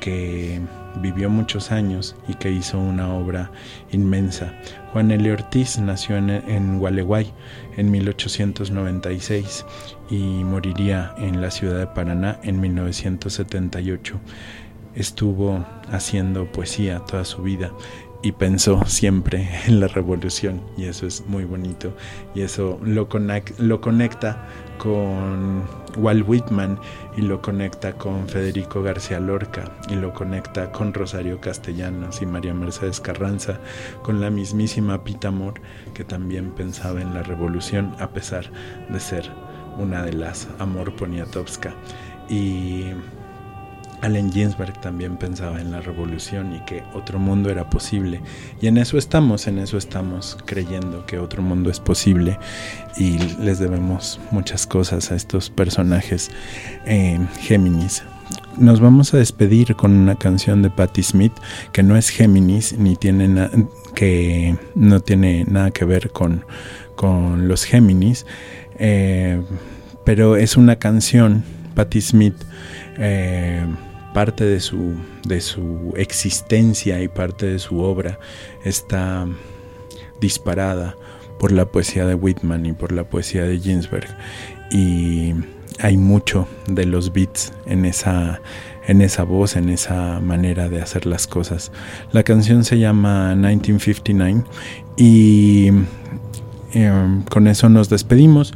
que 0.00 0.60
vivió 1.00 1.30
muchos 1.30 1.72
años 1.72 2.16
y 2.28 2.34
que 2.34 2.50
hizo 2.50 2.78
una 2.78 3.12
obra 3.14 3.50
inmensa. 3.90 4.52
Juan 4.92 5.10
L. 5.10 5.32
Ortiz 5.32 5.78
nació 5.78 6.16
en, 6.16 6.30
en 6.30 6.78
Gualeguay 6.78 7.32
en 7.76 7.90
1896 7.90 9.64
y 10.10 10.44
moriría 10.44 11.14
en 11.18 11.40
la 11.40 11.50
ciudad 11.50 11.78
de 11.78 11.86
Paraná 11.86 12.38
en 12.42 12.60
1978 12.60 14.20
estuvo 14.94 15.64
haciendo 15.90 16.50
poesía 16.50 17.00
toda 17.00 17.24
su 17.24 17.42
vida 17.42 17.72
y 18.22 18.32
pensó 18.32 18.84
siempre 18.86 19.48
en 19.66 19.80
la 19.80 19.88
revolución 19.88 20.62
y 20.76 20.84
eso 20.84 21.06
es 21.06 21.26
muy 21.26 21.44
bonito 21.44 21.96
y 22.34 22.42
eso 22.42 22.78
lo, 22.82 23.08
lo 23.58 23.80
conecta 23.80 24.46
con 24.82 25.62
Walt 25.96 26.24
Whitman 26.26 26.76
y 27.16 27.20
lo 27.20 27.40
conecta 27.40 27.92
con 27.92 28.26
Federico 28.26 28.82
García 28.82 29.20
Lorca 29.20 29.70
y 29.88 29.94
lo 29.94 30.12
conecta 30.12 30.72
con 30.72 30.92
Rosario 30.92 31.40
Castellanos 31.40 32.20
y 32.20 32.26
María 32.26 32.52
Mercedes 32.52 33.00
Carranza, 33.00 33.60
con 34.02 34.20
la 34.20 34.28
mismísima 34.28 35.04
Pita 35.04 35.28
Amor 35.28 35.54
que 35.94 36.02
también 36.02 36.50
pensaba 36.50 37.00
en 37.00 37.14
la 37.14 37.22
revolución 37.22 37.94
a 38.00 38.08
pesar 38.08 38.50
de 38.88 38.98
ser 38.98 39.30
una 39.78 40.02
de 40.02 40.14
las 40.14 40.48
Amor 40.58 40.96
Poniatowska. 40.96 41.74
Y 42.28 42.86
Allen 44.02 44.32
Ginsberg 44.32 44.80
también 44.80 45.16
pensaba 45.16 45.60
en 45.60 45.70
la 45.70 45.80
revolución 45.80 46.54
y 46.54 46.60
que 46.64 46.82
otro 46.92 47.20
mundo 47.20 47.50
era 47.50 47.70
posible. 47.70 48.20
Y 48.60 48.66
en 48.66 48.76
eso 48.76 48.98
estamos, 48.98 49.46
en 49.46 49.58
eso 49.58 49.78
estamos 49.78 50.36
creyendo 50.44 51.06
que 51.06 51.18
otro 51.18 51.40
mundo 51.40 51.70
es 51.70 51.78
posible 51.78 52.38
y 52.96 53.18
les 53.40 53.60
debemos 53.60 54.20
muchas 54.32 54.66
cosas 54.66 55.12
a 55.12 55.14
estos 55.14 55.50
personajes 55.50 56.30
eh, 56.84 57.18
Géminis. 57.40 58.02
Nos 58.58 58.80
vamos 58.80 59.14
a 59.14 59.18
despedir 59.18 59.76
con 59.76 59.92
una 59.92 60.16
canción 60.16 60.62
de 60.62 60.70
Patti 60.70 61.02
Smith 61.04 61.32
que 61.72 61.84
no 61.84 61.96
es 61.96 62.08
Géminis 62.08 62.76
ni 62.76 62.96
tiene 62.96 63.48
que 63.94 64.56
no 64.74 65.00
tiene 65.00 65.44
nada 65.48 65.70
que 65.70 65.84
ver 65.84 66.10
con, 66.10 66.44
con 66.96 67.46
los 67.46 67.64
Géminis, 67.64 68.26
eh, 68.78 69.40
pero 70.04 70.36
es 70.36 70.56
una 70.56 70.76
canción, 70.76 71.44
Patti 71.74 72.00
Smith. 72.00 72.34
Eh, 72.98 73.64
parte 74.12 74.44
de 74.44 74.60
su, 74.60 74.94
de 75.24 75.40
su 75.40 75.92
existencia 75.96 77.00
y 77.02 77.08
parte 77.08 77.46
de 77.46 77.58
su 77.58 77.80
obra 77.80 78.18
está 78.64 79.26
disparada 80.20 80.96
por 81.38 81.52
la 81.52 81.66
poesía 81.66 82.06
de 82.06 82.14
Whitman 82.14 82.66
y 82.66 82.72
por 82.72 82.92
la 82.92 83.04
poesía 83.04 83.44
de 83.44 83.58
Ginsberg. 83.58 84.06
Y 84.70 85.34
hay 85.80 85.96
mucho 85.96 86.46
de 86.68 86.86
los 86.86 87.12
beats 87.12 87.52
en 87.66 87.84
esa, 87.84 88.40
en 88.86 89.00
esa 89.00 89.24
voz, 89.24 89.56
en 89.56 89.68
esa 89.68 90.20
manera 90.20 90.68
de 90.68 90.80
hacer 90.80 91.06
las 91.06 91.26
cosas. 91.26 91.72
La 92.12 92.22
canción 92.22 92.64
se 92.64 92.78
llama 92.78 93.34
1959 93.34 94.44
y 94.96 95.70
em, 96.72 97.22
con 97.24 97.48
eso 97.48 97.68
nos 97.68 97.88
despedimos. 97.88 98.54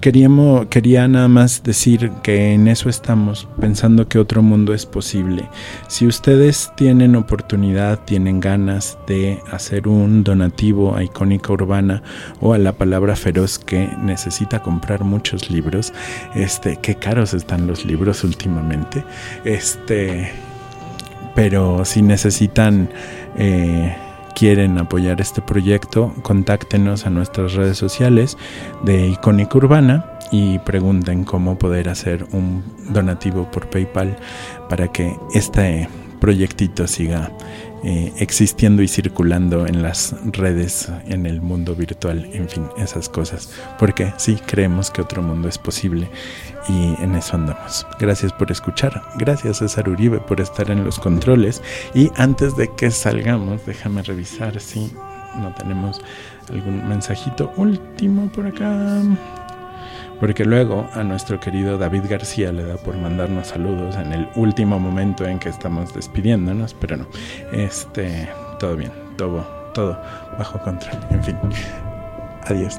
Queríamos, 0.00 0.66
quería 0.68 1.06
nada 1.08 1.28
más 1.28 1.62
decir 1.62 2.10
que 2.22 2.54
en 2.54 2.68
eso 2.68 2.88
estamos, 2.88 3.46
pensando 3.60 4.08
que 4.08 4.18
otro 4.18 4.40
mundo 4.40 4.72
es 4.72 4.86
posible. 4.86 5.46
Si 5.88 6.06
ustedes 6.06 6.72
tienen 6.74 7.16
oportunidad, 7.16 7.98
tienen 8.06 8.40
ganas 8.40 8.96
de 9.06 9.42
hacer 9.52 9.88
un 9.88 10.24
donativo 10.24 10.96
a 10.96 11.04
Icónica 11.04 11.52
Urbana 11.52 12.02
o 12.40 12.54
a 12.54 12.58
la 12.58 12.72
palabra 12.72 13.14
feroz 13.14 13.58
que 13.58 13.90
necesita 14.02 14.62
comprar 14.62 15.04
muchos 15.04 15.50
libros, 15.50 15.92
este, 16.34 16.78
qué 16.80 16.94
caros 16.94 17.34
están 17.34 17.66
los 17.66 17.84
libros 17.84 18.24
últimamente, 18.24 19.04
este, 19.44 20.32
pero 21.34 21.84
si 21.84 22.00
necesitan... 22.00 22.88
Eh, 23.36 23.94
quieren 24.40 24.78
apoyar 24.78 25.20
este 25.20 25.42
proyecto, 25.42 26.14
contáctenos 26.22 27.04
a 27.04 27.10
nuestras 27.10 27.52
redes 27.52 27.76
sociales 27.76 28.38
de 28.82 29.06
Icónica 29.08 29.58
Urbana 29.58 30.18
y 30.32 30.58
pregunten 30.60 31.24
cómo 31.24 31.58
poder 31.58 31.90
hacer 31.90 32.24
un 32.32 32.64
donativo 32.88 33.50
por 33.50 33.68
PayPal 33.68 34.16
para 34.70 34.88
que 34.88 35.14
este 35.34 35.90
proyectito 36.20 36.86
siga 36.86 37.30
eh, 37.82 38.12
existiendo 38.18 38.82
y 38.82 38.88
circulando 38.88 39.66
en 39.66 39.82
las 39.82 40.14
redes, 40.24 40.90
en 41.06 41.26
el 41.26 41.40
mundo 41.40 41.74
virtual, 41.74 42.28
en 42.32 42.48
fin, 42.48 42.66
esas 42.76 43.08
cosas. 43.08 43.50
Porque 43.78 44.12
sí, 44.18 44.38
creemos 44.46 44.90
que 44.90 45.02
otro 45.02 45.22
mundo 45.22 45.48
es 45.48 45.58
posible 45.58 46.10
y 46.68 47.02
en 47.02 47.14
eso 47.14 47.36
andamos. 47.36 47.86
Gracias 47.98 48.32
por 48.32 48.50
escuchar. 48.50 49.02
Gracias 49.16 49.58
César 49.58 49.88
Uribe 49.88 50.18
por 50.18 50.40
estar 50.40 50.70
en 50.70 50.84
los 50.84 50.98
controles. 50.98 51.62
Y 51.94 52.10
antes 52.16 52.56
de 52.56 52.68
que 52.68 52.90
salgamos, 52.90 53.64
déjame 53.64 54.02
revisar 54.02 54.60
si 54.60 54.92
no 55.40 55.54
tenemos 55.54 56.00
algún 56.52 56.86
mensajito 56.88 57.52
último 57.56 58.30
por 58.32 58.46
acá. 58.46 59.02
Porque 60.20 60.44
luego 60.44 60.88
a 60.92 61.02
nuestro 61.02 61.40
querido 61.40 61.78
David 61.78 62.04
García 62.08 62.52
le 62.52 62.64
da 62.64 62.76
por 62.76 62.96
mandarnos 62.96 63.48
saludos 63.48 63.96
en 63.96 64.12
el 64.12 64.28
último 64.36 64.78
momento 64.78 65.26
en 65.26 65.38
que 65.38 65.48
estamos 65.48 65.94
despidiéndonos, 65.94 66.74
pero 66.74 66.98
no. 66.98 67.06
Este, 67.52 68.28
todo 68.58 68.76
bien, 68.76 68.92
todo, 69.16 69.42
todo 69.72 69.98
bajo 70.38 70.60
control. 70.60 70.98
En 71.10 71.24
fin, 71.24 71.36
adiós. 72.44 72.78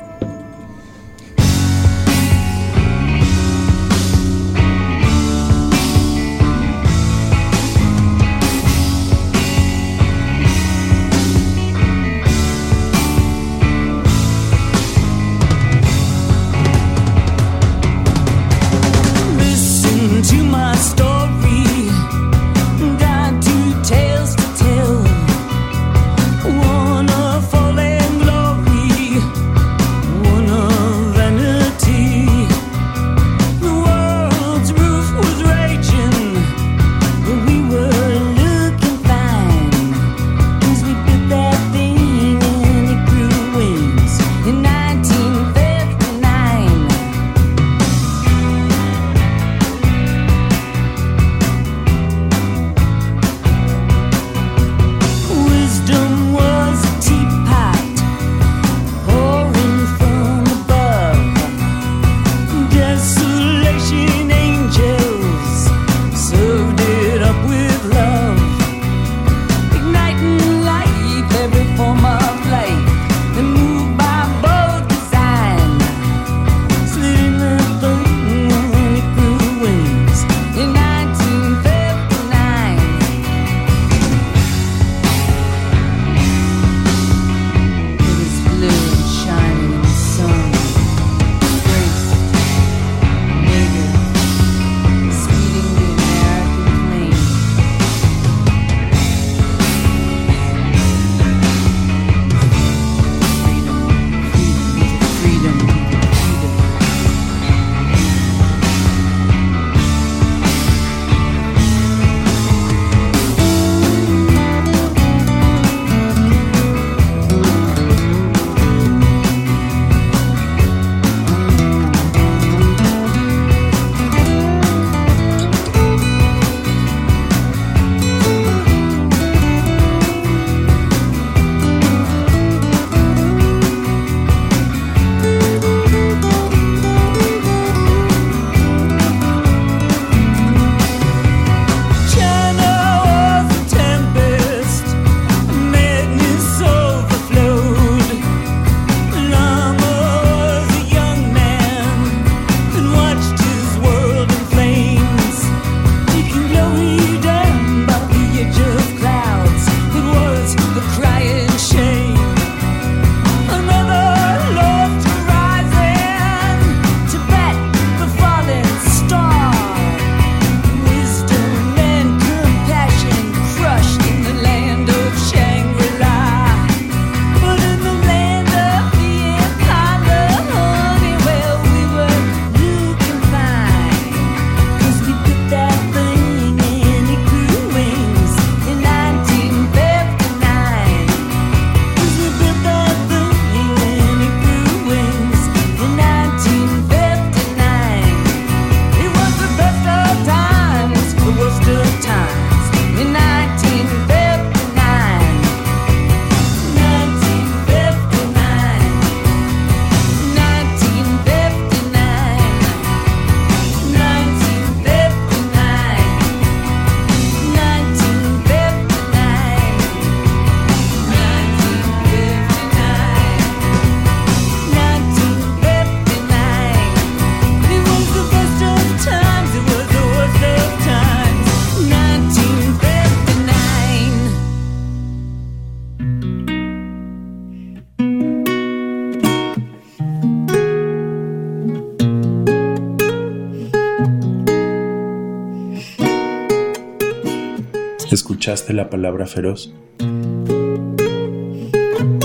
La 248.71 248.89
palabra 248.89 249.27
feroz. 249.27 249.73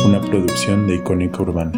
Una 0.05 0.21
producción 0.21 0.87
de 0.87 0.95
Icónica 0.95 1.43
Urbana. 1.43 1.73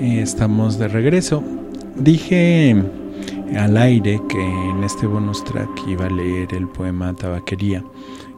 Estamos 0.00 0.78
de 0.78 0.88
regreso. 0.88 1.44
Dije 1.96 2.82
al 3.54 3.76
aire 3.76 4.20
que 4.28 4.42
en 4.42 4.82
este 4.82 5.06
bonus 5.06 5.44
track 5.44 5.70
iba 5.86 6.06
a 6.06 6.10
leer 6.10 6.52
el 6.54 6.66
poema 6.68 7.14
Tabaquería, 7.14 7.84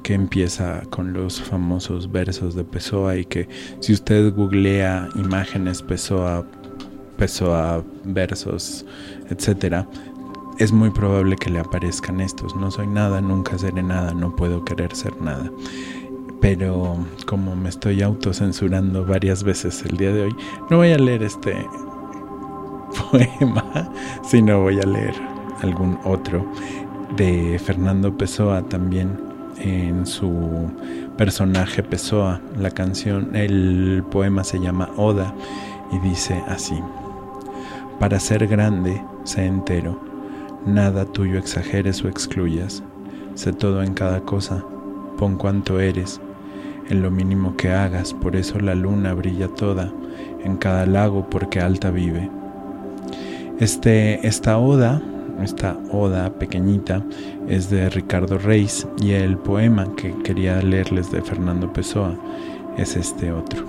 que 0.02 0.14
empieza 0.14 0.82
con 0.90 1.12
los 1.12 1.40
famosos 1.40 2.10
versos 2.10 2.54
de 2.54 2.64
Pessoa 2.64 3.16
y 3.16 3.24
que 3.24 3.48
si 3.80 3.92
usted 3.92 4.34
googlea 4.34 5.08
imágenes 5.16 5.82
Pessoa, 5.82 6.44
Pessoa 7.16 7.82
versos, 8.04 8.84
etcétera, 9.30 9.88
es 10.58 10.72
muy 10.72 10.90
probable 10.90 11.36
que 11.36 11.50
le 11.50 11.60
aparezcan 11.60 12.20
estos. 12.20 12.54
No 12.56 12.70
soy 12.70 12.86
nada, 12.86 13.20
nunca 13.20 13.56
seré 13.58 13.82
nada, 13.82 14.12
no 14.12 14.34
puedo 14.34 14.64
querer 14.64 14.94
ser 14.94 15.20
nada. 15.20 15.50
Pero 16.40 16.96
como 17.26 17.56
me 17.56 17.68
estoy 17.68 18.02
autocensurando 18.02 19.04
varias 19.04 19.42
veces 19.42 19.84
el 19.88 19.96
día 19.96 20.12
de 20.12 20.22
hoy, 20.22 20.36
no 20.70 20.78
voy 20.78 20.92
a 20.92 20.98
leer 20.98 21.22
este 21.22 21.66
poema, 23.10 23.64
sino 24.22 24.62
voy 24.62 24.80
a 24.80 24.86
leer 24.86 25.14
algún 25.62 25.98
otro. 26.04 26.46
De 27.16 27.58
Fernando 27.58 28.16
Pessoa 28.16 28.62
también 28.62 29.18
en 29.60 30.06
su 30.06 30.70
personaje 31.16 31.82
Pessoa. 31.82 32.40
La 32.58 32.70
canción, 32.70 33.34
el 33.34 34.04
poema 34.10 34.44
se 34.44 34.60
llama 34.60 34.90
Oda 34.96 35.34
y 35.92 35.98
dice 36.00 36.42
así: 36.48 36.78
Para 37.98 38.20
ser 38.20 38.46
grande, 38.46 39.02
sé 39.24 39.46
entero, 39.46 40.00
nada 40.66 41.04
tuyo 41.06 41.38
exageres 41.38 42.04
o 42.04 42.08
excluyas, 42.08 42.82
sé 43.34 43.52
todo 43.52 43.82
en 43.82 43.94
cada 43.94 44.20
cosa, 44.20 44.64
pon 45.16 45.36
cuanto 45.36 45.80
eres, 45.80 46.20
en 46.88 47.02
lo 47.02 47.10
mínimo 47.10 47.56
que 47.56 47.72
hagas, 47.72 48.14
por 48.14 48.36
eso 48.36 48.58
la 48.60 48.74
luna 48.74 49.14
brilla 49.14 49.48
toda, 49.48 49.92
en 50.44 50.56
cada 50.56 50.86
lago 50.86 51.28
porque 51.28 51.60
alta 51.60 51.90
vive 51.90 52.30
este, 53.60 54.26
esta 54.26 54.58
oda, 54.58 55.02
esta 55.42 55.76
oda 55.90 56.30
pequeñita, 56.30 57.02
es 57.48 57.70
de 57.70 57.88
Ricardo 57.90 58.38
Reis 58.38 58.86
y 59.00 59.12
el 59.12 59.36
poema 59.36 59.86
que 59.96 60.14
quería 60.22 60.62
leerles 60.62 61.10
de 61.10 61.22
Fernando 61.22 61.72
Pessoa 61.72 62.16
es 62.76 62.96
este 62.96 63.32
otro. 63.32 63.64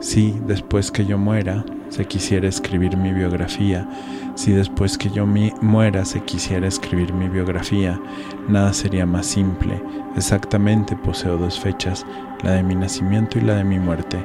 Si 0.00 0.34
después 0.46 0.90
que 0.90 1.06
yo 1.06 1.16
muera 1.16 1.64
se 1.88 2.04
quisiera 2.04 2.48
escribir 2.48 2.96
mi 2.96 3.12
biografía, 3.12 3.88
si 4.34 4.52
después 4.52 4.98
que 4.98 5.10
yo 5.10 5.26
muera 5.26 6.04
se 6.04 6.20
quisiera 6.24 6.66
escribir 6.66 7.12
mi 7.12 7.28
biografía, 7.28 8.00
nada 8.48 8.72
sería 8.72 9.06
más 9.06 9.26
simple. 9.26 9.80
Exactamente 10.16 10.96
poseo 10.96 11.36
dos 11.36 11.58
fechas, 11.58 12.04
la 12.42 12.52
de 12.52 12.62
mi 12.64 12.74
nacimiento 12.74 13.38
y 13.38 13.42
la 13.42 13.54
de 13.54 13.64
mi 13.64 13.78
muerte. 13.78 14.18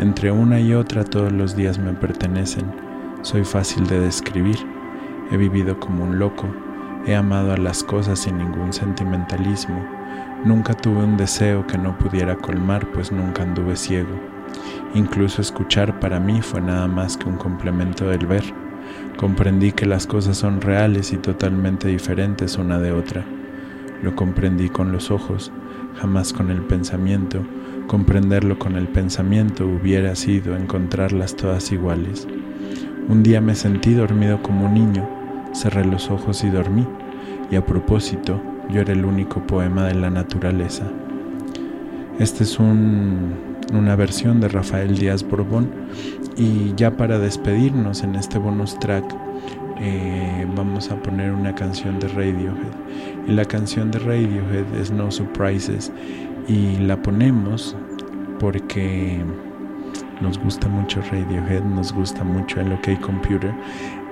Entre 0.00 0.32
una 0.32 0.60
y 0.60 0.74
otra 0.74 1.04
todos 1.04 1.32
los 1.32 1.54
días 1.54 1.78
me 1.78 1.92
pertenecen 1.92 2.91
soy 3.22 3.44
fácil 3.44 3.86
de 3.86 4.00
describir. 4.00 4.58
He 5.30 5.36
vivido 5.36 5.78
como 5.78 6.04
un 6.04 6.18
loco. 6.18 6.46
He 7.06 7.14
amado 7.14 7.52
a 7.52 7.56
las 7.56 7.82
cosas 7.84 8.18
sin 8.18 8.38
ningún 8.38 8.72
sentimentalismo. 8.72 9.84
Nunca 10.44 10.74
tuve 10.74 11.04
un 11.04 11.16
deseo 11.16 11.66
que 11.66 11.78
no 11.78 11.96
pudiera 11.98 12.36
colmar, 12.36 12.86
pues 12.92 13.12
nunca 13.12 13.44
anduve 13.44 13.76
ciego. 13.76 14.14
Incluso 14.94 15.40
escuchar 15.40 16.00
para 16.00 16.18
mí 16.18 16.42
fue 16.42 16.60
nada 16.60 16.88
más 16.88 17.16
que 17.16 17.28
un 17.28 17.36
complemento 17.36 18.08
del 18.08 18.26
ver. 18.26 18.42
Comprendí 19.16 19.70
que 19.70 19.86
las 19.86 20.06
cosas 20.06 20.36
son 20.36 20.60
reales 20.60 21.12
y 21.12 21.16
totalmente 21.16 21.88
diferentes 21.88 22.58
una 22.58 22.78
de 22.78 22.92
otra. 22.92 23.24
Lo 24.02 24.16
comprendí 24.16 24.68
con 24.68 24.90
los 24.90 25.12
ojos, 25.12 25.52
jamás 25.96 26.32
con 26.32 26.50
el 26.50 26.62
pensamiento. 26.62 27.40
Comprenderlo 27.86 28.58
con 28.58 28.74
el 28.76 28.88
pensamiento 28.88 29.64
hubiera 29.64 30.16
sido 30.16 30.56
encontrarlas 30.56 31.36
todas 31.36 31.70
iguales. 31.70 32.26
Un 33.08 33.22
día 33.22 33.40
me 33.40 33.54
sentí 33.54 33.94
dormido 33.94 34.42
como 34.42 34.66
un 34.66 34.74
niño, 34.74 35.08
cerré 35.52 35.84
los 35.84 36.10
ojos 36.10 36.44
y 36.44 36.50
dormí, 36.50 36.86
y 37.50 37.56
a 37.56 37.66
propósito, 37.66 38.40
yo 38.70 38.80
era 38.80 38.92
el 38.92 39.04
único 39.04 39.46
poema 39.46 39.84
de 39.86 39.94
la 39.94 40.08
naturaleza. 40.08 40.84
Esta 42.18 42.44
es 42.44 42.58
una 42.58 43.96
versión 43.96 44.40
de 44.40 44.48
Rafael 44.48 44.96
Díaz 44.96 45.22
Borbón 45.28 45.70
y 46.36 46.72
ya 46.76 46.96
para 46.96 47.18
despedirnos 47.18 48.02
en 48.02 48.14
este 48.14 48.38
bonus 48.38 48.78
track 48.78 49.04
eh, 49.80 50.46
vamos 50.54 50.90
a 50.90 50.96
poner 50.96 51.32
una 51.32 51.54
canción 51.54 51.98
de 51.98 52.08
Radiohead 52.08 53.26
y 53.26 53.32
la 53.32 53.44
canción 53.44 53.90
de 53.90 53.98
Radiohead 53.98 54.74
es 54.80 54.90
No 54.92 55.10
Surprises 55.10 55.90
y 56.46 56.76
la 56.76 57.02
ponemos 57.02 57.76
porque 58.38 59.20
nos 60.22 60.38
gusta 60.38 60.68
mucho 60.68 61.02
Radiohead, 61.10 61.64
nos 61.64 61.92
gusta 61.92 62.22
mucho 62.22 62.60
el 62.60 62.72
OK 62.72 63.00
Computer 63.00 63.52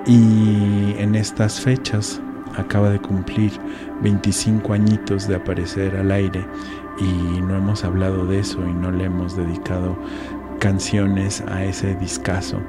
y 0.06 0.94
en 0.98 1.14
estas 1.14 1.60
fechas 1.60 2.20
acaba 2.56 2.90
de 2.90 2.98
cumplir 2.98 3.52
25 4.02 4.72
añitos 4.72 5.28
de 5.28 5.36
aparecer 5.36 5.96
al 5.96 6.10
aire 6.10 6.44
y 6.98 7.40
no 7.40 7.56
hemos 7.56 7.84
hablado 7.84 8.26
de 8.26 8.40
eso 8.40 8.58
y 8.66 8.74
no 8.74 8.90
le 8.90 9.04
hemos 9.04 9.36
dedicado 9.36 9.96
canciones 10.58 11.42
a 11.48 11.64
ese 11.64 11.94
discazo 11.94 12.60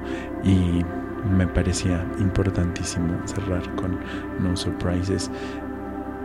y 0.44 0.86
me 1.30 1.48
parecía 1.48 2.06
importantísimo 2.20 3.16
cerrar 3.26 3.64
con 3.76 4.00
No 4.40 4.56
Surprises. 4.56 5.30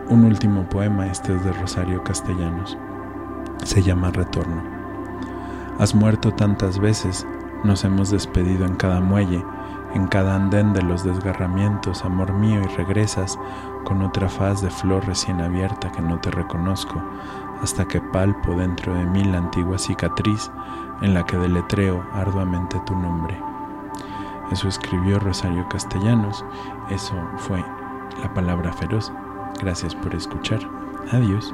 Un 0.09 0.23
último 0.23 0.67
poema, 0.69 1.07
este 1.07 1.35
es 1.35 1.43
de 1.43 1.51
Rosario 1.51 2.03
Castellanos. 2.03 2.77
Se 3.63 3.81
llama 3.81 4.11
Retorno. 4.11 4.76
Has 5.79 5.93
muerto 5.93 6.33
tantas 6.33 6.79
veces, 6.79 7.27
nos 7.63 7.83
hemos 7.83 8.09
despedido 8.09 8.65
en 8.65 8.75
cada 8.75 8.99
muelle, 8.99 9.45
en 9.93 10.07
cada 10.07 10.35
andén 10.35 10.73
de 10.73 10.81
los 10.81 11.03
desgarramientos, 11.03 12.03
amor 12.03 12.33
mío, 12.33 12.61
y 12.61 12.75
regresas 12.75 13.37
con 13.83 14.01
otra 14.01 14.27
faz 14.27 14.61
de 14.61 14.71
flor 14.71 15.05
recién 15.05 15.39
abierta 15.39 15.91
que 15.91 16.01
no 16.01 16.19
te 16.19 16.31
reconozco, 16.31 16.99
hasta 17.61 17.85
que 17.85 18.01
palpo 18.01 18.55
dentro 18.55 18.95
de 18.95 19.05
mí 19.05 19.23
la 19.23 19.37
antigua 19.37 19.77
cicatriz 19.77 20.51
en 21.01 21.13
la 21.13 21.23
que 21.25 21.37
deletreo 21.37 22.03
arduamente 22.11 22.79
tu 22.87 22.95
nombre. 22.95 23.39
Eso 24.51 24.67
escribió 24.67 25.19
Rosario 25.19 25.67
Castellanos, 25.69 26.43
eso 26.89 27.13
fue 27.37 27.63
la 28.21 28.33
palabra 28.33 28.73
feroz. 28.73 29.11
Gracias 29.61 29.93
por 29.93 30.15
escuchar. 30.15 30.59
Adiós. 31.11 31.53